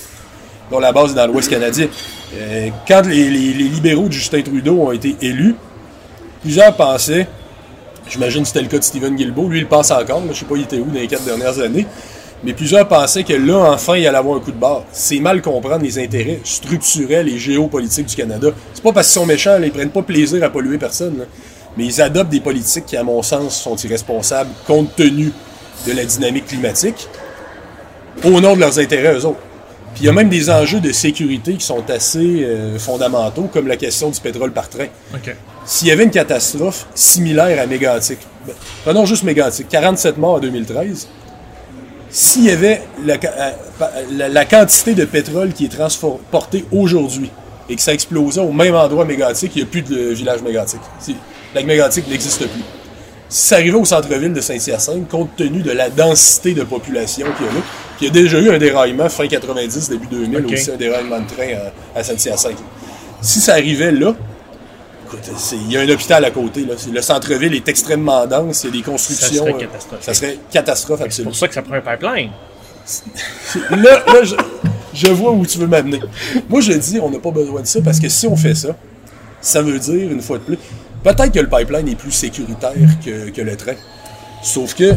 La 0.80 0.92
base 0.92 1.14
dans 1.14 1.26
l'Ouest 1.26 1.50
canadien. 1.50 1.88
Euh, 2.34 2.68
quand 2.86 3.02
les, 3.06 3.28
libéraux 3.28 4.06
de 4.06 4.12
Justin 4.12 4.42
Trudeau 4.42 4.82
ont 4.82 4.92
été 4.92 5.16
élus, 5.20 5.56
plusieurs 6.42 6.74
pensaient 6.74 7.26
J'imagine 8.08 8.44
c'était 8.44 8.62
le 8.62 8.66
cas 8.66 8.78
de 8.78 8.82
Stephen 8.82 9.14
Guilbeault. 9.14 9.48
Lui, 9.48 9.60
il 9.60 9.66
pense 9.66 9.90
encore. 9.92 10.20
là. 10.20 10.32
Je 10.32 10.40
sais 10.40 10.44
pas, 10.44 10.56
il 10.56 10.62
était 10.62 10.78
où 10.78 10.86
dans 10.86 10.98
les 10.98 11.06
quatre 11.06 11.24
dernières 11.24 11.60
années. 11.60 11.86
Mais 12.42 12.54
plusieurs 12.54 12.88
pensaient 12.88 13.22
que 13.22 13.34
là, 13.34 13.72
enfin, 13.72 13.96
il 13.96 14.06
allait 14.06 14.18
avoir 14.18 14.36
un 14.36 14.40
coup 14.40 14.50
de 14.50 14.56
barre. 14.56 14.84
C'est 14.90 15.20
mal 15.20 15.42
comprendre 15.42 15.84
les 15.84 15.98
intérêts 15.98 16.40
structurels 16.42 17.28
et 17.28 17.38
géopolitiques 17.38 18.06
du 18.06 18.16
Canada. 18.16 18.48
C'est 18.74 18.82
pas 18.82 18.92
parce 18.92 19.08
qu'ils 19.08 19.20
sont 19.20 19.26
méchants, 19.26 19.58
là, 19.58 19.66
ils 19.66 19.72
prennent 19.72 19.90
pas 19.90 20.02
plaisir 20.02 20.42
à 20.42 20.48
polluer 20.48 20.78
personne. 20.78 21.26
Mais 21.76 21.84
ils 21.86 22.00
adoptent 22.02 22.30
des 22.30 22.40
politiques 22.40 22.86
qui, 22.86 22.96
à 22.96 23.02
mon 23.04 23.22
sens, 23.22 23.60
sont 23.62 23.76
irresponsables 23.76 24.50
compte 24.66 24.94
tenu 24.96 25.32
de 25.86 25.92
la 25.92 26.04
dynamique 26.04 26.46
climatique 26.46 27.08
au 28.24 28.40
nom 28.40 28.54
de 28.54 28.60
leurs 28.60 28.78
intérêts, 28.78 29.14
eux 29.14 29.24
autres. 29.24 29.38
Puis 29.94 30.04
il 30.04 30.06
y 30.06 30.08
a 30.08 30.12
même 30.12 30.28
des 30.28 30.50
enjeux 30.50 30.80
de 30.80 30.92
sécurité 30.92 31.54
qui 31.54 31.64
sont 31.64 31.88
assez 31.90 32.44
euh, 32.44 32.78
fondamentaux, 32.78 33.48
comme 33.52 33.66
la 33.66 33.76
question 33.76 34.10
du 34.10 34.20
pétrole 34.20 34.52
par 34.52 34.68
train. 34.68 34.86
OK. 35.14 35.34
S'il 35.64 35.88
y 35.88 35.90
avait 35.90 36.04
une 36.04 36.10
catastrophe 36.10 36.86
similaire 36.94 37.60
à 37.60 37.66
Mégantic, 37.66 38.18
ben, 38.46 38.54
prenons 38.84 39.04
juste 39.04 39.22
Mégantic, 39.24 39.68
47 39.68 40.16
morts 40.16 40.34
en 40.34 40.38
2013, 40.40 41.08
s'il 42.10 42.44
y 42.44 42.50
avait 42.50 42.82
la, 43.04 43.14
euh, 43.14 43.50
la- 44.12 44.28
la 44.28 44.44
quantité 44.44 44.94
de 44.94 45.04
pétrole 45.04 45.52
qui 45.52 45.64
est 45.66 45.68
transportée 45.76 46.64
aujourd'hui 46.72 47.30
et 47.68 47.76
que 47.76 47.82
ça 47.82 47.92
explosait 47.92 48.40
au 48.40 48.52
même 48.52 48.74
endroit 48.74 49.04
Mégantic, 49.04 49.52
il 49.54 49.58
n'y 49.58 49.68
a 49.68 49.70
plus 49.70 49.82
de 49.82 49.96
village 50.12 50.42
Mégantic. 50.42 50.80
Lac 51.54 51.64
Mégantic 51.66 52.06
n'existe 52.08 52.46
plus. 52.46 52.62
Si 53.28 53.46
ça 53.48 53.56
arrivait 53.56 53.76
au 53.78 53.84
centre-ville 53.84 54.32
de 54.32 54.40
Saint-Hyacinthe, 54.40 55.08
compte 55.08 55.36
tenu 55.36 55.62
de 55.62 55.70
la 55.70 55.88
densité 55.88 56.52
de 56.52 56.64
population 56.64 57.26
qu'il 57.36 57.46
y 57.46 57.48
a 57.48 57.52
là, 57.52 57.60
puis 57.96 58.06
il 58.06 58.06
y 58.06 58.10
a 58.10 58.22
déjà 58.22 58.40
eu 58.40 58.50
un 58.50 58.58
déraillement 58.58 59.08
fin 59.08 59.28
90, 59.28 59.88
début 59.88 60.06
2000, 60.08 60.38
Ok. 60.38 60.52
aussi 60.52 60.70
un 60.72 60.76
déraillement 60.76 61.20
de 61.20 61.26
train 61.28 61.70
à, 61.94 61.98
à 61.98 62.02
Saint-Hyacinthe. 62.02 62.56
Si 63.20 63.40
ça 63.40 63.52
arrivait 63.52 63.92
là, 63.92 64.14
il 65.52 65.72
y 65.72 65.76
a 65.76 65.80
un 65.80 65.88
hôpital 65.88 66.24
à 66.24 66.30
côté. 66.30 66.64
Là. 66.64 66.74
Le 66.92 67.02
centre-ville 67.02 67.54
est 67.54 67.68
extrêmement 67.68 68.26
dense, 68.26 68.64
il 68.64 68.66
y 68.66 68.68
a 68.70 68.76
des 68.78 68.82
constructions. 68.82 69.44
serait 69.44 69.54
euh, 69.54 69.58
catastrophique. 69.58 70.04
Ça 70.04 70.14
serait 70.14 70.38
catastrophe 70.50 71.00
C'est 71.10 71.22
pour 71.24 71.34
ça 71.36 71.48
que 71.48 71.54
ça 71.54 71.62
prend 71.62 71.74
un 71.74 71.80
pipeline. 71.80 72.30
Là, 73.70 74.02
là, 74.06 74.22
je, 74.24 74.34
je 74.94 75.06
vois 75.08 75.30
où 75.32 75.44
tu 75.46 75.58
veux 75.58 75.66
m'amener. 75.66 76.00
Moi, 76.48 76.60
je 76.60 76.72
dis, 76.72 76.98
on 77.00 77.10
n'a 77.10 77.18
pas 77.18 77.30
besoin 77.30 77.60
de 77.60 77.66
ça 77.66 77.80
parce 77.84 78.00
que 78.00 78.08
si 78.08 78.26
on 78.26 78.34
fait 78.36 78.54
ça, 78.54 78.70
ça 79.40 79.62
veut 79.62 79.78
dire, 79.78 80.10
une 80.10 80.20
fois 80.22 80.38
de 80.38 80.42
plus, 80.42 80.58
peut-être 81.02 81.32
que 81.32 81.40
le 81.40 81.48
pipeline 81.48 81.88
est 81.88 81.96
plus 81.96 82.12
sécuritaire 82.12 82.72
que, 83.04 83.30
que 83.30 83.40
le 83.42 83.56
train. 83.56 83.74
Sauf 84.42 84.74
que. 84.74 84.94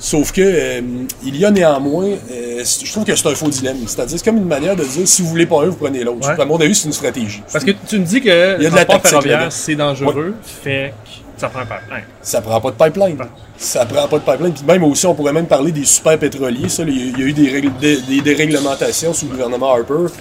Sauf 0.00 0.30
que, 0.30 0.40
euh, 0.44 0.80
il 1.24 1.36
y 1.36 1.44
a 1.44 1.50
néanmoins, 1.50 2.06
euh, 2.30 2.62
je 2.64 2.92
trouve 2.92 3.04
que 3.04 3.16
c'est 3.16 3.26
un 3.26 3.34
faux 3.34 3.48
dilemme. 3.48 3.78
C'est-à-dire, 3.86 4.16
c'est 4.16 4.24
comme 4.24 4.36
une 4.36 4.44
manière 4.44 4.76
de 4.76 4.84
dire, 4.84 5.08
si 5.08 5.22
vous 5.22 5.28
voulez 5.28 5.46
pas 5.46 5.62
un, 5.64 5.66
vous 5.66 5.76
prenez 5.76 6.04
l'autre. 6.04 6.28
Ouais. 6.28 6.40
À 6.40 6.44
mon 6.44 6.56
avis, 6.60 6.72
c'est 6.76 6.86
une 6.86 6.92
stratégie. 6.92 7.42
Parce 7.52 7.64
que 7.64 7.72
tu 7.72 7.98
me 7.98 8.04
dis 8.04 8.20
que 8.20 8.58
Il 8.58 8.62
y 8.62 8.66
a 8.66 8.70
de 8.70 8.76
la 8.76 8.84
ferroviaire, 9.08 9.40
c'est 9.50 9.74
dangereux, 9.74 10.34
fait 10.62 10.94
que 11.04 11.40
ça 11.40 11.48
prend 11.48 11.60
un 11.62 11.66
pipeline. 11.66 12.04
Ça 12.22 12.40
prend 12.40 12.60
pas 12.60 12.70
de 12.70 12.76
pipeline. 12.76 13.18
Ça 13.56 13.86
prend 13.86 14.06
pas 14.06 14.18
de 14.18 14.22
pipeline. 14.24 14.52
Puis 14.52 14.64
même 14.64 14.84
aussi, 14.84 15.04
on 15.06 15.14
pourrait 15.16 15.32
même 15.32 15.46
parler 15.46 15.72
des 15.72 15.84
super 15.84 16.16
pétroliers. 16.16 16.68
Ça, 16.68 16.84
il 16.84 16.96
y 16.96 17.02
a- 17.02 17.04
il 17.06 17.18
y 17.18 17.22
a 17.22 17.26
eu 17.26 17.32
des, 17.32 17.50
règles- 17.50 17.76
des, 17.80 18.00
des 18.02 18.20
déréglementations 18.20 19.12
sous 19.12 19.26
le 19.26 19.32
gouvernement 19.32 19.72
Harper 19.74 20.12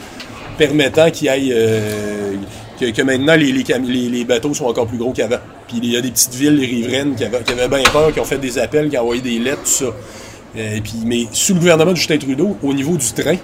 permettant 0.58 1.12
qu'il 1.12 1.28
y 1.28 1.30
ait, 1.30 1.54
euh, 1.54 2.34
que, 2.80 2.92
que 2.92 3.02
maintenant 3.02 3.36
les, 3.36 3.52
les, 3.52 3.64
cam- 3.64 3.84
les- 3.88 4.10
les 4.10 4.24
bateaux 4.26 4.54
sont 4.54 4.66
encore 4.66 4.88
plus 4.88 4.98
gros 4.98 5.12
qu'avant. 5.12 5.38
Puis 5.68 5.80
il 5.82 5.92
y 5.92 5.98
a 5.98 6.02
des 6.02 6.12
petites 6.12 6.34
villes, 6.36 6.56
les 6.56 6.66
riveraines, 6.66 7.16
qui 7.16 7.24
avaient, 7.26 7.42
qui 7.44 7.52
avaient 7.54 7.68
bien 7.68 7.84
peur, 7.92 8.14
qui 8.14 8.20
ont 8.20 8.26
fait 8.26 8.38
des 8.38 8.58
appels, 8.60 8.90
qui 8.90 8.98
ont 8.98 9.02
envoyé 9.02 9.22
des 9.22 9.40
lettres, 9.40 9.64
tout 9.64 9.70
ça. 9.86 9.86
Euh, 10.58 10.80
puis, 10.84 10.94
mais 11.06 11.26
sous 11.34 11.54
le 11.54 11.60
gouvernement 11.60 11.92
de 11.92 11.98
Justin 11.98 12.18
Trudeau, 12.18 12.58
au 12.64 12.74
niveau 12.74 12.96
du 12.98 13.12
train, 13.14 13.36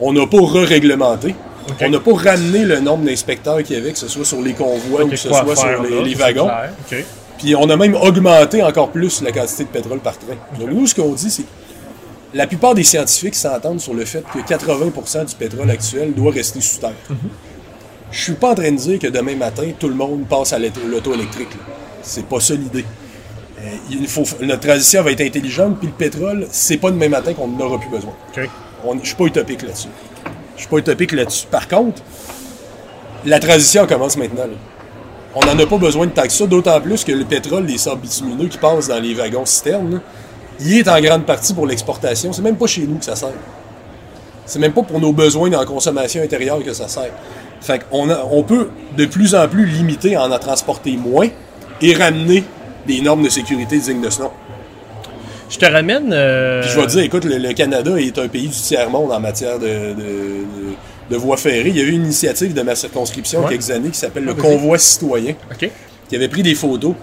on 0.00 0.12
n'a 0.12 0.26
pas 0.26 0.38
re-réglementé. 0.40 1.34
On 1.80 1.88
n'a 1.90 1.98
pas 2.00 2.12
ramené 2.14 2.64
le 2.64 2.80
nombre 2.80 3.04
d'inspecteurs 3.06 3.62
qu'il 3.62 3.76
y 3.76 3.78
avait, 3.78 3.92
que 3.92 3.98
ce 3.98 4.08
soit 4.08 4.24
sur 4.24 4.42
les 4.42 4.52
convois 4.52 5.04
ou 5.04 5.08
que 5.08 5.16
ce 5.16 5.28
soit 5.44 5.56
sur 5.56 5.66
les, 5.82 5.90
là, 5.96 6.02
les 6.02 6.10
c'est 6.14 6.18
wagons. 6.20 6.46
Puis 7.38 7.54
on 7.56 7.68
a 7.70 7.76
même 7.76 7.94
augmenté 7.94 8.62
encore 8.62 8.90
plus 8.90 9.22
la 9.22 9.32
quantité 9.32 9.64
de 9.64 9.68
pétrole 9.70 9.98
par 10.00 10.18
train. 10.18 10.34
Donc 10.60 10.70
nous, 10.70 10.86
ce 10.86 10.94
qu'on 10.94 11.12
dit, 11.14 11.30
c'est 11.30 11.42
que 11.42 11.48
la 12.34 12.46
plupart 12.46 12.74
des 12.74 12.82
scientifiques 12.84 13.34
s'entendent 13.34 13.80
sur 13.80 13.94
le 13.94 14.04
fait 14.04 14.22
que 14.32 14.38
80% 14.40 15.24
du 15.26 15.34
pétrole 15.36 15.70
actuel 15.70 16.12
doit 16.14 16.32
rester 16.32 16.60
sous 16.60 16.78
terre. 16.80 16.92
Je 18.16 18.22
suis 18.22 18.32
pas 18.34 18.50
en 18.50 18.54
train 18.54 18.70
de 18.70 18.76
dire 18.76 18.98
que 19.00 19.08
demain 19.08 19.34
matin, 19.34 19.64
tout 19.76 19.88
le 19.88 19.94
monde 19.96 20.24
passe 20.28 20.52
à 20.52 20.58
l'auto 20.60 21.12
électrique. 21.14 21.48
C'est 22.00 22.24
pas 22.26 22.38
ça 22.38 22.54
l'idée. 22.54 22.84
Euh, 23.60 23.70
il 23.90 24.06
faut, 24.06 24.22
notre 24.42 24.60
transition 24.60 25.02
va 25.02 25.10
être 25.10 25.20
intelligente, 25.20 25.78
puis 25.80 25.88
le 25.88 25.94
pétrole, 25.94 26.46
c'est 26.52 26.76
pas 26.76 26.92
demain 26.92 27.08
matin 27.08 27.34
qu'on 27.34 27.48
n'aura 27.48 27.76
plus 27.80 27.88
besoin. 27.88 28.12
On- 28.84 28.96
Je 29.02 29.06
suis 29.08 29.16
pas 29.16 29.24
utopique 29.24 29.62
là-dessus. 29.62 29.88
Je 30.54 30.60
suis 30.60 30.68
pas 30.68 30.76
utopique 30.78 31.10
là-dessus. 31.10 31.46
Par 31.50 31.66
contre, 31.66 32.02
la 33.24 33.40
transition 33.40 33.84
commence 33.84 34.16
maintenant. 34.16 34.44
là. 34.44 34.56
On 35.34 35.40
n'en 35.44 35.58
a 35.58 35.66
pas 35.66 35.78
besoin 35.78 36.06
de 36.06 36.12
que 36.12 36.28
ça, 36.32 36.46
d'autant 36.46 36.80
plus 36.80 37.02
que 37.02 37.10
le 37.10 37.24
pétrole, 37.24 37.66
les 37.66 37.78
sables 37.78 38.02
bitumineux 38.02 38.46
qui 38.46 38.58
passent 38.58 38.86
dans 38.86 39.00
les 39.00 39.14
wagons 39.14 39.44
citernes, 39.44 39.94
là, 39.94 39.98
il 40.60 40.78
est 40.78 40.86
en 40.88 41.00
grande 41.00 41.26
partie 41.26 41.52
pour 41.52 41.66
l'exportation. 41.66 42.32
C'est 42.32 42.42
même 42.42 42.56
pas 42.56 42.68
chez 42.68 42.82
nous 42.86 42.98
que 42.98 43.04
ça 43.04 43.16
sert. 43.16 43.32
C'est 44.46 44.60
même 44.60 44.72
pas 44.72 44.82
pour 44.82 45.00
nos 45.00 45.12
besoins 45.12 45.52
en 45.54 45.64
consommation 45.64 46.22
intérieure 46.22 46.62
que 46.62 46.72
ça 46.72 46.86
sert. 46.86 47.10
Fait 47.64 47.80
qu'on 47.90 48.10
a- 48.10 48.24
on 48.30 48.42
peut 48.42 48.68
de 48.96 49.06
plus 49.06 49.34
en 49.34 49.48
plus 49.48 49.64
limiter 49.66 50.16
en 50.18 50.30
en 50.30 50.38
transporter 50.38 50.96
moins 50.98 51.28
et 51.80 51.94
ramener 51.94 52.44
des 52.86 53.00
normes 53.00 53.22
de 53.24 53.28
sécurité 53.30 53.78
dignes 53.78 54.02
de 54.02 54.10
ce 54.10 54.20
nom. 54.20 54.30
Je 55.50 55.56
te 55.58 55.64
ramène. 55.64 56.10
euh, 56.12 56.60
Puis 56.62 56.70
je 56.70 56.78
vais 56.80 56.86
te 56.86 56.90
dire, 56.92 57.02
écoute, 57.02 57.24
le, 57.24 57.38
le 57.38 57.52
Canada 57.54 57.98
est 57.98 58.18
un 58.18 58.28
pays 58.28 58.48
du 58.48 58.54
tiers-monde 58.54 59.12
en 59.12 59.20
matière 59.20 59.58
de, 59.58 59.66
de, 59.66 60.00
de- 60.02 60.74
de 61.10 61.16
voies 61.16 61.36
ferrées. 61.36 61.68
Il 61.68 61.76
y 61.76 61.80
a 61.80 61.84
eu 61.84 61.90
une 61.92 62.04
initiative 62.04 62.52
de 62.54 62.62
ma 62.62 62.74
circonscription 62.74 63.40
il 63.40 63.42
y 63.42 63.44
a 63.44 63.48
Ouais. 63.48 63.54
quelques 63.56 63.70
années 63.70 63.90
qui 63.90 63.98
s'appelle 63.98 64.24
le 64.24 64.34
Ah. 64.38 64.40
Convoi 64.42 64.78
citoyen, 64.78 65.34
qui 66.08 66.16
avait 66.16 66.28
pris 66.28 66.42
des 66.42 66.54
photos. 66.54 66.94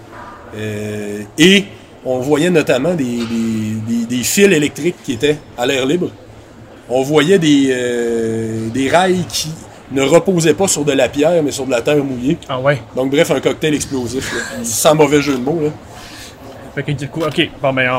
euh, 0.56 1.22
et 1.38 1.64
on 2.04 2.18
voyait 2.18 2.50
notamment 2.50 2.94
des, 2.94 3.04
des- 3.04 3.76
des- 4.00 4.06
des 4.16 4.22
fils 4.22 4.44
électriques 4.52 4.96
qui 5.04 5.12
étaient 5.14 5.38
à 5.56 5.64
l'air 5.66 5.86
libre. 5.86 6.10
On 6.90 7.02
voyait 7.02 7.38
des, 7.38 7.68
euh, 7.70 8.68
des 8.68 8.88
rails 8.90 9.24
qui 9.28 9.48
ne 9.92 10.02
reposaient 10.02 10.54
pas 10.54 10.68
sur 10.68 10.84
de 10.84 10.92
la 10.92 11.08
pierre, 11.08 11.42
mais 11.42 11.50
sur 11.50 11.66
de 11.66 11.70
la 11.70 11.80
terre 11.82 12.02
mouillée. 12.02 12.38
Ah 12.48 12.58
ouais. 12.58 12.80
Donc, 12.96 13.10
bref, 13.10 13.30
un 13.30 13.40
cocktail 13.40 13.74
explosif, 13.74 14.32
là. 14.32 14.40
sans 14.64 14.94
mauvais 14.94 15.20
jeu 15.22 15.34
de 15.36 15.42
mots. 15.42 15.60
Là. 15.62 15.70
Fait 16.74 16.82
que, 16.82 17.04
coup, 17.06 17.20
OK, 17.22 17.50
bon, 17.60 17.72
ben, 17.74 17.90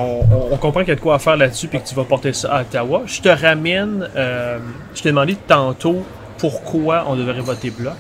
on 0.52 0.58
comprend 0.58 0.80
qu'il 0.80 0.90
y 0.90 0.94
a 0.94 0.96
de 0.96 1.00
quoi 1.00 1.16
à 1.16 1.20
faire 1.20 1.38
là-dessus 1.38 1.68
puis 1.68 1.80
que 1.80 1.88
tu 1.88 1.94
vas 1.94 2.04
porter 2.06 2.34
ça 2.34 2.52
à 2.56 2.62
Ottawa. 2.62 3.04
Je 3.06 3.22
te 3.22 3.30
ramène. 3.30 4.10
euh, 4.16 4.58
je 4.96 5.02
t'ai 5.04 5.10
demandé 5.10 5.36
tantôt 5.48 6.04
pourquoi 6.40 7.06
on 7.08 7.16
devrait 7.16 7.42
voter 7.42 7.70
bloc. 7.70 7.94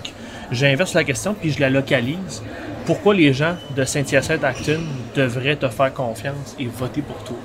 J'inverse 0.51 0.93
la 0.95 1.03
question 1.03 1.35
puis 1.39 1.51
je 1.51 1.59
la 1.59 1.69
localise. 1.69 2.41
Pourquoi 2.85 3.13
les 3.13 3.33
gens 3.33 3.55
de 3.75 3.85
Saint-Hyacinthe-Acton 3.85 4.79
devraient 5.15 5.55
te 5.55 5.67
faire 5.69 5.93
confiance 5.93 6.55
et 6.59 6.65
voter 6.65 7.01
pour 7.01 7.17
toi? 7.23 7.37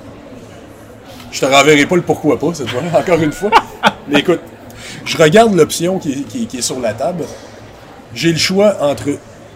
Je 1.30 1.40
te 1.40 1.46
renverrai 1.46 1.84
pas 1.87 1.96
le 1.96 2.02
pourquoi 2.02 2.38
pas 2.38 2.54
cette 2.54 2.70
fois, 2.70 2.80
encore 2.98 3.20
une 3.20 3.32
fois. 3.32 3.50
Mais 4.08 4.20
écoute, 4.20 4.40
je 5.04 5.16
regarde 5.16 5.54
l'option 5.54 5.98
qui, 5.98 6.12
est- 6.12 6.22
qui 6.28 6.42
est- 6.42 6.46
qui 6.46 6.58
est 6.58 6.62
sur 6.62 6.78
la 6.80 6.92
table. 6.92 7.24
J'ai 8.14 8.32
le 8.32 8.38
choix 8.38 8.76
entre 8.80 9.04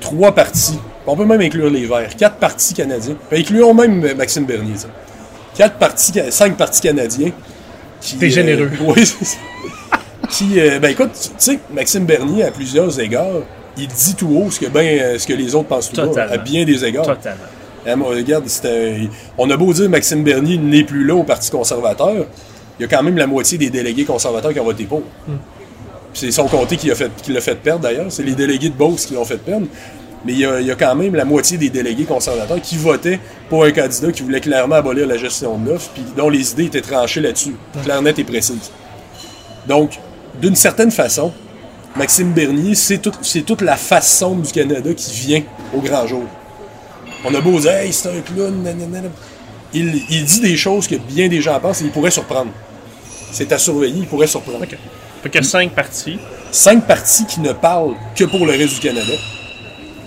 trois 0.01 0.35
partis. 0.35 0.79
On 1.07 1.17
peut 1.17 1.25
même 1.25 1.41
inclure 1.41 1.71
les 1.71 1.87
Verts. 1.87 2.15
Quatre 2.17 2.37
partis 2.37 2.75
canadiens. 2.75 3.17
Puis 3.31 3.41
incluons 3.41 3.75
même 3.75 4.05
euh, 4.05 4.15
Maxime 4.15 4.45
Bernier. 4.45 4.77
ça. 4.77 4.89
Quatre 5.57 5.77
partis, 5.77 6.13
cinq 6.31 6.57
partis 6.57 6.81
canadiens. 6.81 7.31
T'es 8.19 8.31
généreux. 8.31 8.71
oui, 8.81 9.07
c'est 9.07 9.25
ça. 9.25 9.37
Qui, 10.31 10.59
euh, 10.61 10.79
ben 10.79 10.91
écoute, 10.93 11.11
tu 11.15 11.29
sais, 11.39 11.59
Maxime 11.73 12.05
Bernier, 12.05 12.45
à 12.45 12.51
plusieurs 12.51 12.99
égards, 13.01 13.43
il 13.77 13.87
dit 13.89 14.15
tout 14.15 14.29
haut 14.29 14.51
ce 14.51 14.61
que, 14.61 14.67
ben, 14.67 14.81
euh, 15.01 15.19
ce 15.19 15.27
que 15.27 15.33
les 15.35 15.55
autres 15.55 15.69
pensent 15.69 15.91
tout 15.91 16.01
bas, 16.11 16.23
à 16.31 16.37
bien 16.39 16.65
des 16.65 16.85
égards. 16.85 17.07
Totalement. 17.07 17.39
Hein, 17.87 17.97
moi, 17.97 18.11
regarde, 18.11 18.45
on 19.37 19.51
a 19.51 19.57
beau 19.57 19.73
dire 19.73 19.91
Maxime 19.91 20.23
Bernier 20.23 20.57
n'est 20.57 20.85
plus 20.85 21.05
là 21.05 21.15
au 21.17 21.25
Parti 21.25 21.51
conservateur, 21.51 22.27
il 22.83 22.91
y 22.91 22.93
a 22.93 22.97
quand 22.97 23.03
même 23.05 23.17
la 23.17 23.27
moitié 23.27 23.59
des 23.59 23.71
délégués 23.71 24.05
conservateurs 24.05 24.53
qui 24.53 24.59
ont 24.61 24.65
voté 24.65 24.85
pour. 24.85 25.01
Hmm. 25.29 25.37
C'est 26.15 26.31
son 26.33 26.47
comté 26.47 26.77
qui 26.77 26.89
l'a 26.89 26.95
fait, 26.95 27.11
qui 27.23 27.33
fait 27.41 27.55
perdre 27.55 27.81
d'ailleurs, 27.83 28.07
c'est 28.11 28.23
les 28.25 28.35
délégués 28.35 28.69
de 28.71 28.75
Beauce 28.75 29.07
qui 29.07 29.15
l'ont 29.15 29.25
fait 29.25 29.39
perdre. 29.39 29.67
Mais 30.25 30.33
il 30.33 30.39
y, 30.41 30.45
a, 30.47 30.61
il 30.61 30.67
y 30.67 30.71
a 30.71 30.75
quand 30.75 30.95
même 30.95 31.15
la 31.15 31.25
moitié 31.25 31.59
des 31.59 31.69
délégués 31.71 32.05
conservateurs 32.05 32.61
qui 32.61 32.77
votaient 32.77 33.19
pour 33.49 33.65
un 33.65 33.71
candidat 33.73 34.13
qui 34.13 34.23
voulait 34.23 34.41
clairement 34.41 34.77
abolir 34.77 35.07
la 35.07 35.17
gestion 35.17 35.59
de 35.59 35.71
l'offre, 35.71 35.91
puis 35.95 36.05
dont 36.17 36.29
les 36.29 36.53
idées 36.53 36.65
étaient 36.67 36.81
tranchées 36.81 37.21
là-dessus, 37.21 37.55
claires, 37.85 38.03
nettes 38.03 38.19
et 38.19 38.25
précises. 38.25 38.71
Donc, 39.67 39.99
d'une 40.41 40.55
certaine 40.55 40.91
façon, 40.91 41.33
Maxime 41.97 42.33
Bernier, 42.33 42.75
c'est 42.75 42.99
tout- 42.99 43.13
c'est 43.23 43.43
toute 43.43 43.63
la 43.63 43.77
façon 43.77 44.37
du 44.37 44.51
Canada 44.53 44.91
qui 44.95 45.13
vient 45.27 45.43
au 45.75 45.81
grand 45.81 46.07
jour. 46.07 46.25
On 47.25 47.35
a 47.35 47.41
beau 47.41 47.59
dire, 47.61 47.73
hey, 47.73 47.93
c'est 47.93 48.09
un 48.09 48.21
clown, 48.21 48.63
nanana. 48.63 49.09
Il, 49.75 50.03
il 50.11 50.25
dit 50.25 50.41
des 50.41 50.57
choses 50.57 50.87
que 50.87 50.97
bien 50.97 51.29
des 51.29 51.41
gens 51.41 51.59
pensent 51.59 51.81
et 51.81 51.85
il 51.85 51.91
pourrait 51.91 52.11
surprendre. 52.11 52.51
C'est 53.33 53.51
à 53.51 53.59
surveiller, 53.59 54.01
il 54.01 54.07
pourrait 54.07 54.27
surprendre. 54.27 54.61
Fait 54.61 55.31
qu'il 55.31 55.41
y 55.41 55.45
a 55.45 55.49
cinq 55.49 55.73
parties. 55.73 56.19
Cinq 56.51 56.87
partis 56.87 57.25
qui 57.25 57.41
ne 57.41 57.53
parlent 57.53 57.95
que 58.15 58.25
pour 58.25 58.47
le 58.47 58.53
reste 58.53 58.75
du 58.75 58.81
Canada. 58.81 59.15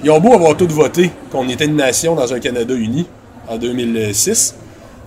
Ils 0.03 0.11
ont 0.11 0.19
beau 0.19 0.33
avoir 0.33 0.55
tous 0.55 0.67
voté 0.67 1.09
qu'on 1.31 1.49
était 1.49 1.65
une 1.65 1.75
nation 1.75 2.13
dans 2.13 2.31
un 2.31 2.39
Canada 2.39 2.75
uni 2.75 3.07
en 3.47 3.57
2006, 3.57 4.55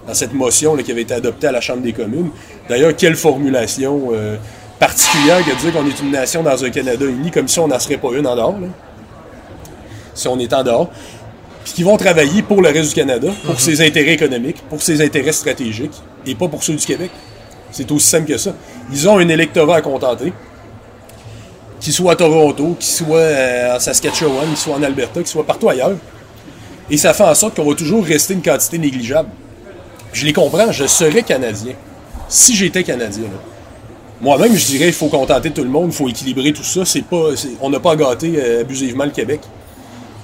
dans 0.07 0.14
cette 0.14 0.33
motion 0.35 0.74
là, 0.74 0.83
qui 0.83 0.90
avait 0.90 1.02
été 1.02 1.14
adoptée 1.14 1.46
à 1.46 1.52
la 1.52 1.61
Chambre 1.61 1.83
des 1.83 1.92
communes. 1.92 2.31
D'ailleurs, 2.68 2.96
quelle 2.96 3.14
formulation 3.14 4.09
euh, 4.12 4.37
particulière 4.81 5.44
que 5.44 5.50
de 5.50 5.57
dire 5.57 5.72
qu'on 5.72 5.87
est 5.87 6.00
une 6.00 6.11
nation 6.11 6.42
dans 6.42 6.64
un 6.64 6.70
Canada 6.70 7.04
uni, 7.04 7.31
comme 7.31 7.46
si 7.46 7.61
on 7.61 7.68
n'en 7.68 7.78
serait 7.78 7.98
pas 7.98 8.09
une 8.14 8.26
en 8.26 8.35
dehors. 8.35 8.59
là. 8.59 8.66
Si 10.14 10.26
on 10.26 10.38
est 10.40 10.52
en 10.52 10.64
dehors. 10.64 10.90
Puis 11.62 11.74
qui 11.74 11.83
vont 11.85 11.96
travailler 11.96 12.42
pour 12.42 12.62
le 12.62 12.70
reste 12.70 12.88
du 12.88 12.94
Canada, 12.94 13.28
pour 13.44 13.61
ses 13.61 13.81
intérêts 13.87 14.14
économiques, 14.14 14.62
pour 14.68 14.83
ses 14.83 15.02
intérêts 15.02 15.33
stratégiques, 15.33 16.02
et 16.26 16.35
pas 16.35 16.48
pour 16.48 16.64
ceux 16.64 16.74
du 16.74 16.85
Québec. 16.85 17.11
C'est 17.70 17.90
aussi 17.90 18.07
simple 18.07 18.26
que 18.26 18.38
ça. 18.38 18.52
Ils 18.92 19.09
ont 19.09 19.18
un 19.18 19.28
électorat 19.28 19.76
à 19.76 19.83
contenter 19.83 20.33
qu'il 21.81 21.92
soit 21.92 22.12
à 22.12 22.16
Toronto, 22.16 22.76
qu'il 22.78 22.88
soit 22.88 23.18
euh, 23.18 23.76
en 23.76 23.81
Saskatchewan, 23.81 24.46
qu'il 24.48 24.57
soit 24.57 24.74
en 24.74 24.83
Alberta, 24.83 25.20
qu'il 25.20 25.28
soit 25.28 25.46
partout 25.46 25.68
ailleurs. 25.68 25.96
Et 26.90 26.96
ça 26.96 27.12
fait 27.12 27.24
en 27.24 27.35
sorte 27.35 27.57
qu'on 27.57 27.68
va 27.68 27.74
toujours 27.74 28.04
rester 28.04 28.35
une 28.35 28.42
quantité 28.42 28.78
négligeable. 28.78 29.28
Je 30.12 30.24
les 30.24 30.33
comprends, 30.33 30.72
je 30.72 30.87
serais 30.87 31.22
Canadien. 31.22 31.74
Si 32.28 32.57
j'étais 32.57 32.83
Canadien. 32.83 33.28
Moi-même, 34.20 34.57
je 34.57 34.66
dirais 34.66 34.88
il 34.88 34.92
faut 34.92 35.09
contenter 35.09 35.50
tout 35.50 35.62
le 35.62 35.70
monde, 35.70 35.90
il 35.92 35.94
faut 35.94 36.09
équilibrer 36.09 36.52
tout 36.52 36.64
ça. 36.64 36.85
C'est 36.85 37.02
pas, 37.02 37.28
on 37.61 37.70
n'a 37.70 37.78
pas 37.78 37.94
gâté 37.94 38.35
euh, 38.37 38.62
abusivement 38.62 39.04
le 39.04 39.11
Québec. 39.11 39.40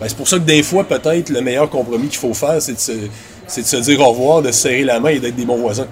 Ben, 0.01 0.09
c'est 0.09 0.17
pour 0.17 0.27
ça 0.27 0.39
que 0.39 0.45
des 0.45 0.63
fois, 0.63 0.85
peut-être, 0.85 1.29
le 1.29 1.41
meilleur 1.41 1.71
compromis 1.71 2.09
qu'il 2.09 2.19
faut 2.19 2.35
faire, 2.35 2.61
c'est 2.61 2.73
de, 2.73 3.61
de 3.61 3.67
se 3.67 3.77
dire 3.77 4.01
au 4.01 4.11
revoir, 4.11 4.43
de 4.43 4.51
se 4.51 4.63
serrer 4.63 4.83
la 4.83 4.99
main 4.99 5.11
et 5.11 5.21
d'être 5.21 5.37
des 5.37 5.45
bons 5.45 5.59
voisins. 5.59 5.87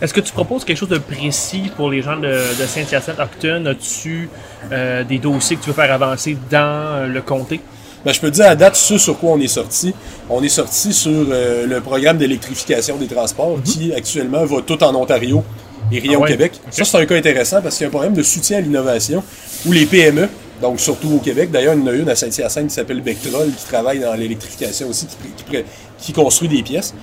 Est-ce 0.00 0.12
que 0.14 0.20
tu 0.20 0.32
proposes 0.32 0.64
quelque 0.64 0.76
chose 0.78 0.88
de 0.88 0.98
précis 0.98 1.70
pour 1.76 1.90
les 1.90 2.02
gens 2.02 2.16
de, 2.16 2.28
de 2.28 2.66
Saint-Hyacinthe-Octon? 2.66 3.66
As-tu 3.66 4.28
euh, 4.72 5.04
des 5.04 5.18
dossiers 5.18 5.56
que 5.56 5.62
tu 5.62 5.68
veux 5.70 5.74
faire 5.74 5.92
avancer 5.92 6.36
dans 6.50 6.58
euh, 6.58 7.06
le 7.06 7.20
comté? 7.22 7.60
Ben, 8.04 8.12
je 8.12 8.20
peux 8.20 8.30
te 8.30 8.34
dire 8.36 8.46
à 8.46 8.56
date 8.56 8.74
ce 8.76 8.98
sur 8.98 9.16
quoi 9.18 9.30
on 9.32 9.40
est 9.40 9.46
sorti. 9.48 9.94
On 10.28 10.42
est 10.42 10.48
sorti 10.48 10.92
sur 10.92 11.10
euh, 11.30 11.66
le 11.66 11.80
programme 11.80 12.18
d'électrification 12.18 12.96
des 12.96 13.06
transports 13.06 13.58
qui 13.62 13.92
actuellement 13.94 14.44
va 14.44 14.60
tout 14.62 14.82
en 14.82 14.94
Ontario 14.94 15.44
et 15.92 15.98
rien 16.00 16.12
Mhm. 16.12 16.14
Ah 16.14 16.18
au 16.18 16.22
ouais? 16.22 16.28
Québec. 16.30 16.52
Ça, 16.70 16.84
c'est 16.84 16.96
un 16.98 17.06
cas 17.06 17.16
intéressant 17.16 17.62
parce 17.62 17.76
qu'il 17.76 17.84
y 17.84 17.86
a 17.86 17.88
un 17.88 17.90
programme 17.92 18.14
de 18.14 18.22
soutien 18.22 18.58
à 18.58 18.60
l'innovation 18.60 19.22
où 19.66 19.72
les 19.72 19.86
PME, 19.86 20.28
donc 20.60 20.80
surtout 20.80 21.12
au 21.14 21.18
Québec, 21.18 21.50
d'ailleurs, 21.52 21.74
il 21.74 21.80
y 21.80 21.82
en 21.84 21.86
a 21.86 21.92
une 21.92 22.08
à 22.08 22.16
Saint-Hyacinthe 22.16 22.68
qui 22.68 22.74
s'appelle 22.74 23.00
Bectrol 23.02 23.48
qui 23.56 23.66
travaille 23.66 24.00
dans 24.00 24.14
l'électrification 24.14 24.88
aussi, 24.88 25.06
qui, 25.06 25.14
qui 25.36 25.44
pré- 25.44 25.64
qui 25.98 26.12
construit 26.12 26.48
des 26.48 26.62
pièces 26.64 26.94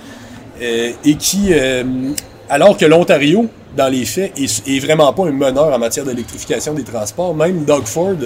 euh, 0.60 0.90
et 1.04 1.14
qui, 1.14 1.48
euh, 1.52 1.82
alors 2.50 2.76
que 2.76 2.84
l'Ontario, 2.84 3.46
dans 3.76 3.88
les 3.88 4.04
faits, 4.04 4.32
est, 4.38 4.68
est 4.68 4.80
vraiment 4.80 5.12
pas 5.12 5.26
un 5.26 5.32
meneur 5.32 5.72
en 5.72 5.78
matière 5.78 6.04
d'électrification 6.04 6.74
des 6.74 6.82
transports, 6.82 7.34
même 7.34 7.64
Doug 7.64 7.84
Ford, 7.84 8.16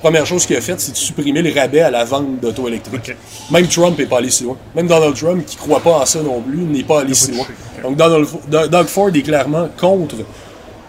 première 0.00 0.24
chose 0.24 0.46
qu'il 0.46 0.56
a 0.56 0.60
faite, 0.60 0.80
c'est 0.80 0.92
de 0.92 0.96
supprimer 0.96 1.42
le 1.42 1.52
rabais 1.52 1.82
à 1.82 1.90
la 1.90 2.04
vente 2.04 2.40
d'auto 2.40 2.66
électriques. 2.66 3.12
Même 3.50 3.68
Trump 3.68 3.98
n'est 3.98 4.06
pas 4.06 4.18
allé 4.18 4.30
si 4.30 4.44
loin. 4.44 4.56
Même 4.74 4.86
Donald 4.86 5.14
Trump, 5.14 5.44
qui 5.44 5.56
croit 5.56 5.80
pas 5.80 5.98
en 5.98 6.06
ça 6.06 6.22
non 6.22 6.40
plus, 6.40 6.58
n'est 6.58 6.82
pas 6.82 7.00
allé 7.00 7.12
si 7.12 7.32
loin. 7.32 7.46
Donc 7.82 7.96
Donald, 7.96 8.26
Doug 8.48 8.86
Ford 8.86 9.10
est 9.14 9.22
clairement 9.22 9.68
contre 9.78 10.16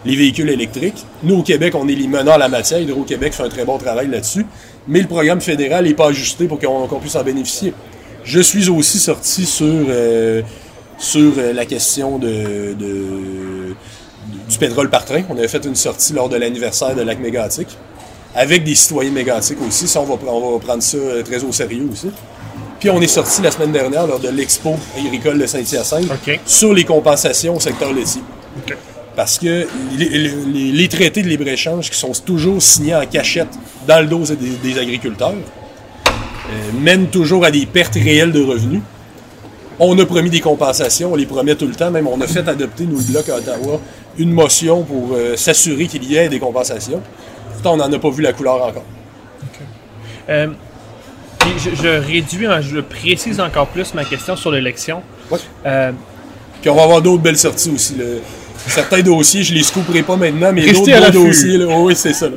les 0.05 0.15
véhicules 0.15 0.49
électriques. 0.49 1.05
Nous, 1.23 1.35
au 1.35 1.43
Québec, 1.43 1.75
on 1.75 1.87
est 1.87 1.95
les 1.95 2.07
meneurs 2.07 2.35
en 2.35 2.37
la 2.37 2.47
matière. 2.47 2.79
Hydro-Québec 2.79 3.33
fait 3.33 3.43
un 3.43 3.49
très 3.49 3.65
bon 3.65 3.77
travail 3.77 4.07
là-dessus. 4.07 4.45
Mais 4.87 5.01
le 5.01 5.07
programme 5.07 5.41
fédéral 5.41 5.85
n'est 5.85 5.93
pas 5.93 6.07
ajusté 6.07 6.47
pour 6.47 6.57
qu'on 6.57 6.87
qu'on 6.87 6.99
puisse 6.99 7.17
en 7.17 7.23
bénéficier. 7.23 7.73
Je 8.23 8.39
suis 8.39 8.69
aussi 8.69 8.99
sorti 8.99 9.45
sur, 9.45 9.65
euh, 9.67 10.41
sur 10.99 11.31
euh, 11.37 11.53
la 11.53 11.65
question 11.65 12.17
de, 12.19 12.73
de- 12.73 13.73
du 14.49 14.57
pétrole 14.59 14.89
par 14.89 15.05
train. 15.05 15.21
On 15.29 15.37
avait 15.37 15.47
fait 15.47 15.63
une 15.65 15.75
sortie 15.75 16.13
lors 16.13 16.29
de 16.29 16.35
l'anniversaire 16.35 16.95
de 16.95 17.01
Lac 17.01 17.19
Mégantic. 17.19 17.67
Avec 18.35 18.63
des 18.63 18.75
citoyens 18.75 19.11
mégantiques 19.11 19.57
aussi. 19.67 19.87
Ça, 19.87 20.01
on 20.01 20.05
va, 20.05 20.15
on 20.31 20.53
va 20.53 20.59
prendre 20.59 20.83
ça 20.83 20.97
euh, 20.97 21.23
très 21.23 21.43
au 21.43 21.51
sérieux 21.51 21.87
aussi. 21.91 22.11
Puis 22.79 22.89
on 22.89 23.01
est 23.01 23.07
sorti 23.07 23.41
la 23.41 23.49
semaine 23.51 23.71
dernière 23.71 24.05
lors 24.07 24.19
de 24.19 24.29
l'expo 24.29 24.75
agricole 24.97 25.39
de 25.39 25.45
Saint-Hyacinthe 25.47 26.07
sur 26.45 26.73
les 26.73 26.83
compensations 26.85 27.55
au 27.55 27.59
secteur 27.59 27.91
laitier. 27.91 28.21
Parce 29.15 29.37
que 29.39 29.67
les, 29.97 30.09
les- 30.09 30.71
les 30.71 30.87
traités 30.87 31.21
de 31.23 31.27
libre-échange 31.27 31.89
qui 31.89 31.97
sont 31.97 32.11
toujours 32.25 32.61
signés 32.61 32.95
en 32.95 33.05
cachette 33.05 33.49
dans 33.87 33.99
le 33.99 34.07
dos 34.07 34.23
des, 34.25 34.35
des 34.63 34.79
agriculteurs 34.79 35.33
euh, 35.33 36.51
mènent 36.79 37.07
toujours 37.07 37.43
à 37.45 37.51
des 37.51 37.65
pertes 37.65 37.95
réelles 37.95 38.31
de 38.31 38.43
revenus. 38.43 38.81
On 39.79 39.97
a 39.97 40.05
promis 40.05 40.29
des 40.29 40.41
compensations, 40.41 41.13
on 41.13 41.15
les 41.15 41.25
promet 41.25 41.55
tout 41.55 41.65
le 41.67 41.73
temps. 41.75 41.89
Même 41.91 42.07
on 42.07 42.19
a 42.21 42.27
fait 42.27 42.47
adopter, 42.47 42.85
nous, 42.85 42.97
le 42.97 43.03
Bloc 43.03 43.29
à 43.29 43.35
Ottawa, 43.37 43.79
une 44.17 44.31
motion 44.31 44.83
pour 44.83 45.11
euh, 45.13 45.35
s'assurer 45.37 45.87
qu'il 45.87 46.03
y 46.03 46.15
ait 46.17 46.27
des 46.29 46.39
compensations. 46.39 47.01
Pourtant, 47.53 47.73
on 47.73 47.77
n'en 47.77 47.91
a 47.93 47.99
pas 47.99 48.09
vu 48.09 48.21
la 48.21 48.33
couleur 48.33 48.55
encore. 48.63 48.83
Euh, 50.29 50.47
puis 51.39 51.49
je, 51.57 51.69
je 51.81 51.87
réduis, 51.87 52.45
je 52.61 52.79
précise 52.81 53.39
encore 53.39 53.67
plus 53.67 53.93
ma 53.93 54.03
question 54.05 54.35
sur 54.35 54.51
l'élection. 54.51 55.01
Ouais. 55.31 55.39
Euh, 55.65 55.91
Puis 56.61 56.69
on 56.69 56.75
va 56.75 56.83
avoir 56.83 57.01
d'autres 57.01 57.21
belles 57.23 57.37
sorties 57.37 57.71
aussi. 57.73 57.95
là. 57.95 58.05
Certains 58.67 59.01
dossiers, 59.01 59.43
je 59.43 59.53
les 59.53 59.63
scouperai 59.63 60.03
pas 60.03 60.17
maintenant, 60.17 60.51
mais 60.53 60.71
d'autres 60.71 61.11
dossiers. 61.11 61.57
là, 61.57 61.65
oh 61.69 61.85
oui, 61.85 61.95
c'est 61.95 62.13
ça. 62.13 62.27
là. 62.27 62.35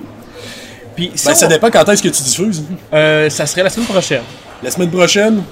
puis 0.95 1.11
si 1.17 1.27
Ben, 1.27 1.33
on- 1.33 1.35
ça 1.35 1.47
dépend 1.49 1.71
quand 1.71 1.87
est-ce 1.89 2.03
que 2.03 2.09
tu 2.09 2.23
diffuses. 2.23 2.63
euh, 2.95 3.29
ça 3.29 3.45
serait 3.47 3.65
la 3.65 3.71
semaine 3.71 3.89
prochaine. 3.89 4.23
La 4.63 4.71
semaine 4.71 4.91
prochaine? 4.91 5.43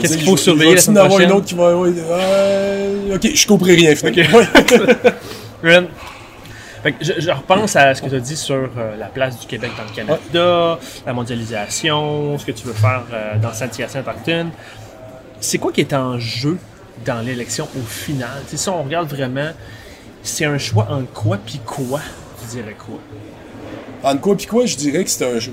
Qu'est-ce 0.00 0.16
qu'il 0.16 0.26
faut 0.26 0.36
je- 0.36 0.42
surveiller 0.42 0.70
il 0.72 0.74
va 0.74 0.76
la 0.76 0.80
semaine 0.82 0.98
en 1.04 1.08
prochaine? 1.08 1.28
une 1.30 1.34
autre 1.36 1.46
qui 1.46 1.54
va. 1.54 1.76
ouais, 1.76 1.92
euh, 1.96 3.14
ok, 3.16 3.28
je 3.34 3.46
couperai 3.46 3.74
rien, 3.74 3.94
finalement. 3.94 4.40
Fait 6.82 6.92
que 6.92 7.04
je, 7.04 7.12
je 7.18 7.30
repense 7.30 7.76
à 7.76 7.94
ce 7.94 8.00
que 8.00 8.08
tu 8.08 8.14
as 8.14 8.20
dit 8.20 8.36
sur 8.36 8.54
euh, 8.78 8.96
la 8.98 9.06
place 9.06 9.38
du 9.38 9.46
Québec 9.46 9.70
dans 9.76 9.84
le 9.84 9.94
Canada, 9.94 10.78
la 11.04 11.12
mondialisation, 11.12 12.38
ce 12.38 12.46
que 12.46 12.52
tu 12.52 12.66
veux 12.66 12.72
faire 12.72 13.02
euh, 13.12 13.36
dans 13.38 13.52
Saint-Hyacinthe-Octon. 13.52 14.46
C'est 15.40 15.58
quoi 15.58 15.72
qui 15.72 15.82
est 15.82 15.92
en 15.92 16.18
jeu 16.18 16.56
dans 17.04 17.20
l'élection 17.20 17.68
au 17.76 17.82
final? 17.86 18.30
Tu 18.48 18.52
sais, 18.52 18.62
si 18.62 18.68
on 18.70 18.82
regarde 18.82 19.08
vraiment, 19.10 19.50
c'est 20.22 20.46
un 20.46 20.56
choix 20.56 20.88
en 20.90 21.02
quoi 21.04 21.36
puis 21.44 21.60
quoi, 21.66 22.00
tu 22.40 22.56
dirais 22.56 22.76
quoi? 22.78 22.98
Entre 24.02 24.20
quoi 24.22 24.34
puis 24.36 24.46
quoi, 24.46 24.64
je 24.64 24.76
dirais 24.76 25.04
que 25.04 25.10
c'est 25.10 25.30
un 25.30 25.38
jeu. 25.38 25.52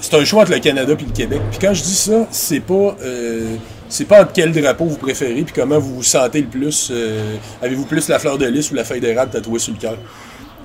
C'est 0.00 0.14
un 0.14 0.24
choix 0.24 0.42
entre 0.42 0.52
le 0.52 0.58
Canada 0.60 0.94
puis 0.96 1.06
le 1.06 1.12
Québec. 1.12 1.40
Puis 1.50 1.58
quand 1.60 1.74
je 1.74 1.82
dis 1.82 1.94
ça, 1.94 2.26
c'est 2.30 2.60
pas 2.60 2.96
euh, 3.02 3.56
c'est 3.88 4.04
pas 4.04 4.22
entre 4.22 4.32
quel 4.32 4.52
drapeau 4.52 4.84
vous 4.84 4.96
préférez 4.96 5.42
puis 5.42 5.52
comment 5.54 5.78
vous 5.78 5.96
vous 5.96 6.02
sentez 6.02 6.40
le 6.40 6.46
plus. 6.46 6.88
euh, 6.90 7.36
Avez-vous 7.62 7.84
plus 7.84 8.08
la 8.08 8.18
fleur 8.18 8.38
de 8.38 8.46
lys 8.46 8.70
ou 8.70 8.74
la 8.74 8.84
feuille 8.84 9.00
d'érable 9.00 9.32
tatouée 9.32 9.58
sur 9.58 9.72
le 9.72 9.78
cœur? 9.80 9.96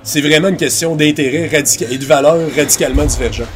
C'est 0.04 0.22
vraiment 0.22 0.50
une 0.50 0.58
question 0.58 0.96
d'intérêt 0.96 1.50
et 1.90 1.98
de 1.98 2.06
valeurs 2.06 2.38
radicalement 2.56 3.06
divergents. 3.06 3.48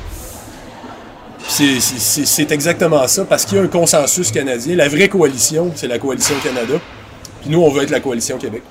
C'est 1.49 2.51
exactement 2.51 3.07
ça, 3.07 3.25
parce 3.25 3.45
qu'il 3.45 3.57
y 3.57 3.61
a 3.61 3.63
un 3.63 3.67
consensus 3.67 4.31
canadien. 4.31 4.75
La 4.75 4.87
vraie 4.89 5.09
coalition, 5.09 5.71
c'est 5.75 5.87
la 5.87 5.99
coalition 5.99 6.35
Canada. 6.43 6.75
Puis 7.41 7.49
nous, 7.49 7.61
on 7.61 7.69
veut 7.69 7.83
être 7.83 7.89
la 7.89 7.99
coalition 7.99 8.37
Québec. 8.37 8.63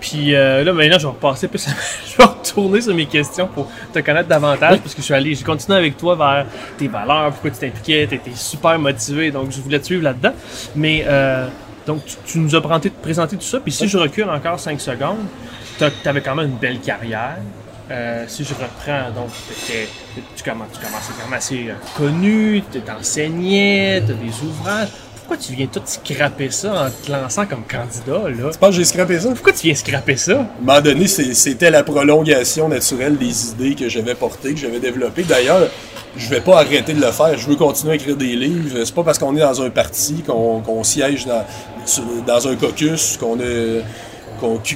Puis 0.00 0.34
euh, 0.34 0.64
là, 0.64 0.72
maintenant, 0.72 0.98
je 0.98 1.06
vais 1.06 1.12
repasser 1.12 1.46
plus. 1.48 1.66
je 2.10 2.16
vais 2.16 2.24
retourner 2.24 2.80
sur 2.80 2.94
mes 2.94 3.06
questions 3.06 3.46
pour 3.46 3.70
te 3.92 3.98
connaître 4.00 4.28
davantage 4.28 4.78
parce 4.78 4.94
que 4.94 5.00
je 5.00 5.04
suis 5.04 5.14
allé, 5.14 5.34
j'ai 5.34 5.44
continué 5.44 5.76
avec 5.78 5.96
toi 5.96 6.16
vers 6.16 6.46
tes 6.78 6.88
valeurs, 6.88 7.30
pourquoi 7.32 7.50
tu 7.50 7.58
t'impliquais, 7.58 8.06
tu 8.08 8.14
étais 8.16 8.30
super 8.34 8.78
motivé, 8.78 9.30
donc 9.30 9.50
je 9.52 9.60
voulais 9.60 9.78
te 9.78 9.84
suivre 9.86 10.02
là-dedans. 10.02 10.32
Mais 10.74 11.04
euh, 11.06 11.46
donc, 11.86 12.04
tu, 12.06 12.16
tu 12.24 12.38
nous 12.38 12.54
as 12.54 12.60
présenté, 12.60 12.90
présenté 12.90 13.36
tout 13.36 13.42
ça. 13.42 13.60
Puis 13.60 13.72
si 13.72 13.88
je 13.88 13.98
recule 13.98 14.28
encore 14.30 14.58
5 14.58 14.80
secondes, 14.80 15.18
tu 15.78 15.84
avais 16.08 16.20
quand 16.20 16.34
même 16.34 16.46
une 16.46 16.56
belle 16.58 16.80
carrière. 16.80 17.36
Euh, 17.90 18.24
si 18.28 18.44
je 18.44 18.54
reprends, 18.54 19.10
donc, 19.14 19.30
t'étais- 19.48 19.88
tu 20.36 20.44
commences, 20.44 20.68
tu 20.72 20.78
commences 20.78 21.10
à 21.10 21.24
être 21.26 21.34
assez 21.34 21.68
euh, 21.70 21.74
connu, 21.96 22.62
tu 22.70 22.80
t'enseignais, 22.82 24.00
tu 24.06 24.12
as 24.12 24.14
des 24.14 24.42
ouvrages. 24.46 24.88
Pourquoi 25.30 25.46
tu 25.46 25.54
viens 25.54 25.68
tout 25.68 25.80
scraper 25.84 26.50
ça 26.50 26.86
en 26.86 26.90
te 26.90 27.12
lançant 27.12 27.46
comme 27.46 27.62
candidat, 27.62 28.28
là? 28.30 28.50
Tu 28.50 28.58
penses 28.58 28.70
que 28.70 28.76
j'ai 28.78 28.84
scrappé 28.84 29.20
ça? 29.20 29.28
Pourquoi 29.28 29.52
tu 29.52 29.68
viens 29.68 29.76
scraper 29.76 30.16
ça? 30.16 30.32
À 30.32 30.40
un 30.40 30.46
moment 30.60 30.80
donné, 30.80 31.06
c'était 31.06 31.70
la 31.70 31.84
prolongation 31.84 32.68
naturelle 32.68 33.16
des 33.16 33.50
idées 33.50 33.76
que 33.76 33.88
j'avais 33.88 34.16
portées, 34.16 34.54
que 34.54 34.58
j'avais 34.58 34.80
développées. 34.80 35.22
D'ailleurs, 35.22 35.68
je 36.16 36.28
vais 36.30 36.40
pas 36.40 36.58
arrêter 36.58 36.94
de 36.94 37.00
le 37.00 37.12
faire. 37.12 37.38
Je 37.38 37.46
veux 37.46 37.54
continuer 37.54 37.92
à 37.92 37.94
écrire 37.94 38.16
des 38.16 38.34
livres. 38.34 38.82
C'est 38.84 38.92
pas 38.92 39.04
parce 39.04 39.20
qu'on 39.20 39.36
est 39.36 39.40
dans 39.40 39.62
un 39.62 39.70
parti, 39.70 40.24
qu'on 40.26 40.82
siège 40.82 41.28
dans, 42.26 42.48
un 42.48 42.56
caucus, 42.56 43.16
qu'on 43.16 43.38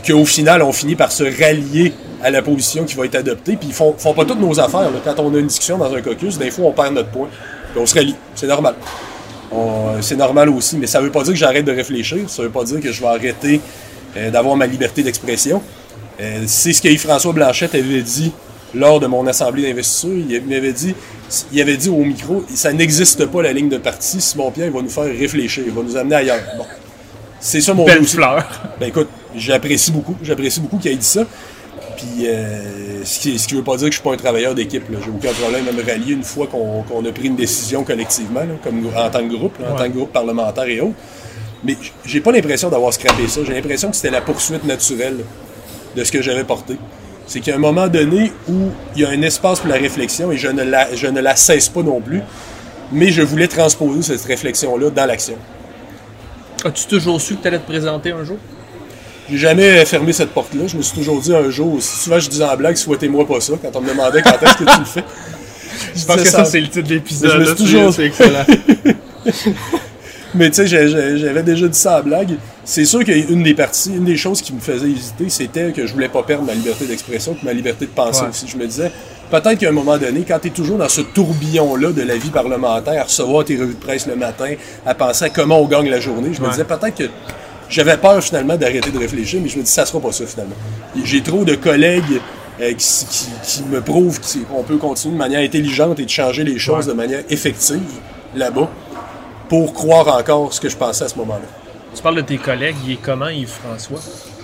qu'au 0.07 0.25
final, 0.25 0.63
on 0.63 0.73
finit 0.73 0.95
par 0.95 1.11
se 1.11 1.25
rallier 1.25 1.95
à 2.23 2.31
la 2.31 2.43
position 2.43 2.85
qui 2.85 2.95
va 2.95 3.07
être 3.07 3.17
adoptée. 3.17 3.57
Puis 3.57 3.71
ils 3.71 3.75
font, 3.75 3.93
font 3.99 4.15
pas 4.15 4.25
toutes 4.25 4.41
nos 4.41 4.61
affaires. 4.61 4.93
là. 4.93 5.01
Quand 5.05 5.19
on 5.19 5.35
a 5.35 5.39
une 5.39 5.49
discussion 5.49 5.79
dans 5.79 5.93
un 5.93 6.01
caucus, 6.01 6.39
des 6.39 6.53
fois, 6.53 6.67
on 6.67 6.73
perd 6.73 6.95
notre 6.95 7.11
point. 7.11 7.29
Puis 7.73 7.83
on 7.83 7.87
se 7.87 7.95
rallie. 7.97 8.15
C'est 8.37 8.47
normal. 8.47 8.77
C'est 10.01 10.17
normal 10.17 10.51
aussi, 10.51 10.77
mais 10.77 10.87
ça 10.87 11.01
veut 11.01 11.11
pas 11.11 11.23
dire 11.23 11.33
que 11.33 11.39
j'arrête 11.39 11.65
de 11.65 11.73
réfléchir. 11.73 12.29
Ça 12.29 12.43
veut 12.43 12.51
pas 12.51 12.65
dire 12.65 12.81
que 12.81 12.93
je 12.93 13.01
vais 13.01 13.09
arrêter 13.09 13.61
euh, 14.17 14.31
d'avoir 14.31 14.57
ma 14.57 14.67
liberté 14.67 15.03
d'expression. 15.03 15.63
Euh, 16.21 16.45
c'est 16.47 16.73
ce 16.73 16.81
que 16.81 16.89
Yves-François 16.89 17.33
Blanchette 17.33 17.75
avait 17.75 18.03
dit 18.03 18.33
lors 18.75 19.01
de 19.01 19.07
mon 19.07 19.27
assemblée 19.27 19.63
d'investiture. 19.63 20.15
Il 20.29 20.43
m'avait 20.43 20.73
dit, 20.73 20.95
il 21.53 21.61
avait 21.61 21.77
dit 21.77 21.89
au 21.89 22.05
micro, 22.05 22.45
ça 22.55 22.73
n'existe 22.73 23.27
pas 23.27 23.43
la 23.43 23.53
ligne 23.53 23.69
de 23.69 23.79
parti. 23.79 24.21
Simon 24.21 24.51
Pierre 24.51 24.67
il 24.67 24.73
va 24.73 24.83
nous 24.83 24.89
faire 24.89 25.05
réfléchir, 25.05 25.65
il 25.67 25.73
va 25.73 25.83
nous 25.83 25.97
amener 25.97 26.17
ailleurs. 26.17 26.43
Bon. 26.57 26.65
C'est 27.41 27.61
ça 27.61 27.75
mon 27.75 27.85
Belle 27.85 28.05
fleur. 28.05 28.45
Ben 28.79 28.87
écoute, 28.87 29.09
j'apprécie 29.37 29.91
beaucoup, 29.91 30.17
j'apprécie 30.23 30.61
beaucoup 30.61 30.79
qu'il 30.79 30.93
ait 30.93 30.97
dit 30.97 31.05
ça. 31.05 31.25
Puis, 32.13 32.27
euh, 32.27 33.03
ce 33.05 33.19
qui 33.21 33.39
ce 33.39 33.49
qui 33.49 33.55
veut 33.55 33.63
pas 33.63 33.77
dire 33.77 33.87
que 33.89 33.93
je 33.95 33.99
suis 34.01 34.03
pas 34.09 34.13
un 34.13 34.17
travailleur 34.17 34.55
d'équipe. 34.55 34.85
J'ai 34.91 35.11
aucun 35.11 35.33
problème 35.33 35.67
à 35.69 35.73
me 35.73 35.83
rallier 35.83 36.13
une 36.13 36.23
fois 36.25 36.47
qu'on 36.47 37.05
a 37.05 37.13
pris 37.13 37.29
une 37.29 37.37
décision 37.37 37.83
collectivement, 37.85 38.41
là, 38.41 38.55
comme 38.63 38.87
en 38.95 39.11
tant 39.11 39.27
que 39.27 39.35
groupe, 39.35 39.59
là, 39.59 39.69
en 39.69 39.73
Ouais. 39.73 39.79
tant 39.79 39.85
que 39.91 39.97
groupe 39.97 40.13
parlementaire 40.13 40.65
et 40.65 40.81
autres. 40.81 40.95
Mais 41.65 41.77
j'ai 42.05 42.21
pas 42.21 42.31
l'impression 42.33 42.69
d'avoir 42.69 42.93
scrappé 42.93 43.27
ça. 43.27 43.41
J'ai 43.47 43.55
l'impression 43.55 43.89
que 43.91 43.97
c'était 43.97 44.11
la 44.11 44.21
poursuite 44.21 44.65
naturelle 44.65 45.19
de 45.97 46.05
ce 46.05 46.13
que 46.13 46.21
j'avais 46.21 46.45
porté. 46.45 46.77
C'est 47.27 47.41
qu'il 47.41 47.51
y 47.51 47.53
a 47.53 47.57
un 47.57 47.61
moment 47.61 47.89
donné 47.89 48.33
où 48.49 48.69
il 48.95 49.01
y 49.03 49.05
a 49.07 49.09
un 49.09 49.23
espace 49.23 49.61
pour 49.61 49.71
la 49.71 49.77
réflexion 49.77 50.31
et 50.31 50.37
je 50.37 50.49
ne 50.49 50.63
la, 50.63 50.95
je 50.95 51.07
ne 51.07 51.21
la 51.23 51.37
cesse 51.37 51.71
pas 51.71 51.83
non 51.83 52.03
plus. 52.03 52.21
Mais 52.93 53.11
je 53.13 53.23
voulais 53.23 53.49
transposer 53.49 54.03
cette 54.03 54.25
réflexion-là 54.27 54.91
dans 54.91 55.07
l'action. 55.07 55.37
As-tu 56.67 56.87
toujours 56.87 57.19
su 57.21 57.37
que 57.37 57.43
tu 57.43 57.49
allais 57.49 57.59
te 57.59 57.67
présenter 57.67 58.13
un 58.13 58.25
jour? 58.25 58.37
J'ai 59.31 59.39
jamais 59.39 59.85
fermé 59.87 60.13
cette 60.13 60.31
porte-là. 60.31 60.67
Je 60.67 60.77
me 60.77 60.83
suis 60.83 60.95
toujours 60.97 61.21
dit 61.21 61.35
un 61.35 61.49
jour, 61.51 61.81
souvent 61.83 62.19
je 62.19 62.29
disais 62.29 62.45
en 62.45 62.57
blague, 62.57 62.77
souhaitez-moi 62.77 63.27
pas 63.27 63.41
ça, 63.41 63.55
quand 63.61 63.75
on 63.77 63.81
me 63.81 63.89
demandait 63.91 64.21
quand 64.23 64.33
est-ce 64.43 64.55
que 64.59 64.65
tu 64.71 64.79
le 64.79 64.85
fais. 64.85 65.05
Je 65.97 66.05
pense 66.05 66.17
que 66.17 66.29
ça, 66.29 66.45
c'est 66.45 66.61
le 66.61 66.69
titre 66.69 66.87
de 66.89 66.95
l'épisode. 66.95 67.31
Je 67.33 67.39
me 67.39 67.45
suis 67.47 67.55
toujours- 67.55 67.93
C'est 67.95 68.05
excellent. 68.07 68.45
Mais 70.37 70.51
tu 70.51 70.67
sais, 70.67 70.67
j'avais 70.67 71.43
déjà 71.45 71.69
dit 71.69 71.79
ça 71.79 72.01
en 72.01 72.03
blague. 72.03 72.37
C'est 72.65 72.85
sûr 72.85 73.05
qu'une 73.05 73.43
des 73.45 73.55
parties, 73.55 73.91
une 73.95 74.05
des 74.05 74.17
choses 74.17 74.43
qui 74.43 74.53
me 74.53 74.59
faisait 74.61 74.89
hésiter, 74.91 75.29
c'était 75.29 75.71
que 75.71 75.87
je 75.87 75.93
voulais 75.93 76.09
pas 76.09 76.23
perdre 76.25 76.45
ma 76.45 76.55
liberté 76.55 76.87
d'expression, 76.87 77.35
que 77.35 77.45
ma 77.45 77.53
liberté 77.53 77.87
de 77.87 77.91
penser 77.91 78.23
Ouais. 78.23 78.29
aussi. 78.31 78.47
Je 78.49 78.57
me 78.57 78.67
disais, 78.67 78.91
peut-être 79.31 79.59
qu'à 79.59 79.69
un 79.69 79.73
moment 79.73 79.97
donné, 79.97 80.25
quand 80.27 80.39
tu 80.41 80.49
es 80.49 80.51
toujours 80.51 80.79
dans 80.79 80.89
ce 80.89 81.03
tourbillon-là 81.03 81.93
de 81.93 82.03
la 82.03 82.17
vie 82.17 82.31
parlementaire, 82.31 83.01
à 83.01 83.05
recevoir 83.05 83.45
tes 83.45 83.57
revues 83.57 83.75
de 83.75 83.79
presse 83.79 84.07
le 84.09 84.17
matin, 84.17 84.55
à 84.85 84.95
penser 84.95 85.27
à 85.27 85.31
comment 85.31 85.61
on 85.61 85.67
gagne 85.69 85.89
la 85.89 86.01
journée, 86.01 86.31
je 86.33 86.41
me 86.41 86.47
Ouais. 86.47 86.51
disais 86.53 86.65
peut-être 86.65 86.97
que 86.97 87.05
j'avais 87.75 87.97
peur 87.97 88.23
finalement 88.23 88.57
d'arrêter 88.57 88.91
de 88.91 88.99
réfléchir, 88.99 89.41
mais 89.43 89.49
je 89.49 89.59
me 89.59 89.63
dis, 89.63 89.71
ça 89.71 89.85
sera 89.85 90.01
pas 90.01 90.13
ça 90.13 90.25
finalement. 90.27 90.55
J'ai 91.05 91.23
trop 91.23 91.45
de 91.45 91.55
collègues 91.57 92.21
euh, 92.61 92.73
qui, 92.75 93.07
qui- 93.07 93.29
qui 93.43 93.63
me 93.65 93.81
prouvent 93.81 94.21
qu'on 94.21 94.63
peut 94.63 94.77
continuer 94.77 95.15
de 95.15 95.19
manière 95.19 95.41
intelligente 95.41 95.99
et 95.99 96.05
de 96.05 96.11
changer 96.11 96.45
les 96.45 96.59
choses 96.59 96.87
Ouais. 96.87 96.93
de 96.93 96.97
manière 96.97 97.23
effective 97.29 97.81
là-bas 98.37 98.71
pour 99.49 99.73
croire 99.75 100.09
encore 100.17 100.53
ce 100.55 100.61
que 100.61 100.69
je 100.69 100.77
pensais 100.77 101.05
à 101.05 101.09
ce 101.09 101.17
moment-là. 101.17 101.47
tu 101.95 102.03
parles 102.03 102.17
de 102.17 102.21
tes 102.23 102.39
collègues. 102.39 102.77
Il 102.87 102.93
est 102.93 102.99
comment, 103.03 103.29
Yves-François? 103.29 104.01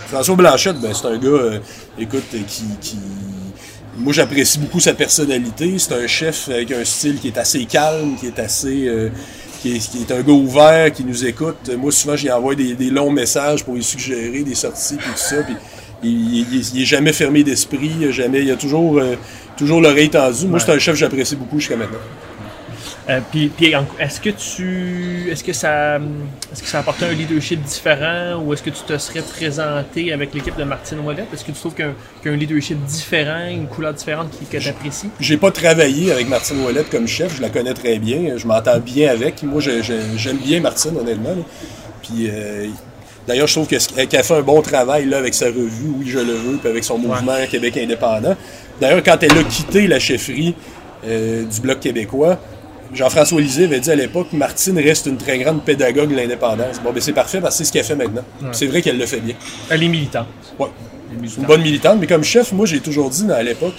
François 0.09 0.35
Blanchette, 0.37 0.81
ben, 0.81 0.93
c'est 0.93 1.07
un 1.07 1.19
gars, 1.19 1.29
euh, 1.29 1.59
écoute, 1.99 2.25
qui, 2.49 2.65
qui- 2.81 2.99
Moi, 3.97 4.13
j'apprécie 4.13 4.59
beaucoup 4.59 4.81
sa 4.81 4.95
personnalité. 4.95 5.77
C'est 5.79 5.95
un 5.95 6.07
chef 6.07 6.49
avec 6.49 6.71
un 6.73 6.85
style 6.85 7.19
qui 7.21 7.29
est 7.29 7.39
assez 7.39 7.65
calme, 7.65 8.17
qui 8.19 8.27
est 8.27 8.39
assez... 8.39 8.87
euh, 8.89 9.11
qui, 9.61 9.77
est, 9.77 9.79
qui 9.91 9.99
est 10.03 10.13
un 10.13 10.23
gars 10.23 10.33
ouvert, 10.33 10.93
qui 10.93 11.05
nous 11.05 11.25
écoute. 11.25 11.71
Moi, 11.79 11.93
souvent, 11.93 12.17
j'y 12.17 12.31
envoie 12.31 12.55
des, 12.55 12.75
des 12.75 12.91
longs 12.91 13.11
messages 13.11 13.65
pour 13.65 13.75
lui 13.75 13.83
suggérer 13.85 14.43
des 14.43 14.55
sorties, 14.55 14.97
puis 14.97 15.11
tout 15.13 15.19
ça. 15.19 15.43
Puis 15.43 15.55
il, 16.03 16.39
il- 16.39 16.71
il- 16.77 16.83
est 16.83 16.87
jamais 16.87 17.13
fermé 17.13 17.43
d'esprit, 17.45 17.91
il 18.01 18.09
a 18.09 18.11
jamais, 18.11 18.43
il 18.43 18.51
a 18.51 18.57
toujours, 18.57 18.99
euh, 18.99 19.17
toujours 19.57 19.81
l'oreille 19.81 20.09
tendue. 20.11 20.47
Moi, 20.47 20.59
c'est 20.61 20.73
un 20.73 20.79
chef 20.79 20.95
que 20.95 21.01
j'apprécie 21.01 21.37
beaucoup 21.37 21.59
jusqu'à 21.59 21.77
maintenant. 21.77 21.99
Euh, 23.11 23.19
puis, 23.29 23.49
puis, 23.49 23.75
est-ce 23.99 24.21
que 24.21 24.31
tu, 24.31 25.29
est-ce 25.33 25.43
que 25.43 25.53
ça, 25.53 25.97
est-ce 26.53 26.63
que 26.63 26.69
ça 26.69 26.79
a 26.79 26.81
apporté 26.81 27.07
un 27.07 27.13
leadership 27.13 27.61
différent 27.63 28.41
ou 28.41 28.53
est-ce 28.53 28.63
que 28.63 28.71
tu 28.71 28.83
te 28.87 28.97
serais 28.99 29.23
présenté 29.23 30.13
avec 30.13 30.33
l'équipe 30.33 30.57
de 30.57 30.63
Martine 30.63 31.01
Ouellet? 31.01 31.25
Est-ce 31.33 31.45
que 31.45 31.51
tu 31.51 31.59
trouves 31.59 31.75
qu'un, 31.75 31.95
qu'un 32.23 32.37
leadership 32.37 32.79
différent, 32.85 33.49
une 33.51 33.67
couleur 33.67 33.95
différente 33.95 34.29
qui, 34.39 34.45
que 34.45 34.59
tu 34.63 34.69
apprécies? 34.69 35.11
J'ai 35.19 35.39
pas 35.39 35.51
travaillé 35.51 36.13
avec 36.13 36.29
Martine 36.29 36.61
Ouellette 36.65 36.89
comme 36.89 37.09
chef, 37.09 37.37
je 37.37 37.43
la 37.43 37.49
connais 37.49 37.75
très 37.75 37.99
bien, 37.99 38.37
je 38.37 38.47
m'entends 38.47 38.79
bien 38.79 39.11
avec. 39.11 39.43
Moi, 39.43 39.61
j'aime 39.61 40.39
bien 40.39 40.61
Martine, 40.61 40.97
honnêtement. 40.97 41.31
là. 41.31 41.43
Puis, 42.03 42.29
euh, 42.29 42.69
d'ailleurs, 43.27 43.49
je 43.49 43.55
trouve 43.55 43.67
qu'elle 43.67 43.81
fait 43.81 44.35
un 44.35 44.43
bon 44.43 44.63
travail 44.63 45.07
là, 45.07 45.19
avec 45.19 45.35
sa 45.35 45.47
revue, 45.47 45.91
Oui, 45.99 46.07
je 46.07 46.21
le 46.21 46.35
veux, 46.35 46.59
puis 46.59 46.69
avec 46.69 46.85
son 46.85 46.97
mouvement 46.97 47.35
Québec 47.51 47.77
indépendant. 47.77 48.37
D'ailleurs, 48.81 49.03
quand 49.03 49.21
elle 49.21 49.37
a 49.37 49.43
quitté 49.43 49.89
la 49.89 49.99
chefferie 49.99 50.55
euh, 51.05 51.45
du 51.45 51.61
Bloc 51.61 51.81
québécois, 51.81 52.39
Jean-François 52.93 53.41
Lisée 53.41 53.65
avait 53.65 53.81
dit 53.81 53.91
à 53.91 53.95
l'époque 53.95 54.33
Martine 54.33 54.79
reste 54.79 55.07
une 55.07 55.17
très 55.17 55.39
grande 55.39 55.63
pédagogue 55.63 56.11
de 56.11 56.17
l'indépendance. 56.17 56.81
Bon, 56.83 56.93
ben 56.93 57.01
c'est 57.01 57.13
parfait 57.13 57.41
parce 57.41 57.55
que 57.55 57.59
c'est 57.59 57.69
ce 57.69 57.73
qu'elle 57.73 57.85
fait 57.85 57.97
maintenant. 57.97 58.23
C'est 58.53 58.67
vrai 58.67 58.83
qu'elle 58.83 58.99
le 58.99 59.07
fait 59.07 59.21
bien. 59.21 59.35
Elle 59.69 59.83
est 59.83 59.89
militante. 59.89 60.27
C'est 60.59 61.37
une 61.41 61.47
bonne 61.47 61.63
militante, 61.63 61.99
mais 62.01 62.07
comme 62.07 62.25
chef, 62.25 62.53
moi, 62.53 62.67
j'ai 62.67 62.81
toujours 62.81 63.11
dit 63.11 63.31
à 63.31 63.43
l'époque, 63.43 63.75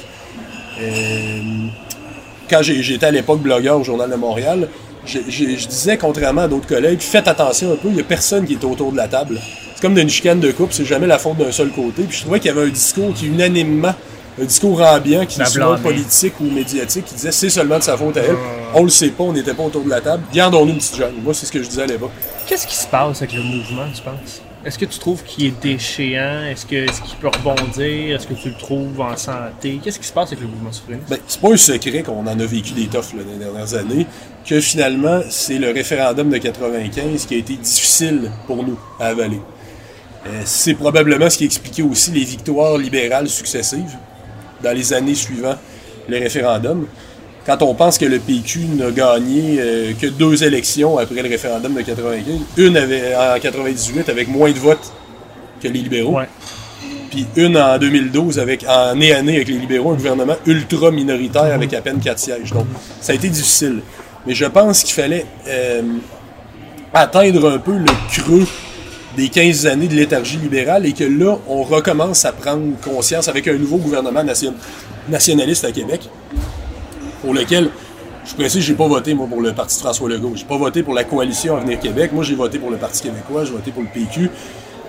euh, 0.79 1.39
quand 2.49 2.61
j'étais 2.61 3.05
à 3.05 3.11
l'époque 3.11 3.41
blogueur 3.41 3.79
au 3.79 3.83
Journal 3.83 4.09
de 4.09 4.15
Montréal, 4.15 4.67
je 5.05 5.19
disais, 5.67 5.97
contrairement 5.97 6.41
à 6.41 6.47
d'autres 6.47 6.67
collègues, 6.67 6.99
faites 6.99 7.27
attention 7.27 7.71
un 7.71 7.75
peu, 7.75 7.87
il 7.87 7.95
n'y 7.95 8.01
a 8.01 8.03
personne 8.03 8.45
qui 8.45 8.53
est 8.53 8.63
autour 8.63 8.91
de 8.91 8.97
la 8.97 9.07
table. 9.07 9.39
C'est 9.75 9.81
comme 9.81 9.95
d'une 9.95 10.09
chicane 10.09 10.39
de 10.39 10.51
couple, 10.51 10.73
c'est 10.73 10.85
jamais 10.85 11.07
la 11.07 11.17
faute 11.17 11.37
d'un 11.37 11.51
seul 11.51 11.69
côté. 11.69 12.03
Puis 12.03 12.17
je 12.17 12.21
trouvais 12.21 12.39
qu'il 12.39 12.49
y 12.49 12.57
avait 12.57 12.67
un 12.67 12.71
discours 12.71 13.13
qui, 13.13 13.27
unanimement, 13.27 13.95
un 14.39 14.45
discours 14.45 14.81
ambiant, 14.81 15.25
qui 15.25 15.35
soit 15.35 15.49
blâmer. 15.53 15.81
politique 15.81 16.39
ou 16.39 16.45
médiatique, 16.45 17.05
qui 17.05 17.15
disait 17.15 17.31
c'est 17.31 17.49
seulement 17.49 17.77
de 17.77 17.83
sa 17.83 17.97
faute 17.97 18.17
à 18.17 18.21
elle. 18.21 18.37
On 18.73 18.83
le 18.83 18.89
sait 18.89 19.09
pas, 19.09 19.23
on 19.23 19.33
n'était 19.33 19.53
pas 19.53 19.63
autour 19.63 19.83
de 19.83 19.89
la 19.89 20.01
table. 20.01 20.23
Gardons-nous 20.33 20.73
une 20.73 20.77
petite 20.77 20.95
jeune. 20.95 21.15
Moi, 21.23 21.33
c'est 21.33 21.45
ce 21.45 21.51
que 21.51 21.61
je 21.61 21.67
disais 21.67 21.83
à 21.83 21.87
l'époque. 21.87 22.11
Qu'est-ce 22.47 22.67
qui 22.67 22.75
se 22.75 22.87
passe 22.87 23.21
avec 23.21 23.33
le 23.33 23.43
mouvement, 23.43 23.85
tu 23.93 24.01
penses? 24.01 24.41
Est-ce 24.63 24.77
que 24.77 24.85
tu 24.85 24.99
trouves 24.99 25.23
qu'il 25.23 25.47
est 25.47 25.61
déchéant? 25.61 26.43
Est-ce 26.43 26.67
que 26.67 26.75
est-ce 26.75 27.01
qu'il 27.01 27.17
peut 27.17 27.29
rebondir? 27.29 28.15
Est-ce 28.15 28.27
que 28.27 28.35
tu 28.35 28.49
le 28.49 28.55
trouves 28.55 29.01
en 29.01 29.17
santé? 29.17 29.79
Qu'est-ce 29.83 29.99
qui 29.99 30.05
se 30.05 30.13
passe 30.13 30.27
avec 30.27 30.41
le 30.41 30.47
mouvement 30.47 30.71
souverainiste? 30.71 31.09
Ben, 31.09 31.17
c'est 31.27 31.41
pas 31.41 31.51
un 31.51 31.57
secret 31.57 32.03
qu'on 32.03 32.19
en 32.19 32.27
a 32.27 32.45
vécu 32.45 32.73
des 32.73 32.85
dans 32.85 33.01
les 33.17 33.37
dernières 33.39 33.73
années, 33.73 34.05
que 34.45 34.61
finalement, 34.61 35.21
c'est 35.29 35.57
le 35.57 35.71
référendum 35.71 36.29
de 36.29 36.37
95 36.37 37.25
qui 37.25 37.33
a 37.33 37.37
été 37.37 37.55
difficile 37.55 38.29
pour 38.45 38.63
nous 38.63 38.77
à 38.99 39.07
avaler. 39.07 39.41
Euh, 40.27 40.41
c'est 40.45 40.75
probablement 40.75 41.29
ce 41.31 41.39
qui 41.39 41.45
expliquait 41.45 41.81
aussi 41.81 42.11
les 42.11 42.23
victoires 42.23 42.77
libérales 42.77 43.29
successives 43.29 43.97
dans 44.63 44.71
les 44.75 44.93
années 44.93 45.15
suivant 45.15 45.55
le 46.07 46.17
référendum. 46.17 46.85
Quand 47.45 47.61
on 47.63 47.73
pense 47.73 47.97
que 47.97 48.05
le 48.05 48.19
PQ 48.19 48.59
n'a 48.77 48.91
gagné 48.91 49.57
euh, 49.59 49.91
que 49.99 50.07
deux 50.07 50.43
élections 50.43 50.97
après 50.99 51.21
le 51.23 51.29
référendum 51.29 51.73
de 51.73 51.81
95, 51.81 52.23
une 52.57 52.77
avait, 52.77 53.15
en 53.15 53.39
98 53.39 54.09
avec 54.09 54.27
moins 54.27 54.51
de 54.51 54.59
votes 54.59 54.91
que 55.61 55.67
les 55.67 55.81
libéraux, 55.81 56.17
Ouais. 56.17 56.27
puis 57.09 57.25
une 57.35 57.57
en 57.57 57.77
2012 57.79 58.37
avec, 58.37 58.63
en 58.67 58.95
nez 58.95 59.13
à 59.13 59.21
nez 59.23 59.37
avec 59.37 59.47
les 59.47 59.57
libéraux, 59.57 59.91
un 59.91 59.95
gouvernement 59.95 60.35
ultra 60.45 60.91
minoritaire 60.91 61.43
avec 61.53 61.73
à 61.73 61.81
peine 61.81 61.99
quatre 61.99 62.19
sièges. 62.19 62.51
Donc, 62.51 62.67
ça 62.99 63.13
a 63.13 63.15
été 63.15 63.27
difficile. 63.29 63.81
Mais 64.27 64.35
je 64.35 64.45
pense 64.45 64.83
qu'il 64.83 64.93
fallait 64.93 65.25
euh, 65.47 65.81
atteindre 66.93 67.49
un 67.49 67.57
peu 67.57 67.73
le 67.75 67.85
creux 68.11 68.45
des 69.17 69.29
15 69.29 69.65
années 69.67 69.87
de 69.87 69.95
léthargie 69.95 70.37
libérale 70.37 70.85
et 70.85 70.93
que 70.93 71.03
là, 71.03 71.37
on 71.47 71.63
recommence 71.63 72.25
à 72.25 72.31
prendre 72.31 72.63
conscience 72.81 73.27
avec 73.27 73.47
un 73.47 73.53
nouveau 73.57 73.77
gouvernement 73.77 74.23
nation- 74.23 74.53
nationaliste 75.09 75.65
à 75.65 75.71
Québec, 75.71 76.09
pour 77.21 77.33
lequel, 77.33 77.69
je 78.25 78.33
précise, 78.35 78.63
j'ai 78.63 78.73
pas 78.73 78.87
voté, 78.87 79.13
moi, 79.13 79.27
pour 79.27 79.41
le 79.41 79.51
parti 79.53 79.79
François 79.79 80.07
Legault. 80.09 80.33
J'ai 80.35 80.45
pas 80.45 80.57
voté 80.57 80.81
pour 80.83 80.93
la 80.93 81.03
coalition 81.03 81.57
Avenir 81.57 81.79
Québec. 81.79 82.11
Moi, 82.13 82.23
j'ai 82.23 82.35
voté 82.35 82.57
pour 82.59 82.69
le 82.71 82.77
Parti 82.77 83.01
québécois, 83.03 83.43
j'ai 83.45 83.51
voté 83.51 83.71
pour 83.71 83.81
le 83.83 83.89
PQ. 83.89 84.29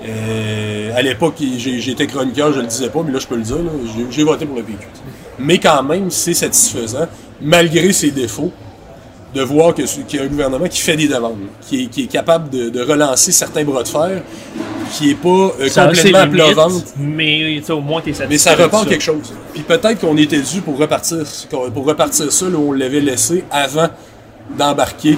Euh, 0.04 0.90
à 0.96 1.02
l'époque, 1.02 1.34
j'étais 1.58 2.06
chroniqueur, 2.06 2.52
je 2.52 2.60
le 2.60 2.66
disais 2.66 2.88
pas, 2.90 3.02
mais 3.04 3.12
là, 3.12 3.18
je 3.18 3.26
peux 3.26 3.36
le 3.36 3.42
dire, 3.42 3.56
j'ai 4.10 4.24
voté 4.24 4.46
pour 4.46 4.56
le 4.56 4.62
PQ. 4.62 4.78
Mais 5.38 5.58
quand 5.58 5.82
même, 5.82 6.10
c'est 6.10 6.34
satisfaisant, 6.34 7.06
malgré 7.40 7.92
ses 7.92 8.10
défauts, 8.10 8.52
de 9.34 9.42
voir 9.42 9.74
que- 9.74 9.82
qu'il 9.82 10.18
y 10.18 10.22
a 10.22 10.24
un 10.24 10.28
gouvernement 10.28 10.66
qui 10.68 10.80
fait 10.80 10.96
des 10.96 11.08
demandes, 11.08 11.38
qui 11.66 11.84
est, 11.84 11.86
qui 11.86 12.02
est 12.04 12.06
capable 12.06 12.50
de, 12.50 12.68
de 12.68 12.80
relancer 12.82 13.32
certains 13.32 13.64
bras 13.64 13.82
de 13.82 13.88
fer, 13.88 14.22
qui 14.92 15.10
est 15.10 15.14
pas 15.14 15.52
euh, 15.60 15.68
Ça 15.68 15.86
complètement 15.86 16.52
ventre. 16.52 16.84
mais 16.98 17.62
au 17.70 17.80
moins 17.80 18.00
t'es 18.02 18.12
satisfait. 18.12 18.26
Mais 18.28 18.38
ça 18.38 18.54
repart 18.54 18.86
quelque 18.88 19.02
chose. 19.02 19.32
Puis 19.54 19.62
peut-être 19.62 20.00
qu'on 20.00 20.16
était 20.18 20.40
dû 20.40 20.60
pour 20.60 20.76
repartir, 20.78 21.18
pour 21.72 21.84
repartir 21.86 22.30
ça 22.30 22.48
là 22.48 22.58
où 22.58 22.68
on 22.70 22.72
l'avait 22.72 23.00
laissé 23.00 23.44
avant 23.50 23.88
d'embarquer 24.58 25.16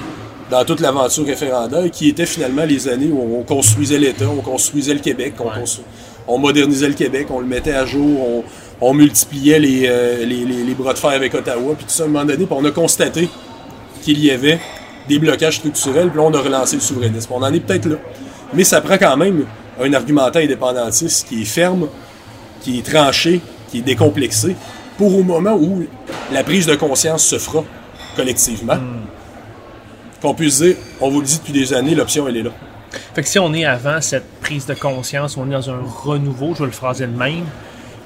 dans 0.50 0.64
toute 0.64 0.80
l'aventure 0.80 1.26
référendaire, 1.26 1.90
qui 1.90 2.08
était 2.08 2.26
finalement 2.26 2.64
les 2.64 2.86
années 2.88 3.10
où 3.10 3.38
on 3.38 3.42
construisait 3.42 3.98
l'État, 3.98 4.26
on 4.28 4.42
construisait 4.42 4.94
le 4.94 5.00
Québec, 5.00 5.34
on, 5.40 5.44
Ouais. 5.44 5.62
constru- 5.62 5.80
on 6.28 6.38
modernisait 6.38 6.88
le 6.88 6.94
Québec, 6.94 7.26
on 7.30 7.40
le 7.40 7.46
mettait 7.46 7.72
à 7.72 7.84
jour, 7.86 8.20
on, 8.20 8.44
on 8.80 8.94
multipliait 8.94 9.58
les, 9.58 9.86
euh, 9.88 10.18
les, 10.24 10.44
les- 10.44 10.62
les 10.64 10.74
bras 10.74 10.92
de 10.92 10.98
fer 10.98 11.10
avec 11.10 11.34
Ottawa, 11.34 11.74
puis 11.76 11.84
tout 11.86 11.90
ça, 11.90 12.02
à 12.04 12.06
un 12.06 12.10
moment 12.10 12.24
donné, 12.24 12.44
puis 12.44 12.56
on 12.56 12.64
a 12.64 12.70
constaté 12.70 13.28
qu'il 14.04 14.22
y 14.22 14.30
avait 14.30 14.60
des 15.08 15.18
blocages 15.18 15.56
structurels, 15.56 16.08
puis 16.08 16.18
là, 16.18 16.24
on 16.24 16.34
a 16.34 16.40
relancé 16.40 16.76
le 16.76 16.82
souverainisme. 16.82 17.32
On 17.32 17.42
en 17.42 17.52
est 17.52 17.60
peut-être 17.60 17.86
là. 17.86 17.96
Mais 18.52 18.64
ça 18.64 18.80
prend 18.80 18.98
quand 18.98 19.16
même 19.16 19.44
un 19.80 19.92
argumentaire 19.92 20.42
indépendantiste 20.42 21.26
qui 21.28 21.42
est 21.42 21.46
ferme, 21.46 21.88
qui 22.60 22.78
est 22.78 22.82
tranché, 22.92 23.40
qui 23.70 23.78
est 23.78 23.82
décomplexé, 23.82 24.56
pour 24.96 25.18
au 25.18 25.22
moment 25.22 25.54
où 25.54 25.84
la 26.32 26.44
prise 26.44 26.66
de 26.66 26.74
conscience 26.74 27.24
se 27.24 27.38
fera 27.38 27.64
collectivement, 28.14 28.78
qu'on 30.22 30.34
puisse 30.34 30.62
dire, 30.62 30.76
on 31.00 31.10
vous 31.10 31.20
le 31.20 31.26
dit 31.26 31.38
depuis 31.38 31.52
des 31.52 31.74
années, 31.74 31.94
l'option, 31.94 32.28
elle 32.28 32.36
est 32.36 32.42
là. 32.42 32.50
Fait 33.14 33.22
que 33.22 33.28
si 33.28 33.38
on 33.38 33.52
est 33.52 33.64
avant 33.64 34.00
cette 34.00 34.40
prise 34.40 34.66
de 34.66 34.74
conscience, 34.74 35.36
on 35.36 35.48
est 35.48 35.52
dans 35.52 35.70
un 35.70 35.80
renouveau, 35.82 36.54
je 36.54 36.60
vais 36.60 36.66
le 36.66 36.70
phraser 36.70 37.06
de 37.06 37.16
même, 37.16 37.44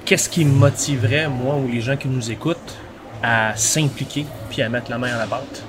qu'est-ce 0.04 0.28
qui 0.28 0.44
motiverait, 0.44 1.28
moi 1.28 1.56
ou 1.56 1.68
les 1.70 1.80
gens 1.80 1.96
qui 1.96 2.08
nous 2.08 2.30
écoutent, 2.30 2.76
à 3.22 3.52
s'impliquer 3.56 4.24
puis 4.48 4.62
à 4.62 4.68
mettre 4.68 4.90
la 4.90 4.98
main 4.98 5.14
à 5.14 5.18
la 5.18 5.26
pâte? 5.26 5.62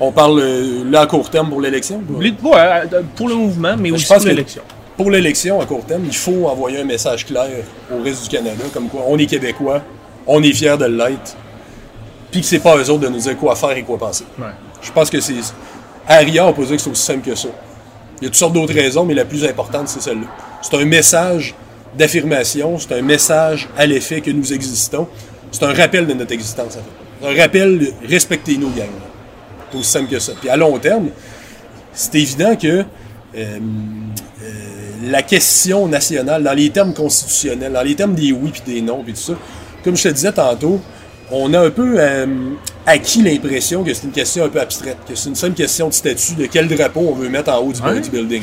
On 0.00 0.12
parle 0.12 0.40
euh, 0.40 0.90
là 0.90 1.02
à 1.02 1.06
court 1.06 1.28
terme 1.28 1.50
pour 1.50 1.60
l'élection? 1.60 2.02
Ouais, 2.08 2.30
euh, 2.42 3.02
pour 3.14 3.28
le 3.28 3.34
mouvement, 3.34 3.76
mais 3.76 3.90
aussi 3.90 4.06
pour 4.06 4.24
l'élection. 4.24 4.62
Pour 4.96 5.10
l'élection 5.10 5.60
à 5.60 5.66
court 5.66 5.84
terme, 5.84 6.04
il 6.06 6.16
faut 6.16 6.46
envoyer 6.46 6.80
un 6.80 6.84
message 6.84 7.26
clair 7.26 7.48
au 7.92 8.02
reste 8.02 8.24
du 8.24 8.28
Canada, 8.28 8.64
comme 8.72 8.88
quoi 8.88 9.02
on 9.06 9.18
est 9.18 9.26
Québécois, 9.26 9.82
on 10.26 10.42
est 10.42 10.52
fiers 10.52 10.76
de 10.78 10.86
l'être, 10.86 11.36
puis 12.30 12.40
que 12.40 12.46
c'est 12.46 12.58
pas 12.58 12.76
eux 12.76 12.90
autres 12.90 13.00
de 13.00 13.08
nous 13.08 13.18
dire 13.18 13.36
quoi 13.36 13.54
faire 13.56 13.76
et 13.76 13.82
quoi 13.82 13.98
penser. 13.98 14.24
Ouais. 14.38 14.46
Je 14.80 14.90
pense 14.90 15.10
que 15.10 15.20
c'est. 15.20 15.34
À 16.08 16.18
Ria, 16.18 16.46
on 16.46 16.52
peut 16.52 16.64
dire 16.64 16.76
que 16.76 16.82
c'est 16.82 16.90
aussi 16.90 17.02
simple 17.02 17.28
que 17.28 17.34
ça. 17.34 17.48
Il 18.20 18.24
y 18.24 18.26
a 18.26 18.28
toutes 18.30 18.36
sortes 18.36 18.52
d'autres 18.54 18.74
raisons, 18.74 19.04
mais 19.04 19.14
la 19.14 19.24
plus 19.24 19.44
importante, 19.44 19.88
c'est 19.88 20.00
celle-là. 20.00 20.26
C'est 20.62 20.76
un 20.76 20.84
message 20.84 21.54
d'affirmation, 21.96 22.78
c'est 22.78 22.94
un 22.94 23.02
message 23.02 23.68
à 23.76 23.86
l'effet 23.86 24.20
que 24.20 24.30
nous 24.30 24.52
existons. 24.52 25.06
C'est 25.50 25.64
un 25.64 25.72
rappel 25.72 26.06
de 26.06 26.14
notre 26.14 26.32
existence, 26.32 26.76
en 26.76 27.26
fait. 27.26 27.28
Un 27.28 27.40
rappel, 27.40 27.92
respectez-nous, 28.06 28.70
gang. 28.70 28.88
C'est 29.70 29.78
aussi 29.78 29.90
simple 29.90 30.10
que 30.10 30.18
ça. 30.18 30.32
Puis 30.38 30.48
à 30.48 30.56
long 30.56 30.78
terme, 30.78 31.08
c'est 31.92 32.14
évident 32.16 32.56
que 32.56 32.68
euh, 32.68 32.84
euh, 33.34 33.58
la 35.04 35.22
question 35.22 35.86
nationale, 35.86 36.42
dans 36.42 36.52
les 36.52 36.70
termes 36.70 36.94
constitutionnels, 36.94 37.72
dans 37.72 37.82
les 37.82 37.94
termes 37.94 38.14
des 38.14 38.32
oui 38.32 38.50
puis 38.52 38.62
des 38.66 38.80
non, 38.80 39.02
puis 39.02 39.12
tout 39.12 39.20
ça, 39.20 39.34
comme 39.84 39.96
je 39.96 40.04
te 40.04 40.08
disais 40.08 40.32
tantôt, 40.32 40.80
on 41.30 41.54
a 41.54 41.60
un 41.60 41.70
peu 41.70 41.94
euh, 41.98 42.26
acquis 42.86 43.22
l'impression 43.22 43.84
que 43.84 43.94
c'est 43.94 44.04
une 44.04 44.12
question 44.12 44.44
un 44.44 44.48
peu 44.48 44.60
abstraite, 44.60 44.98
que 45.08 45.14
c'est 45.14 45.28
une 45.28 45.36
simple 45.36 45.54
question 45.54 45.88
de 45.88 45.94
statut, 45.94 46.34
de 46.34 46.46
quel 46.46 46.68
drapeau 46.68 47.06
on 47.08 47.14
veut 47.14 47.28
mettre 47.28 47.52
en 47.52 47.58
haut 47.58 47.72
du, 47.72 48.00
du 48.00 48.10
building. 48.10 48.42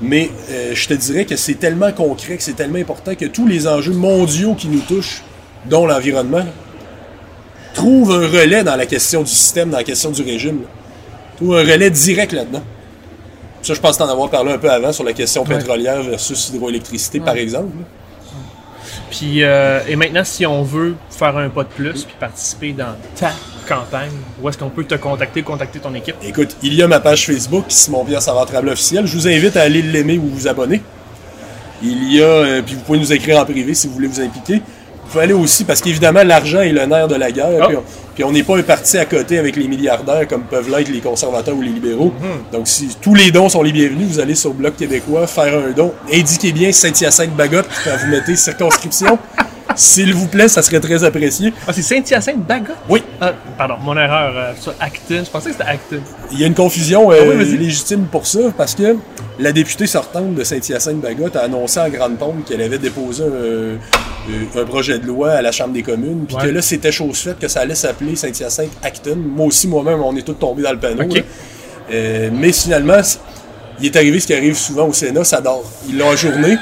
Mais 0.00 0.30
euh, 0.50 0.72
je 0.74 0.88
te 0.88 0.94
dirais 0.94 1.24
que 1.24 1.36
c'est 1.36 1.54
tellement 1.54 1.92
concret, 1.92 2.36
que 2.36 2.42
c'est 2.42 2.54
tellement 2.54 2.78
important 2.78 3.14
que 3.14 3.24
tous 3.26 3.46
les 3.46 3.66
enjeux 3.66 3.92
mondiaux 3.92 4.54
qui 4.54 4.68
nous 4.68 4.80
touchent, 4.80 5.22
dont 5.66 5.86
l'environnement, 5.86 6.44
trouvent 7.74 8.12
un 8.12 8.26
relais 8.26 8.64
dans 8.64 8.76
la 8.76 8.86
question 8.86 9.20
du 9.22 9.30
système, 9.30 9.70
dans 9.70 9.78
la 9.78 9.84
question 9.84 10.10
du 10.10 10.22
régime. 10.22 10.62
là. 10.62 10.68
Trouvent 11.36 11.56
un 11.56 11.62
relais 11.62 11.90
direct 11.90 12.32
là-dedans. 12.32 12.62
Ça, 13.62 13.74
je 13.74 13.80
pense 13.80 13.96
t'en 13.98 14.08
avoir 14.08 14.28
parlé 14.30 14.52
un 14.52 14.58
peu 14.58 14.70
avant 14.70 14.92
sur 14.92 15.04
la 15.04 15.12
question 15.12 15.42
Ouais. 15.42 15.56
pétrolière 15.56 16.02
versus 16.02 16.50
hydroélectricité, 16.50 17.20
par 17.20 17.34
exemple. 17.36 17.72
Puis, 19.10 19.42
euh, 19.42 19.80
et 19.88 19.96
maintenant, 19.96 20.24
si 20.24 20.44
on 20.44 20.62
veut 20.62 20.94
faire 21.10 21.36
un 21.36 21.48
pas 21.48 21.62
de 21.64 21.68
plus 21.68 22.04
puis 22.04 22.14
participer 22.18 22.72
dans 22.72 22.94
ta 23.18 23.32
campagne, 23.66 24.10
où 24.42 24.48
est-ce 24.48 24.58
qu'on 24.58 24.68
peut 24.70 24.84
te 24.84 24.94
contacter, 24.96 25.42
contacter 25.42 25.78
ton 25.78 25.94
équipe? 25.94 26.16
Écoute, 26.22 26.56
il 26.62 26.74
y 26.74 26.82
a 26.82 26.88
ma 26.88 27.00
page 27.00 27.26
Facebook, 27.26 27.64
Simon 27.68 28.04
Pierre 28.04 28.20
Savard 28.22 28.46
Trable 28.46 28.68
officiel. 28.68 29.06
Je 29.06 29.16
vous 29.16 29.26
invite 29.28 29.56
à 29.56 29.62
aller 29.62 29.82
l'aimer 29.82 30.18
ou 30.18 30.28
vous 30.28 30.46
abonner. 30.48 30.82
Il 31.82 32.12
y 32.12 32.20
a, 32.22 32.26
euh, 32.26 32.62
puis 32.62 32.74
vous 32.74 32.80
pouvez 32.82 32.98
nous 32.98 33.12
écrire 33.12 33.38
en 33.38 33.44
privé 33.44 33.72
si 33.74 33.86
vous 33.86 33.94
voulez 33.94 34.08
vous 34.08 34.20
impliquer. 34.20 34.62
Pouvez 35.14 35.26
aller 35.26 35.32
aussi, 35.32 35.62
parce 35.62 35.80
qu'évidemment, 35.80 36.24
l'argent 36.24 36.60
est 36.60 36.72
le 36.72 36.86
nerf 36.86 37.06
de 37.06 37.14
la 37.14 37.30
guerre. 37.30 37.46
Ah. 37.62 37.66
Puis, 37.68 37.76
on, 37.76 37.82
puis 38.16 38.24
on 38.24 38.32
n'est 38.32 38.42
pas 38.42 38.58
un 38.58 38.64
parti 38.64 38.98
à 38.98 39.04
côté 39.04 39.38
avec 39.38 39.54
les 39.54 39.68
milliardaires 39.68 40.26
comme 40.26 40.42
peuvent 40.42 40.68
l'être 40.68 40.90
les 40.90 40.98
conservateurs 40.98 41.54
ou 41.54 41.62
les 41.62 41.68
libéraux. 41.68 42.12
Donc, 42.50 42.66
si 42.66 42.96
tous 43.00 43.14
les 43.14 43.30
dons 43.30 43.48
sont 43.48 43.62
les 43.62 43.70
bienvenus, 43.70 44.08
vous 44.08 44.18
allez 44.18 44.34
sur 44.34 44.50
le 44.50 44.56
Bloc 44.56 44.74
québécois 44.74 45.28
faire 45.28 45.56
un 45.56 45.70
don. 45.70 45.92
Indiquez 46.12 46.50
bien 46.50 46.72
Saint-Hyacinthe 46.72 47.30
Bagotte 47.36 47.68
quand 47.84 47.92
vous 47.96 48.10
mettez 48.10 48.34
circonscription. 48.34 49.16
S'il 49.76 50.14
vous 50.14 50.26
plaît, 50.26 50.48
ça 50.48 50.62
serait 50.62 50.80
très 50.80 51.02
apprécié. 51.04 51.52
Ah, 51.66 51.72
c'est 51.72 51.82
Saint-Hyacinthe 51.82 52.46
Bagot? 52.46 52.72
Oui, 52.88 53.02
Ah, 53.20 53.32
pardon, 53.58 53.74
mon 53.82 53.96
erreur 53.96 54.32
euh, 54.36 54.52
sur 54.60 54.74
Acton. 54.80 55.22
Je 55.24 55.30
pensais 55.30 55.50
que 55.50 55.56
c'était 55.56 55.68
Acton. 55.68 56.00
Il 56.32 56.40
y 56.40 56.44
a 56.44 56.46
une 56.46 56.54
confusion 56.54 57.10
euh, 57.12 57.16
Ah 57.20 57.24
oui, 57.36 57.56
légitime 57.58 58.04
pour 58.10 58.26
ça, 58.26 58.38
parce 58.56 58.74
que 58.74 58.96
la 59.38 59.52
députée 59.52 59.86
sortante 59.86 60.34
de 60.34 60.44
Saint-Hyacinthe-Bagotte 60.44 61.36
a 61.36 61.40
annoncé 61.42 61.80
en 61.80 61.88
grande 61.88 62.16
pompe 62.18 62.44
qu'elle 62.44 62.62
avait 62.62 62.78
déposé 62.78 63.24
un, 63.24 63.26
euh, 63.26 63.76
un 64.56 64.64
projet 64.64 64.98
de 64.98 65.06
loi 65.06 65.32
à 65.32 65.42
la 65.42 65.52
Chambre 65.52 65.72
des 65.74 65.82
communes, 65.82 66.24
puis 66.26 66.36
Ouais. 66.36 66.42
que 66.44 66.48
là, 66.48 66.62
c'était 66.62 66.92
chose 66.92 67.18
faite, 67.18 67.38
que 67.38 67.48
ça 67.48 67.60
allait 67.60 67.74
s'appeler 67.74 68.16
Saint-Hyacinthe-Acton. 68.16 69.16
Moi 69.16 69.46
aussi, 69.46 69.66
moi-même, 69.68 70.00
on 70.02 70.14
est 70.16 70.22
tous 70.22 70.34
tombés 70.34 70.62
dans 70.62 70.72
le 70.72 70.78
panneau. 70.78 71.08
Euh, 71.92 72.30
mais 72.32 72.52
finalement, 72.52 73.00
il 73.80 73.86
est 73.86 73.96
arrivé 73.96 74.20
ce 74.20 74.26
qui 74.26 74.34
arrive 74.34 74.56
souvent 74.56 74.86
au 74.88 74.92
Sénat, 74.92 75.24
ça 75.24 75.40
dort. 75.40 75.64
Ils 75.88 75.98
l'ont 75.98 76.10
ajourné. 76.10 76.56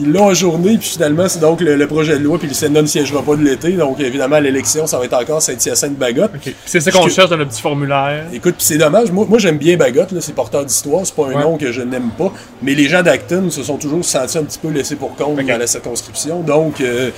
Ils 0.00 0.10
l'ont 0.12 0.28
ajourné, 0.28 0.78
puis 0.78 0.88
finalement, 0.88 1.28
c'est 1.28 1.40
donc 1.40 1.60
le, 1.60 1.76
le 1.76 1.86
projet 1.86 2.18
de 2.18 2.24
loi, 2.24 2.38
puis 2.38 2.48
le 2.48 2.54
Sénat 2.54 2.80
ne 2.82 2.86
siégera 2.86 3.22
pas 3.22 3.36
de 3.36 3.42
l'été. 3.44 3.72
Donc, 3.72 4.00
évidemment, 4.00 4.36
à 4.36 4.40
l'élection, 4.40 4.86
ça 4.86 4.98
va 4.98 5.04
être 5.04 5.12
encore 5.20 5.42
Saint-Hyacinthe-Bagotte. 5.42 6.30
C'est 6.64 6.80
ça 6.80 6.90
qu'on 6.90 7.04
que- 7.04 7.10
cherche 7.10 7.28
dans 7.30 7.36
le 7.36 7.46
petit 7.46 7.60
formulaire. 7.60 8.24
Écoute, 8.32 8.54
puis 8.56 8.64
c'est 8.64 8.78
dommage. 8.78 9.12
Moi, 9.12 9.26
moi 9.28 9.38
j'aime 9.38 9.58
bien 9.58 9.76
Bagotte, 9.76 10.12
là, 10.12 10.20
c'est 10.20 10.34
porteur 10.34 10.64
d'histoire. 10.64 11.02
C'est 11.04 11.14
pas 11.14 11.26
un 11.26 11.34
Ouais. 11.34 11.42
nom 11.42 11.56
que 11.58 11.70
je 11.70 11.82
n'aime 11.82 12.10
pas. 12.16 12.32
Mais 12.62 12.74
les 12.74 12.88
gens 12.88 13.02
d'Acton 13.02 13.50
se 13.50 13.62
sont 13.62 13.76
toujours 13.76 14.04
sentis 14.04 14.38
un 14.38 14.44
petit 14.44 14.58
peu 14.58 14.68
laissés 14.70 14.96
pour 14.96 15.14
compte 15.16 15.36
dans 15.36 15.58
la 15.58 15.66
circonscription. 15.66 16.40
Donc, 16.40 16.80
euh, 16.80 17.10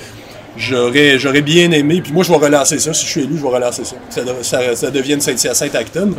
j'aurais, 0.57 1.17
j'aurais 1.19 1.41
bien 1.41 1.71
aimé. 1.71 2.01
Puis 2.03 2.11
moi, 2.11 2.23
je 2.23 2.29
vais 2.31 2.37
relancer 2.37 2.79
ça. 2.79 2.93
Si 2.93 3.05
je 3.05 3.09
suis 3.11 3.21
élu, 3.21 3.37
je 3.37 3.41
vais 3.43 3.49
relancer 3.49 3.83
ça. 3.85 3.95
Ça, 4.09 4.21
de- 4.23 4.33
ça, 4.43 4.75
ça 4.75 4.91
devienne 4.91 5.21
Saint-Hyacinthe-Acton. 5.21 6.11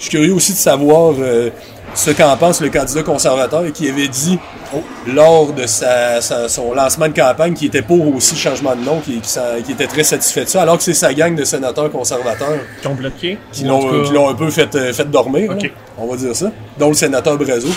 Je 0.00 0.04
suis 0.06 0.10
curieux 0.16 0.32
aussi 0.34 0.52
de 0.54 0.58
savoir 0.58 1.12
euh, 1.18 1.50
ce 1.94 2.10
qu'en 2.10 2.34
pense 2.36 2.60
le 2.62 2.70
candidat 2.70 3.02
conservateur 3.02 3.64
qui 3.72 3.86
avait 3.88 4.08
dit 4.08 4.38
oh, 4.74 4.82
lors 5.06 5.52
de 5.52 5.66
sa, 5.66 6.20
sa- 6.22 6.48
son 6.48 6.72
lancement 6.72 7.06
de 7.08 7.12
campagne 7.14 7.52
qu'il 7.52 7.66
était 7.68 7.82
pour 7.82 8.16
aussi 8.16 8.34
le 8.34 8.40
changement 8.40 8.74
de 8.74 8.80
nom, 8.82 9.00
qui, 9.00 9.20
qui 9.20 9.28
s'en- 9.28 9.60
qui 9.64 9.72
était 9.72 9.86
très 9.86 10.02
satisfait 10.02 10.44
de 10.44 10.48
ça, 10.48 10.62
alors 10.62 10.78
que 10.78 10.82
c'est 10.82 10.94
sa 10.94 11.12
gang 11.12 11.34
de 11.36 11.44
sénateurs 11.44 11.90
conservateurs 11.92 12.58
Qui 12.80 12.88
ont 12.88 12.94
bloqué. 12.94 13.38
qui 13.52 13.64
l'ont 14.14 14.26
cas- 14.26 14.30
un 14.30 14.34
peu 14.34 14.50
fait, 14.50 14.74
euh, 14.74 14.92
fait 14.94 15.10
dormir, 15.10 15.52
là, 15.52 15.58
on 15.98 16.06
va 16.06 16.16
dire 16.16 16.34
ça, 16.34 16.50
dont 16.78 16.88
le 16.88 16.94
sénateur 16.94 17.36
Brazo. 17.36 17.68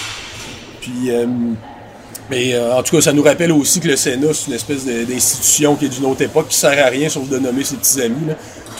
Puis, 0.79 1.09
euh, 1.11 1.25
mais 2.29 2.53
euh, 2.53 2.73
en 2.73 2.83
tout 2.83 2.95
cas, 2.95 3.01
ça 3.01 3.11
nous 3.13 3.23
rappelle 3.23 3.51
aussi 3.51 3.79
que 3.81 3.87
le 3.89 3.95
Sénat, 3.97 4.27
c'est 4.33 4.47
une 4.47 4.53
espèce 4.53 4.85
d'institution 4.85 5.75
qui 5.75 5.85
est 5.85 5.89
d'une 5.89 6.05
autre 6.05 6.21
époque, 6.21 6.47
qui 6.47 6.57
sert 6.57 6.85
à 6.85 6.89
rien 6.89 7.09
sauf 7.09 7.27
de 7.27 7.37
nommer 7.37 7.63
ses 7.65 7.75
petits 7.75 8.01
amis. 8.01 8.27
là. 8.29 8.33